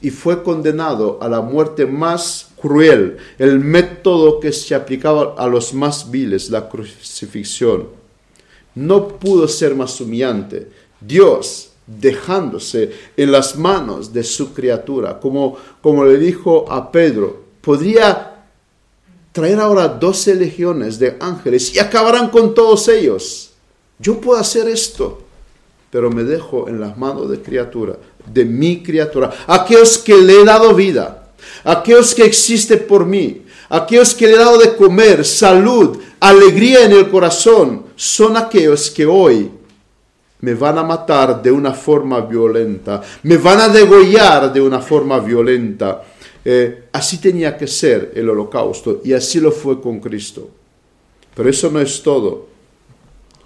y 0.00 0.10
fue 0.10 0.42
condenado 0.42 1.18
a 1.22 1.28
la 1.28 1.40
muerte 1.40 1.86
más 1.86 2.48
cruel, 2.60 3.16
el 3.38 3.58
método 3.58 4.38
que 4.38 4.52
se 4.52 4.74
aplicaba 4.74 5.34
a 5.38 5.46
los 5.48 5.72
más 5.72 6.10
viles, 6.10 6.50
la 6.50 6.68
crucifixión. 6.68 7.88
No 8.74 9.08
pudo 9.08 9.48
ser 9.48 9.74
más 9.74 9.98
humillante. 10.00 10.68
Dios, 11.00 11.70
dejándose 11.86 12.92
en 13.16 13.32
las 13.32 13.56
manos 13.56 14.12
de 14.12 14.24
su 14.24 14.52
criatura, 14.52 15.20
como, 15.20 15.56
como 15.80 16.04
le 16.04 16.18
dijo 16.18 16.70
a 16.70 16.90
Pedro, 16.92 17.44
podría 17.62 18.44
traer 19.32 19.58
ahora 19.58 19.88
doce 19.88 20.34
legiones 20.34 20.98
de 20.98 21.16
ángeles 21.18 21.74
y 21.74 21.78
acabarán 21.78 22.28
con 22.28 22.52
todos 22.52 22.88
ellos. 22.88 23.53
Yo 23.98 24.20
puedo 24.20 24.38
hacer 24.40 24.68
esto, 24.68 25.22
pero 25.90 26.10
me 26.10 26.24
dejo 26.24 26.68
en 26.68 26.80
las 26.80 26.98
manos 26.98 27.30
de 27.30 27.40
criatura, 27.40 27.96
de 28.26 28.44
mi 28.44 28.82
criatura, 28.82 29.32
aquellos 29.46 29.98
que 29.98 30.16
le 30.16 30.40
he 30.40 30.44
dado 30.44 30.74
vida, 30.74 31.32
aquellos 31.62 32.14
que 32.14 32.24
existen 32.24 32.84
por 32.88 33.06
mí, 33.06 33.44
aquellos 33.68 34.14
que 34.14 34.26
le 34.26 34.34
he 34.34 34.38
dado 34.38 34.58
de 34.58 34.74
comer, 34.74 35.24
salud, 35.24 35.98
alegría 36.18 36.84
en 36.84 36.92
el 36.92 37.08
corazón, 37.08 37.84
son 37.94 38.36
aquellos 38.36 38.90
que 38.90 39.06
hoy 39.06 39.50
me 40.40 40.54
van 40.54 40.78
a 40.78 40.82
matar 40.82 41.40
de 41.40 41.52
una 41.52 41.72
forma 41.72 42.20
violenta, 42.20 43.00
me 43.22 43.36
van 43.36 43.60
a 43.60 43.68
degollar 43.68 44.52
de 44.52 44.60
una 44.60 44.80
forma 44.80 45.20
violenta. 45.20 46.02
Eh, 46.44 46.88
así 46.92 47.18
tenía 47.18 47.56
que 47.56 47.66
ser 47.66 48.12
el 48.14 48.28
holocausto 48.28 49.00
y 49.04 49.12
así 49.12 49.40
lo 49.40 49.52
fue 49.52 49.80
con 49.80 50.00
Cristo. 50.00 50.50
Pero 51.34 51.48
eso 51.48 51.70
no 51.70 51.80
es 51.80 52.02
todo 52.02 52.53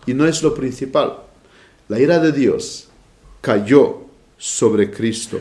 y 0.06 0.14
no 0.14 0.26
es 0.26 0.42
lo 0.42 0.54
principal. 0.54 1.18
La 1.88 1.98
ira 1.98 2.18
de 2.18 2.32
Dios 2.32 2.88
cayó 3.40 4.02
sobre 4.36 4.90
Cristo. 4.90 5.40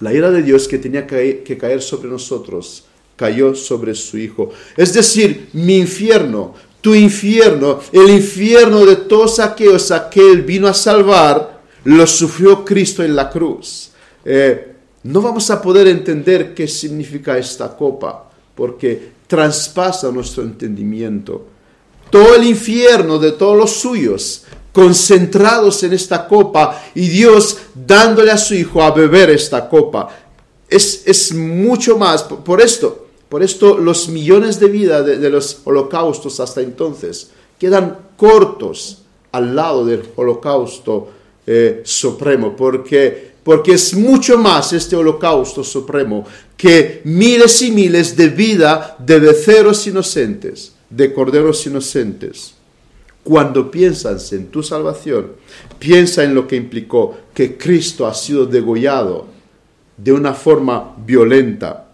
La 0.00 0.12
ira 0.12 0.30
de 0.30 0.42
Dios 0.42 0.68
que 0.68 0.78
tenía 0.78 1.06
que 1.06 1.58
caer 1.58 1.80
sobre 1.80 2.08
nosotros 2.08 2.84
cayó 3.16 3.54
sobre 3.54 3.94
su 3.94 4.18
Hijo. 4.18 4.50
Es 4.76 4.92
decir, 4.92 5.48
mi 5.52 5.78
infierno, 5.78 6.54
tu 6.80 6.94
infierno, 6.94 7.80
el 7.92 8.10
infierno 8.10 8.84
de 8.84 8.96
todos 8.96 9.38
aquellos 9.40 9.90
a 9.90 10.10
que 10.10 10.36
vino 10.36 10.68
a 10.68 10.74
salvar, 10.74 11.62
lo 11.84 12.06
sufrió 12.06 12.64
Cristo 12.64 13.02
en 13.02 13.14
la 13.14 13.30
cruz. 13.30 13.90
Eh, 14.24 14.74
no 15.04 15.20
vamos 15.20 15.50
a 15.50 15.60
poder 15.60 15.86
entender 15.86 16.54
qué 16.54 16.66
significa 16.66 17.36
esta 17.36 17.76
copa, 17.76 18.30
porque 18.54 19.12
traspasa 19.26 20.10
nuestro 20.10 20.42
entendimiento. 20.42 21.46
Todo 22.14 22.36
el 22.36 22.44
infierno 22.44 23.18
de 23.18 23.32
todos 23.32 23.56
los 23.56 23.72
suyos 23.72 24.44
concentrados 24.72 25.82
en 25.82 25.94
esta 25.94 26.28
copa 26.28 26.80
y 26.94 27.08
Dios 27.08 27.58
dándole 27.74 28.30
a 28.30 28.38
su 28.38 28.54
Hijo 28.54 28.80
a 28.80 28.92
beber 28.92 29.30
esta 29.30 29.68
copa. 29.68 30.16
Es, 30.68 31.02
es 31.06 31.34
mucho 31.34 31.98
más. 31.98 32.22
Por 32.22 32.60
esto, 32.60 33.08
por 33.28 33.42
esto 33.42 33.78
los 33.78 34.08
millones 34.10 34.60
de 34.60 34.68
vidas 34.68 35.04
de, 35.04 35.28
los 35.28 35.58
holocaustos 35.64 36.38
hasta 36.38 36.60
entonces 36.60 37.32
quedan 37.58 37.98
cortos 38.16 38.98
al 39.32 39.56
lado 39.56 39.84
del 39.84 40.04
holocausto 40.14 41.08
eh, 41.44 41.82
supremo, 41.84 42.54
porque, 42.54 43.32
porque 43.42 43.72
es 43.72 43.92
mucho 43.92 44.38
más 44.38 44.72
este 44.72 44.94
holocausto 44.94 45.64
supremo 45.64 46.24
que 46.56 47.00
miles 47.06 47.60
y 47.62 47.72
miles 47.72 48.16
de 48.16 48.28
vida 48.28 48.96
de 49.00 49.18
beceros 49.18 49.84
inocentes, 49.88 50.73
de 50.94 51.12
corderos 51.12 51.66
inocentes. 51.66 52.54
Cuando 53.22 53.70
piensas 53.70 54.32
en 54.32 54.48
tu 54.48 54.62
salvación, 54.62 55.32
piensa 55.78 56.24
en 56.24 56.34
lo 56.34 56.46
que 56.46 56.56
implicó 56.56 57.16
que 57.32 57.56
Cristo 57.56 58.06
ha 58.06 58.14
sido 58.14 58.44
degollado 58.46 59.26
de 59.96 60.12
una 60.12 60.34
forma 60.34 60.94
violenta 61.04 61.84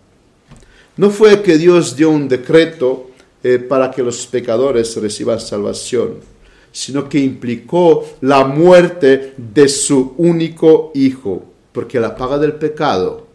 no 1.00 1.08
fue 1.08 1.40
que 1.40 1.56
Dios 1.56 1.96
dio 1.96 2.10
un 2.10 2.28
decreto 2.28 3.10
eh, 3.42 3.58
para 3.58 3.90
que 3.90 4.02
los 4.02 4.26
pecadores 4.26 4.94
reciban 4.96 5.40
salvación, 5.40 6.16
sino 6.72 7.08
que 7.08 7.18
implicó 7.18 8.04
la 8.20 8.44
muerte 8.44 9.32
de 9.38 9.66
su 9.70 10.12
único 10.18 10.92
Hijo, 10.94 11.42
porque 11.72 11.98
la 11.98 12.14
paga 12.14 12.36
del 12.36 12.52
pecado, 12.52 13.28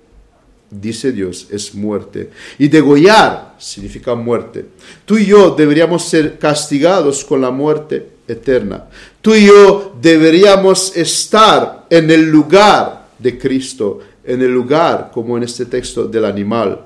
dice 0.69 1.11
Dios, 1.11 1.47
es 1.51 1.73
muerte. 1.73 2.31
Y 2.57 2.67
degollar 2.67 3.55
significa 3.57 4.15
muerte. 4.15 4.65
Tú 5.05 5.17
y 5.17 5.25
yo 5.25 5.51
deberíamos 5.51 6.05
ser 6.05 6.37
castigados 6.37 7.23
con 7.23 7.41
la 7.41 7.51
muerte 7.51 8.09
eterna. 8.27 8.85
Tú 9.21 9.35
y 9.35 9.45
yo 9.45 9.95
deberíamos 10.01 10.95
estar 10.95 11.85
en 11.89 12.09
el 12.11 12.29
lugar 12.29 13.07
de 13.19 13.37
Cristo, 13.37 13.99
en 14.23 14.41
el 14.41 14.51
lugar, 14.51 15.11
como 15.13 15.37
en 15.37 15.43
este 15.43 15.65
texto, 15.65 16.07
del 16.07 16.25
animal 16.25 16.85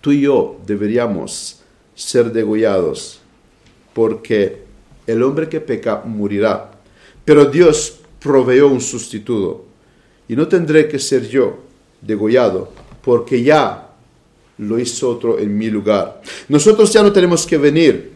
tú 0.00 0.12
y 0.12 0.22
yo 0.22 0.60
deberíamos 0.66 1.60
ser 1.94 2.32
degollados, 2.32 3.20
porque 3.92 4.62
el 5.06 5.22
hombre 5.22 5.48
que 5.48 5.60
peca 5.60 6.02
morirá, 6.04 6.70
pero 7.24 7.44
Dios 7.46 7.98
proveyó 8.20 8.68
un 8.68 8.80
sustituto, 8.80 9.66
y 10.28 10.36
no 10.36 10.46
tendré 10.46 10.88
que 10.88 10.98
ser 10.98 11.28
yo 11.28 11.58
degollado, 12.00 12.70
porque 13.02 13.42
ya 13.42 13.88
lo 14.58 14.78
hizo 14.78 15.10
otro 15.10 15.38
en 15.38 15.56
mi 15.56 15.70
lugar. 15.70 16.20
Nosotros 16.48 16.92
ya 16.92 17.02
no 17.02 17.12
tenemos 17.12 17.46
que 17.46 17.58
venir, 17.58 18.12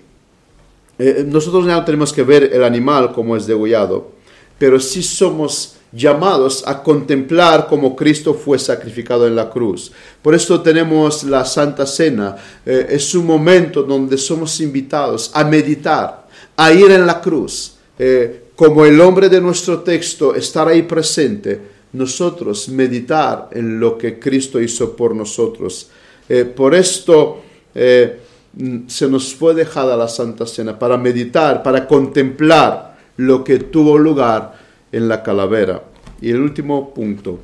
eh, 0.99 1.25
nosotros 1.27 1.67
ya 1.67 1.77
no 1.77 1.85
tenemos 1.85 2.13
que 2.13 2.23
ver 2.23 2.51
el 2.53 2.65
animal 2.65 3.13
como 3.13 3.37
es 3.37 3.47
degollado, 3.47 4.13
pero 4.59 4.79
sí 4.79 5.03
somos 5.03 5.77
llamados 5.93 6.63
a 6.67 6.83
contemplar 6.83 7.67
cómo 7.69 7.95
Cristo 7.95 8.35
fue 8.35 8.59
sacrificado 8.59 9.27
en 9.27 9.37
la 9.37 9.51
cruz. 9.51 9.93
Por 10.23 10.35
esto 10.35 10.61
tenemos 10.61 11.25
la 11.25 11.45
Santa 11.45 11.87
Cena. 11.87 12.37
Eh, 12.65 12.87
es 12.91 13.15
un 13.15 13.27
momento 13.27 13.83
donde 13.83 14.17
somos 14.17 14.61
invitados 14.61 15.31
a 15.35 15.45
meditar, 15.45 16.27
a 16.57 16.73
ir 16.73 16.91
en 16.91 17.07
la 17.07 17.21
cruz. 17.21 17.77
Eh, 17.99 18.45
como 18.57 18.85
el 18.85 19.01
hombre 19.01 19.29
de 19.29 19.41
nuestro 19.41 19.81
texto, 19.81 20.35
estar 20.35 20.69
ahí 20.69 20.83
presente, 20.83 21.61
nosotros 21.93 22.69
meditar 22.69 23.49
en 23.53 23.79
lo 23.79 23.99
que 23.99 24.19
Cristo 24.19 24.61
hizo 24.61 24.97
por 24.97 25.15
nosotros. 25.15 25.91
Eh, 26.29 26.45
por 26.45 26.75
esto 26.75 27.43
se 27.75 29.09
nos 29.09 29.35
fue 29.35 29.55
dejada 29.55 29.97
la 29.97 30.09
Santa 30.09 30.47
Cena 30.47 30.79
para 30.79 30.99
meditar, 30.99 31.63
para 31.63 31.87
contemplar 31.87 32.99
lo 33.17 33.43
que 33.43 33.59
tuvo 33.59 33.97
lugar 33.97 34.55
en 34.91 35.09
la 35.09 35.23
calavera. 35.23 35.83
Y 36.21 36.31
el 36.31 36.41
último 36.41 36.93
punto, 36.93 37.39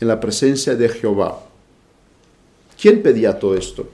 en 0.00 0.08
la 0.08 0.18
presencia 0.18 0.74
de 0.74 0.88
Jehová. 0.88 1.38
¿Quién 2.80 3.02
pedía 3.02 3.38
todo 3.38 3.54
esto? 3.54 3.86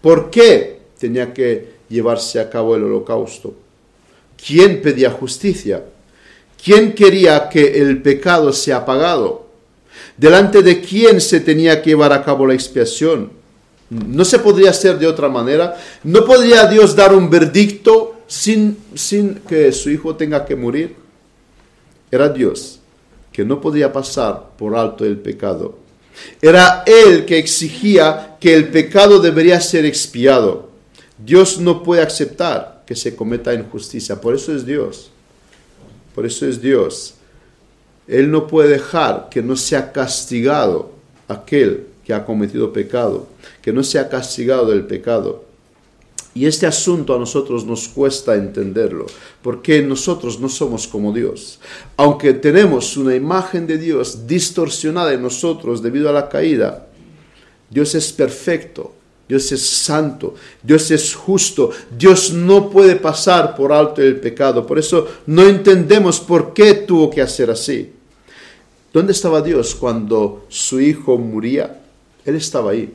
¿Por 0.00 0.30
qué 0.30 0.80
tenía 0.98 1.32
que 1.34 1.76
llevarse 1.88 2.40
a 2.40 2.48
cabo 2.48 2.74
el 2.74 2.84
holocausto? 2.84 3.54
¿Quién 4.44 4.80
pedía 4.80 5.10
justicia? 5.10 5.84
¿Quién 6.62 6.94
quería 6.94 7.48
que 7.48 7.80
el 7.80 8.02
pecado 8.02 8.52
sea 8.52 8.84
pagado? 8.84 9.46
¿Delante 10.16 10.62
de 10.62 10.80
quién 10.80 11.20
se 11.20 11.40
tenía 11.40 11.82
que 11.82 11.90
llevar 11.90 12.12
a 12.12 12.24
cabo 12.24 12.46
la 12.46 12.54
expiación? 12.54 13.30
No 13.88 14.24
se 14.24 14.38
podría 14.38 14.70
hacer 14.70 14.98
de 14.98 15.06
otra 15.06 15.28
manera. 15.28 15.76
No 16.02 16.24
podría 16.24 16.66
Dios 16.66 16.96
dar 16.96 17.14
un 17.14 17.30
verdicto 17.30 18.20
sin, 18.26 18.78
sin 18.94 19.36
que 19.36 19.70
su 19.72 19.90
hijo 19.90 20.16
tenga 20.16 20.44
que 20.44 20.56
morir 20.56 21.06
era 22.10 22.28
Dios, 22.28 22.80
que 23.32 23.44
no 23.44 23.60
podía 23.60 23.92
pasar 23.92 24.50
por 24.56 24.76
alto 24.76 25.04
el 25.04 25.18
pecado. 25.18 25.78
Era 26.40 26.82
Él 26.86 27.24
que 27.24 27.38
exigía 27.38 28.36
que 28.40 28.54
el 28.54 28.68
pecado 28.68 29.18
debería 29.20 29.60
ser 29.60 29.84
expiado. 29.84 30.70
Dios 31.18 31.58
no 31.58 31.82
puede 31.82 32.02
aceptar 32.02 32.84
que 32.86 32.94
se 32.94 33.16
cometa 33.16 33.52
injusticia, 33.52 34.20
por 34.20 34.34
eso 34.34 34.54
es 34.54 34.64
Dios. 34.64 35.10
Por 36.16 36.24
eso 36.24 36.46
es 36.46 36.62
Dios. 36.62 37.14
Él 38.08 38.30
no 38.30 38.46
puede 38.46 38.70
dejar 38.70 39.28
que 39.30 39.42
no 39.42 39.54
sea 39.54 39.92
castigado 39.92 40.90
aquel 41.28 41.88
que 42.06 42.14
ha 42.14 42.24
cometido 42.24 42.72
pecado, 42.72 43.28
que 43.60 43.70
no 43.70 43.84
sea 43.84 44.08
castigado 44.08 44.70
del 44.70 44.86
pecado. 44.86 45.44
Y 46.34 46.46
este 46.46 46.66
asunto 46.66 47.14
a 47.14 47.18
nosotros 47.18 47.66
nos 47.66 47.88
cuesta 47.88 48.34
entenderlo, 48.34 49.04
porque 49.42 49.82
nosotros 49.82 50.40
no 50.40 50.48
somos 50.48 50.86
como 50.88 51.12
Dios. 51.12 51.58
Aunque 51.98 52.32
tenemos 52.32 52.96
una 52.96 53.14
imagen 53.14 53.66
de 53.66 53.76
Dios 53.76 54.26
distorsionada 54.26 55.12
en 55.12 55.20
nosotros 55.20 55.82
debido 55.82 56.08
a 56.08 56.12
la 56.12 56.30
caída, 56.30 56.88
Dios 57.68 57.94
es 57.94 58.10
perfecto, 58.10 58.94
Dios 59.28 59.50
es 59.50 59.66
santo, 59.66 60.34
Dios 60.62 60.90
es 60.90 61.14
justo, 61.14 61.70
Dios 61.96 62.32
no 62.32 62.70
puede 62.70 62.96
pasar 62.96 63.56
por 63.56 63.72
alto 63.72 64.00
el 64.00 64.20
pecado. 64.20 64.64
Por 64.64 64.78
eso 64.78 65.08
no 65.26 65.42
entendemos 65.42 66.20
por 66.20 66.54
qué 66.54 66.74
tuvo 66.74 67.10
que 67.10 67.22
hacer 67.22 67.50
así. 67.50 67.92
¿Dónde 68.92 69.12
estaba 69.12 69.42
Dios 69.42 69.74
cuando 69.74 70.46
su 70.48 70.80
hijo 70.80 71.18
moría? 71.18 71.82
Él 72.24 72.36
estaba 72.36 72.70
ahí, 72.70 72.92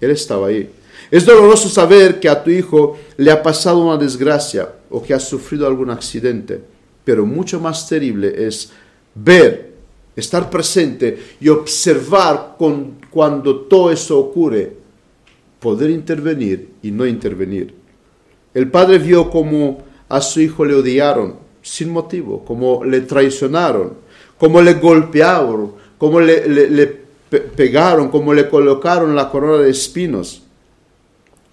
Él 0.00 0.10
estaba 0.10 0.48
ahí. 0.48 0.68
Es 1.10 1.24
doloroso 1.24 1.68
saber 1.68 2.20
que 2.20 2.28
a 2.28 2.42
tu 2.42 2.50
hijo 2.50 2.98
le 3.16 3.30
ha 3.30 3.42
pasado 3.42 3.78
una 3.78 3.96
desgracia 3.96 4.68
o 4.90 5.02
que 5.02 5.14
ha 5.14 5.20
sufrido 5.20 5.66
algún 5.66 5.90
accidente, 5.90 6.60
pero 7.04 7.24
mucho 7.24 7.60
más 7.60 7.88
terrible 7.88 8.46
es 8.46 8.70
ver, 9.14 9.74
estar 10.16 10.50
presente 10.50 11.36
y 11.40 11.48
observar 11.48 12.56
con, 12.58 12.98
cuando 13.10 13.60
todo 13.60 13.90
eso 13.90 14.18
ocurre, 14.18 14.76
poder 15.60 15.90
intervenir 15.90 16.70
y 16.82 16.90
no 16.90 17.06
intervenir. 17.06 17.74
El 18.54 18.70
padre 18.70 18.98
vio 18.98 19.30
cómo 19.30 19.78
a 20.08 20.20
su 20.20 20.40
hijo 20.40 20.64
le 20.64 20.74
odiaron 20.74 21.36
sin 21.62 21.90
motivo, 21.90 22.44
cómo 22.44 22.84
le 22.84 23.02
traicionaron, 23.02 23.94
cómo 24.38 24.62
le 24.62 24.74
golpearon, 24.74 25.74
cómo 25.98 26.20
le, 26.20 27.08
pegaron, 27.56 28.08
cómo 28.08 28.32
le 28.32 28.48
colocaron 28.48 29.14
la 29.14 29.30
corona 29.30 29.62
de 29.62 29.70
espinos 29.70 30.42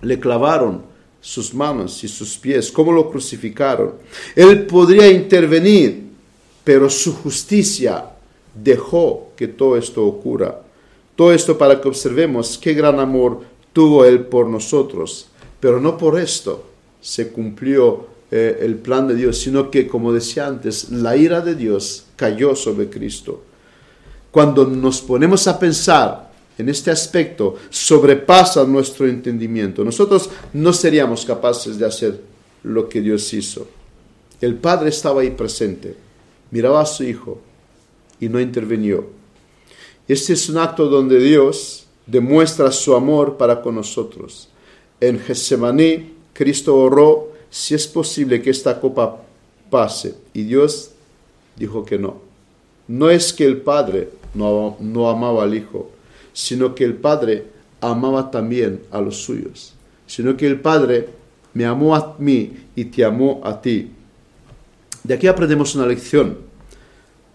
le 0.02 0.20
clavaron 0.20 0.84
sus 1.20 1.54
manos 1.54 2.04
y 2.04 2.08
sus 2.08 2.38
pies, 2.38 2.72
cómo 2.72 2.92
lo 2.92 3.10
crucificaron. 3.10 3.96
Él 4.36 4.68
podría 4.68 5.10
intervenir, 5.10 6.04
pero 6.64 6.90
su 6.90 7.14
justicia 7.14 8.12
dejó 8.54 9.32
que 9.36 9.48
todo 9.48 9.78
esto 9.78 10.06
ocurra. 10.06 10.62
Todo 11.16 11.34
esto 11.34 11.58
para 11.58 11.82
que 11.82 11.88
observemos 11.88 12.58
qué 12.58 12.74
gran 12.74 13.00
amor 13.00 13.42
tuvo 13.76 14.06
Él 14.06 14.22
por 14.22 14.48
nosotros, 14.48 15.28
pero 15.60 15.82
no 15.82 15.98
por 15.98 16.18
esto, 16.18 16.66
se 17.02 17.28
cumplió 17.28 18.08
eh, 18.32 18.60
el 18.62 18.76
plan 18.76 19.06
de 19.06 19.16
Dios, 19.16 19.38
sino 19.38 19.70
que, 19.70 19.86
como 19.86 20.14
decía 20.14 20.48
antes, 20.48 20.92
la 20.92 21.18
ira 21.18 21.42
de 21.42 21.56
Dios 21.56 22.06
cayó 22.16 22.56
sobre 22.56 22.90
Cristo. 22.90 23.44
Cuando 24.32 24.66
nos 24.66 25.02
ponemos 25.02 25.46
a 25.48 25.60
pensar 25.60 26.32
en 26.58 26.70
este 26.70 26.90
aspecto, 26.90 27.56
sobrepasa 27.70 28.64
nuestro 28.64 29.10
entendimiento. 29.10 29.84
Nosotros 29.84 30.30
no 30.54 30.72
seríamos 30.72 31.26
capaces 31.26 31.78
de 31.78 31.86
hacer 31.86 32.22
lo 32.64 32.88
que 32.88 33.02
Dios 33.02 33.34
hizo. 33.34 33.68
El 34.40 34.56
Padre 34.56 34.88
estaba 34.88 35.20
ahí 35.20 35.32
presente, 35.32 35.98
miraba 36.50 36.80
a 36.80 36.86
su 36.86 37.04
Hijo 37.04 37.42
y 38.22 38.30
no 38.30 38.40
intervenió. 38.40 39.06
Este 40.08 40.32
es 40.32 40.48
un 40.48 40.60
acto 40.60 40.88
donde 40.88 41.20
Dios 41.20 41.85
demuestra 42.06 42.72
su 42.72 42.96
amor 42.96 43.38
para 43.38 43.62
con 43.62 43.76
nosotros. 43.76 44.50
En 45.00 45.20
Getsemaní, 45.20 46.14
Cristo 46.34 46.76
oró 46.76 47.32
si 47.50 47.74
es 47.76 47.88
posible 47.88 48.42
que 48.42 48.50
esta 48.50 48.80
copa 48.80 49.22
pase 49.70 50.16
y 50.34 50.44
Dios 50.44 50.92
dijo 51.56 51.86
que 51.86 51.98
no. 51.98 52.22
No 52.88 53.10
es 53.10 53.34
que 53.34 53.46
el 53.46 53.62
Padre 53.62 54.10
no, 54.34 54.78
no 54.80 55.10
amaba 55.10 55.44
al 55.44 55.56
Hijo, 55.56 55.90
sino 56.34 56.76
que 56.76 56.84
el 56.84 56.96
Padre 56.96 57.46
amaba 57.82 58.30
también 58.32 58.82
a 58.92 59.02
los 59.02 59.18
suyos, 59.18 59.74
sino 60.06 60.36
que 60.38 60.48
el 60.48 60.60
Padre 60.60 61.10
me 61.54 61.66
amó 61.66 61.96
a 61.96 62.16
mí 62.20 62.54
y 62.76 62.86
te 62.86 63.06
amó 63.06 63.42
a 63.44 63.62
ti. 63.62 63.92
De 65.04 65.14
aquí 65.14 65.28
aprendemos 65.28 65.76
una 65.76 65.86
lección. 65.86 66.38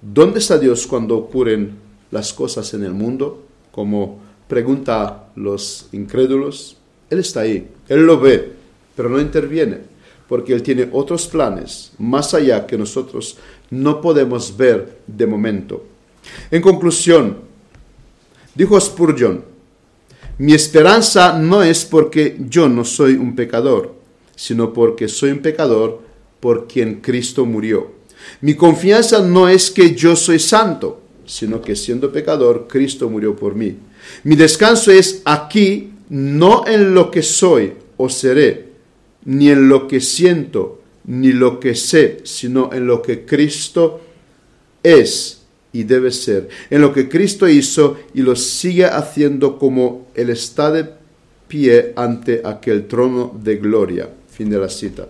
¿Dónde 0.03 0.39
está 0.39 0.59
Dios 0.59 0.87
cuando 0.87 1.17
ocurren 1.17 1.79
las 2.11 2.33
cosas 2.33 2.73
en 2.75 2.85
el 2.85 2.93
mundo? 2.93 3.45
Como 3.71 4.19
pregunta 4.51 5.31
los 5.37 5.89
incrédulos. 5.93 6.77
Él 7.09 7.21
está 7.21 7.41
ahí, 7.41 7.69
Él 7.89 8.05
lo 8.05 8.21
ve, 8.21 8.53
pero 8.95 9.09
no 9.09 9.21
interviene, 9.21 9.79
porque 10.29 10.53
Él 10.53 10.63
tiene 10.63 10.89
otros 10.93 11.27
planes 11.29 11.93
más 11.99 12.35
allá 12.35 12.67
que 12.67 12.77
nosotros 12.77 13.39
no 13.71 14.01
podemos 14.01 14.57
ver 14.57 14.99
de 15.07 15.27
momento. 15.27 15.87
En 16.51 16.61
conclusión, 16.61 17.39
dijo 18.55 18.79
Spurgeon, 18.79 19.45
mi 20.39 20.53
esperanza 20.53 21.39
no 21.39 21.63
es 21.63 21.85
porque 21.85 22.37
yo 22.49 22.69
no 22.69 22.85
soy 22.85 23.15
un 23.15 23.37
pecador, 23.37 23.95
sino 24.35 24.73
porque 24.73 25.07
soy 25.07 25.31
un 25.31 25.41
pecador 25.41 26.01
por 26.41 26.67
quien 26.67 27.01
Cristo 27.01 27.47
murió. 27.47 27.93
Mi 28.41 28.55
confianza 28.55 29.23
no 29.23 29.49
es 29.49 29.71
que 29.71 29.95
yo 29.95 30.17
soy 30.17 30.39
santo, 30.39 31.01
sino 31.27 31.61
que 31.61 31.77
siendo 31.77 32.11
pecador, 32.11 32.67
Cristo 32.69 33.09
murió 33.09 33.37
por 33.37 33.55
mí. 33.55 33.77
Mi 34.25 34.37
descanso 34.37 34.91
es 34.91 35.23
aquí, 35.25 35.93
no 36.09 36.67
en 36.67 36.95
lo 36.95 37.11
que 37.11 37.23
soy 37.23 37.75
o 37.97 38.09
seré, 38.09 38.69
ni 39.25 39.51
en 39.51 39.69
lo 39.69 39.87
que 39.87 40.01
siento, 40.01 40.83
ni 41.05 41.33
lo 41.33 41.61
que 41.61 41.75
sé, 41.75 42.21
sino 42.25 42.73
en 42.73 42.87
lo 42.87 43.03
que 43.03 43.25
Cristo 43.25 44.01
es 44.83 45.43
y 45.73 45.85
debe 45.85 46.11
ser, 46.11 46.49
en 46.69 46.81
lo 46.81 46.93
que 46.93 47.09
Cristo 47.09 47.49
hizo 47.49 47.97
y 48.15 48.23
lo 48.23 48.35
sigue 48.37 48.87
haciendo 48.87 49.59
como 49.59 50.09
Él 50.15 50.31
está 50.31 50.71
de 50.71 50.89
pie 51.49 51.93
ante 51.97 52.43
aquel 52.45 52.87
trono 52.87 53.37
de 53.43 53.57
gloria. 53.57 54.09
Fin 54.31 54.49
de 54.49 54.59
la 54.59 54.69
cita. 54.69 55.07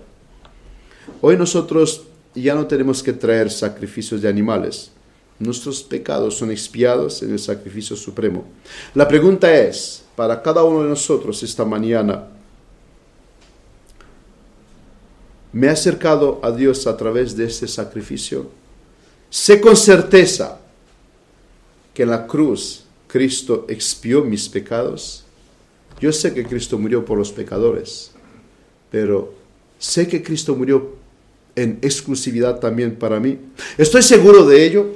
Hoy 1.21 1.37
nosotros 1.37 2.07
ya 2.35 2.55
no 2.55 2.67
tenemos 2.67 3.03
que 3.03 3.13
traer 3.13 3.51
sacrificios 3.51 4.23
de 4.23 4.29
animales. 4.29 4.91
Nuestros 5.41 5.83
pecados 5.83 6.37
son 6.37 6.53
expiados 6.53 7.23
en 7.25 7.33
el 7.33 7.41
sacrificio 7.41 7.97
supremo. 7.97 8.45
La 8.95 9.09
pregunta 9.09 9.53
es, 9.53 10.05
para 10.15 10.41
cada 10.41 10.63
uno 10.63 10.85
de 10.85 10.89
nosotros 10.89 11.43
esta 11.43 11.65
mañana, 11.65 12.29
¿me 15.53 15.67
he 15.67 15.71
acercado 15.71 16.39
a 16.45 16.53
Dios 16.53 16.87
a 16.87 16.97
través 16.97 17.37
de 17.37 17.47
este 17.47 17.67
sacrificio? 17.67 18.49
Sé 19.29 19.61
con 19.61 19.77
certeza 19.77 20.61
que 21.93 22.05
en 22.05 22.11
la 22.11 22.29
cruz 22.29 22.85
Cristo 23.09 23.67
expió 23.69 24.23
mis 24.23 24.49
pecados. 24.49 25.25
Yo 26.01 26.13
sé 26.13 26.33
que 26.33 26.47
Cristo 26.47 26.79
murió 26.79 27.05
por 27.05 27.19
los 27.19 27.33
pecadores 27.33 28.13
pero 28.91 29.33
sé 29.79 30.09
que 30.09 30.23
Cristo 30.23 30.55
murió 30.55 30.97
en 31.55 31.79
exclusividad 31.83 32.59
también 32.59 32.97
para 32.97 33.21
mí. 33.21 33.39
¿Estoy 33.79 34.03
seguro 34.03 34.45
de 34.47 34.67
ello? 34.67 34.87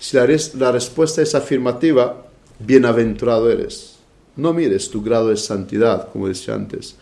Si 0.00 0.16
la, 0.16 0.72
respuesta 0.72 1.22
es 1.22 1.34
afirmativa, 1.34 2.26
bienaventurado 2.58 3.50
eres. 3.50 3.96
No 4.36 4.52
mires 4.52 4.90
tu 4.90 5.02
grado 5.02 5.28
de 5.28 5.36
santidad, 5.36 6.10
como 6.12 6.28
decía 6.28 6.54
antes. 6.54 6.94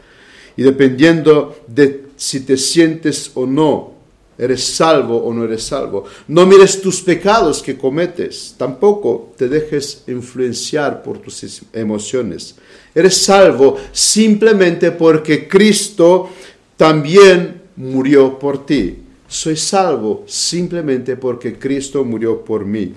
Y 0.56 0.62
dependiendo 0.62 1.56
de 1.66 2.06
si 2.16 2.40
te 2.40 2.56
sientes 2.56 3.30
o 3.34 3.46
no, 3.46 3.92
eres 4.38 4.64
salvo 4.64 5.18
o 5.18 5.32
no 5.34 5.44
eres 5.44 5.64
salvo. 5.64 6.04
No 6.28 6.46
mires 6.46 6.80
tus 6.80 7.02
pecados 7.02 7.62
que 7.62 7.76
cometes. 7.76 8.54
Tampoco 8.56 9.34
te 9.36 9.48
dejes 9.48 10.04
influenciar 10.06 11.02
por 11.02 11.18
tus 11.18 11.62
emociones. 11.72 12.54
Eres 12.94 13.16
salvo 13.18 13.76
simplemente 13.92 14.90
porque 14.92 15.46
Cristo 15.46 16.30
también 16.76 17.62
murió 17.76 18.38
por 18.38 18.64
ti. 18.64 19.05
Soy 19.28 19.56
salvo 19.56 20.24
simplemente 20.26 21.16
porque 21.16 21.58
Cristo 21.58 22.04
murió 22.04 22.44
por 22.44 22.64
mí. 22.64 22.94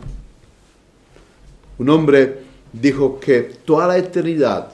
Un 1.78 1.90
hombre 1.90 2.40
dijo 2.72 3.20
que 3.20 3.42
toda 3.66 3.88
la 3.88 3.98
eternidad 3.98 4.74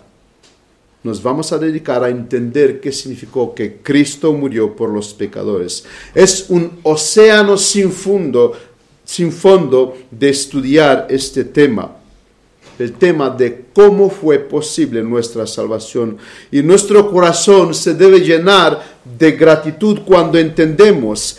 nos 1.03 1.22
vamos 1.22 1.51
a 1.53 1.60
dedicar 1.60 2.03
a 2.03 2.10
entender 2.10 2.82
qué 2.82 2.91
significó 2.91 3.53
que 3.53 3.78
Cristo 3.78 4.34
murió 4.34 4.76
por 4.76 4.89
los 4.89 5.14
pecadores. 5.14 5.86
Es 6.14 6.47
un 6.49 6.80
océano 6.82 7.58
sin 7.58 7.91
fondo, 7.91 8.53
sin 9.03 9.32
fondo 9.32 9.95
de 10.10 10.30
estudiar 10.30 11.06
este 11.10 11.45
tema 11.45 11.95
el 12.78 12.93
tema 12.93 13.30
de 13.30 13.66
cómo 13.74 14.10
fue 14.10 14.39
posible 14.39 15.01
nuestra 15.01 15.47
salvación. 15.47 16.18
Y 16.51 16.62
nuestro 16.62 17.10
corazón 17.10 17.74
se 17.74 17.93
debe 17.93 18.20
llenar 18.20 18.94
de 19.18 19.32
gratitud 19.34 19.99
cuando 20.06 20.38
entendemos 20.38 21.38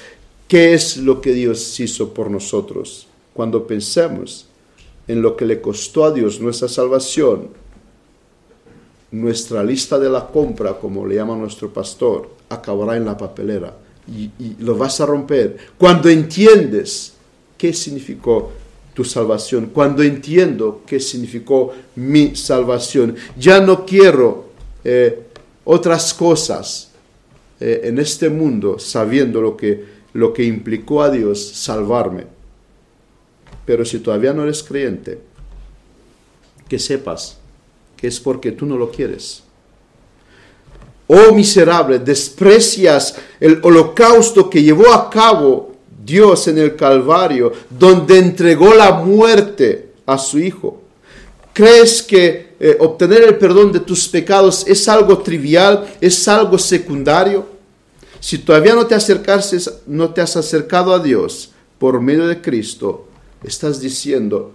qué 0.49 0.75
es 0.75 0.97
lo 0.97 1.21
que 1.21 1.33
Dios 1.33 1.79
hizo 1.81 2.15
por 2.15 2.31
nosotros. 2.31 3.07
Cuando 3.35 3.67
pensemos 3.67 4.47
en 5.09 5.21
lo 5.23 5.37
que 5.37 5.45
le 5.45 5.61
costó 5.61 6.05
a 6.05 6.13
Dios 6.13 6.41
nuestra 6.41 6.69
salvación, 6.69 7.49
nuestra 9.11 9.63
lista 9.63 9.99
de 9.99 10.09
la 10.09 10.27
compra, 10.27 10.79
como 10.79 11.07
le 11.07 11.17
llama 11.17 11.37
nuestro 11.37 11.73
pastor, 11.73 12.31
acabará 12.49 12.97
en 12.97 13.05
la 13.05 13.17
papelera 13.17 13.77
y, 14.09 14.31
y 14.39 14.57
lo 14.61 14.77
vas 14.77 15.01
a 15.01 15.07
romper. 15.07 15.57
Cuando 15.79 16.09
entiendes 16.09 17.15
qué 17.59 17.73
significó 17.73 18.51
tu 18.97 19.05
salvación, 19.05 19.71
cuando 19.75 20.03
entiendo 20.03 20.81
qué 20.87 20.99
significó 20.99 21.75
mi 21.97 22.35
salvación. 22.35 23.15
Ya 23.39 23.61
no 23.61 23.85
quiero 23.85 24.47
eh, 24.83 25.23
otras 25.67 26.15
cosas 26.15 26.86
eh, 27.61 27.83
en 27.85 27.99
este 27.99 28.29
mundo 28.29 28.79
sabiendo 28.79 29.41
lo 29.41 29.57
que, 29.57 29.85
lo 30.13 30.33
que 30.33 30.45
implicó 30.45 31.03
a 31.03 31.11
Dios 31.11 31.45
salvarme. 31.55 32.25
Pero 33.65 33.85
si 33.85 33.99
todavía 33.99 34.33
no 34.33 34.43
eres 34.43 34.63
creyente, 34.63 35.19
que 36.69 36.79
sepas 36.79 37.39
que 37.97 38.07
es 38.09 38.21
porque 38.21 38.53
tú 38.53 38.67
no 38.67 38.77
lo 38.77 38.91
quieres. 38.91 39.43
Oh 41.07 41.33
miserable, 41.33 41.99
desprecias 41.99 43.17
el 43.41 43.61
holocausto 43.63 44.51
que 44.51 44.63
llevó 44.63 44.93
a 44.93 45.09
cabo 45.09 45.75
Dios 46.05 46.47
en 46.49 46.59
el 46.59 46.77
Calvario, 46.77 47.53
donde 47.71 48.19
entregó 48.19 48.75
la 48.75 48.93
muerte 48.93 49.93
a 50.05 50.19
su 50.19 50.39
Hijo. 50.39 50.83
¿Crees 51.53 52.03
que 52.03 52.46
eh, 52.59 52.77
obtener 52.81 53.23
el 53.23 53.37
perdón 53.37 53.73
de 53.73 53.81
tus 53.81 54.09
pecados 54.09 54.65
es 54.67 54.89
algo 54.89 55.19
trivial, 55.19 55.87
es 56.01 56.27
algo 56.29 56.59
secundario? 56.59 57.47
Si 58.21 58.39
todavía 58.39 58.75
no 58.75 58.87
te, 58.87 58.97
no 59.87 60.13
te 60.13 60.21
has 60.21 60.37
acercado 60.37 60.93
a 60.93 60.99
Dios 60.99 61.51
por 61.79 62.01
medio 62.01 62.27
de 62.27 62.41
Cristo, 62.41 63.07
estás 63.45 63.81
diciendo, 63.81 64.53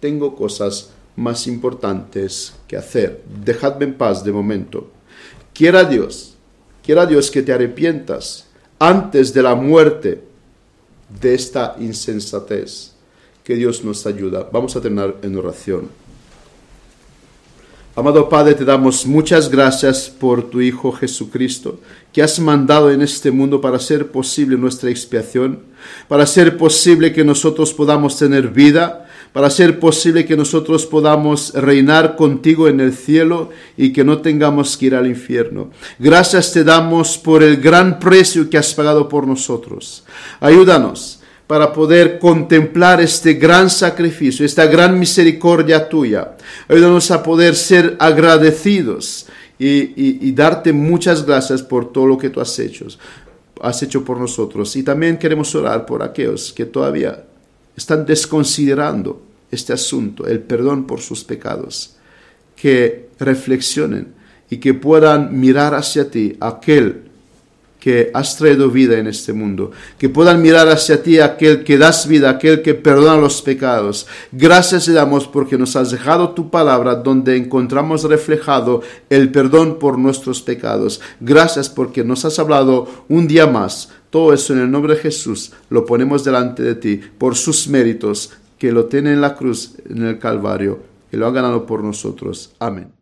tengo 0.00 0.34
cosas 0.34 0.90
más 1.16 1.46
importantes 1.46 2.54
que 2.66 2.76
hacer. 2.76 3.22
Dejadme 3.44 3.86
en 3.86 3.94
paz 3.94 4.24
de 4.24 4.32
momento. 4.32 4.90
Quiera 5.52 5.84
Dios, 5.84 6.34
quiera 6.84 7.06
Dios 7.06 7.30
que 7.30 7.42
te 7.42 7.52
arrepientas 7.52 8.46
antes 8.78 9.32
de 9.32 9.42
la 9.42 9.54
muerte 9.54 10.22
de 11.20 11.34
esta 11.34 11.76
insensatez. 11.78 12.92
Que 13.44 13.54
Dios 13.54 13.84
nos 13.84 14.06
ayuda. 14.06 14.48
Vamos 14.50 14.74
a 14.74 14.80
terminar 14.80 15.16
en 15.22 15.36
oración. 15.36 15.90
Amado 17.96 18.28
Padre, 18.28 18.54
te 18.54 18.64
damos 18.64 19.06
muchas 19.06 19.48
gracias 19.48 20.10
por 20.10 20.50
tu 20.50 20.60
Hijo 20.60 20.90
Jesucristo, 20.90 21.78
que 22.12 22.24
has 22.24 22.40
mandado 22.40 22.90
en 22.90 23.02
este 23.02 23.30
mundo 23.30 23.60
para 23.60 23.76
hacer 23.76 24.10
posible 24.10 24.56
nuestra 24.56 24.90
expiación, 24.90 25.60
para 26.08 26.24
hacer 26.24 26.56
posible 26.56 27.12
que 27.12 27.22
nosotros 27.22 27.72
podamos 27.72 28.18
tener 28.18 28.48
vida, 28.48 29.08
para 29.32 29.46
hacer 29.46 29.78
posible 29.78 30.26
que 30.26 30.36
nosotros 30.36 30.86
podamos 30.86 31.54
reinar 31.54 32.16
contigo 32.16 32.66
en 32.66 32.80
el 32.80 32.94
cielo 32.94 33.50
y 33.76 33.92
que 33.92 34.02
no 34.02 34.18
tengamos 34.18 34.76
que 34.76 34.86
ir 34.86 34.96
al 34.96 35.06
infierno. 35.06 35.70
Gracias 36.00 36.52
te 36.52 36.64
damos 36.64 37.16
por 37.16 37.44
el 37.44 37.58
gran 37.58 38.00
precio 38.00 38.50
que 38.50 38.58
has 38.58 38.74
pagado 38.74 39.08
por 39.08 39.28
nosotros. 39.28 40.02
Ayúdanos 40.40 41.20
para 41.46 41.72
poder 41.72 42.18
contemplar 42.18 43.00
este 43.00 43.34
gran 43.34 43.68
sacrificio, 43.68 44.46
esta 44.46 44.66
gran 44.66 44.98
misericordia 44.98 45.88
tuya. 45.88 46.36
Ayúdanos 46.68 47.10
a 47.10 47.22
poder 47.22 47.54
ser 47.54 47.96
agradecidos 47.98 49.26
y, 49.58 50.32
darte 50.32 50.72
muchas 50.72 51.24
gracias 51.24 51.62
por 51.62 51.92
todo 51.92 52.06
lo 52.06 52.18
que 52.18 52.30
tú 52.30 52.40
has 52.40 52.58
hecho, 52.58 52.86
has 53.60 53.82
hecho 53.82 54.04
por 54.04 54.18
nosotros. 54.18 54.74
Y 54.76 54.82
también 54.82 55.18
queremos 55.18 55.54
orar 55.54 55.86
por 55.86 56.02
aquellos 56.02 56.52
que 56.52 56.64
todavía 56.64 57.24
están 57.76 58.06
desconsiderando 58.06 59.22
este 59.50 59.72
asunto, 59.72 60.26
el 60.26 60.40
perdón 60.40 60.86
por 60.86 61.00
sus 61.00 61.24
pecados, 61.24 61.96
que 62.56 63.10
reflexionen 63.18 64.14
y 64.50 64.58
que 64.58 64.74
puedan 64.74 65.38
mirar 65.38 65.74
hacia 65.74 66.10
ti, 66.10 66.36
aquel 66.40 67.10
que 67.84 68.10
has 68.14 68.38
traído 68.38 68.70
vida 68.70 68.96
en 68.96 69.06
este 69.06 69.34
mundo, 69.34 69.70
que 69.98 70.08
puedan 70.08 70.40
mirar 70.40 70.70
hacia 70.70 71.02
ti 71.02 71.20
aquel 71.20 71.64
que 71.64 71.76
das 71.76 72.08
vida, 72.08 72.30
aquel 72.30 72.62
que 72.62 72.72
perdona 72.72 73.20
los 73.20 73.42
pecados. 73.42 74.06
Gracias 74.32 74.86
te 74.86 74.92
damos 74.92 75.26
porque 75.26 75.58
nos 75.58 75.76
has 75.76 75.90
dejado 75.90 76.30
tu 76.30 76.48
palabra 76.48 76.94
donde 76.94 77.36
encontramos 77.36 78.04
reflejado 78.04 78.80
el 79.10 79.30
perdón 79.30 79.78
por 79.78 79.98
nuestros 79.98 80.40
pecados. 80.40 81.02
Gracias 81.20 81.68
porque 81.68 82.04
nos 82.04 82.24
has 82.24 82.38
hablado 82.38 82.88
un 83.10 83.28
día 83.28 83.46
más. 83.46 83.90
Todo 84.08 84.32
eso 84.32 84.54
en 84.54 84.60
el 84.60 84.70
nombre 84.70 84.94
de 84.94 85.02
Jesús 85.02 85.52
lo 85.68 85.84
ponemos 85.84 86.24
delante 86.24 86.62
de 86.62 86.76
ti 86.76 86.98
por 87.18 87.36
sus 87.36 87.68
méritos 87.68 88.32
que 88.56 88.72
lo 88.72 88.86
tiene 88.86 89.12
en 89.12 89.20
la 89.20 89.34
cruz, 89.34 89.74
en 89.90 90.06
el 90.06 90.18
Calvario, 90.18 90.78
que 91.10 91.18
lo 91.18 91.26
ha 91.26 91.32
ganado 91.32 91.66
por 91.66 91.84
nosotros. 91.84 92.54
Amén. 92.58 92.93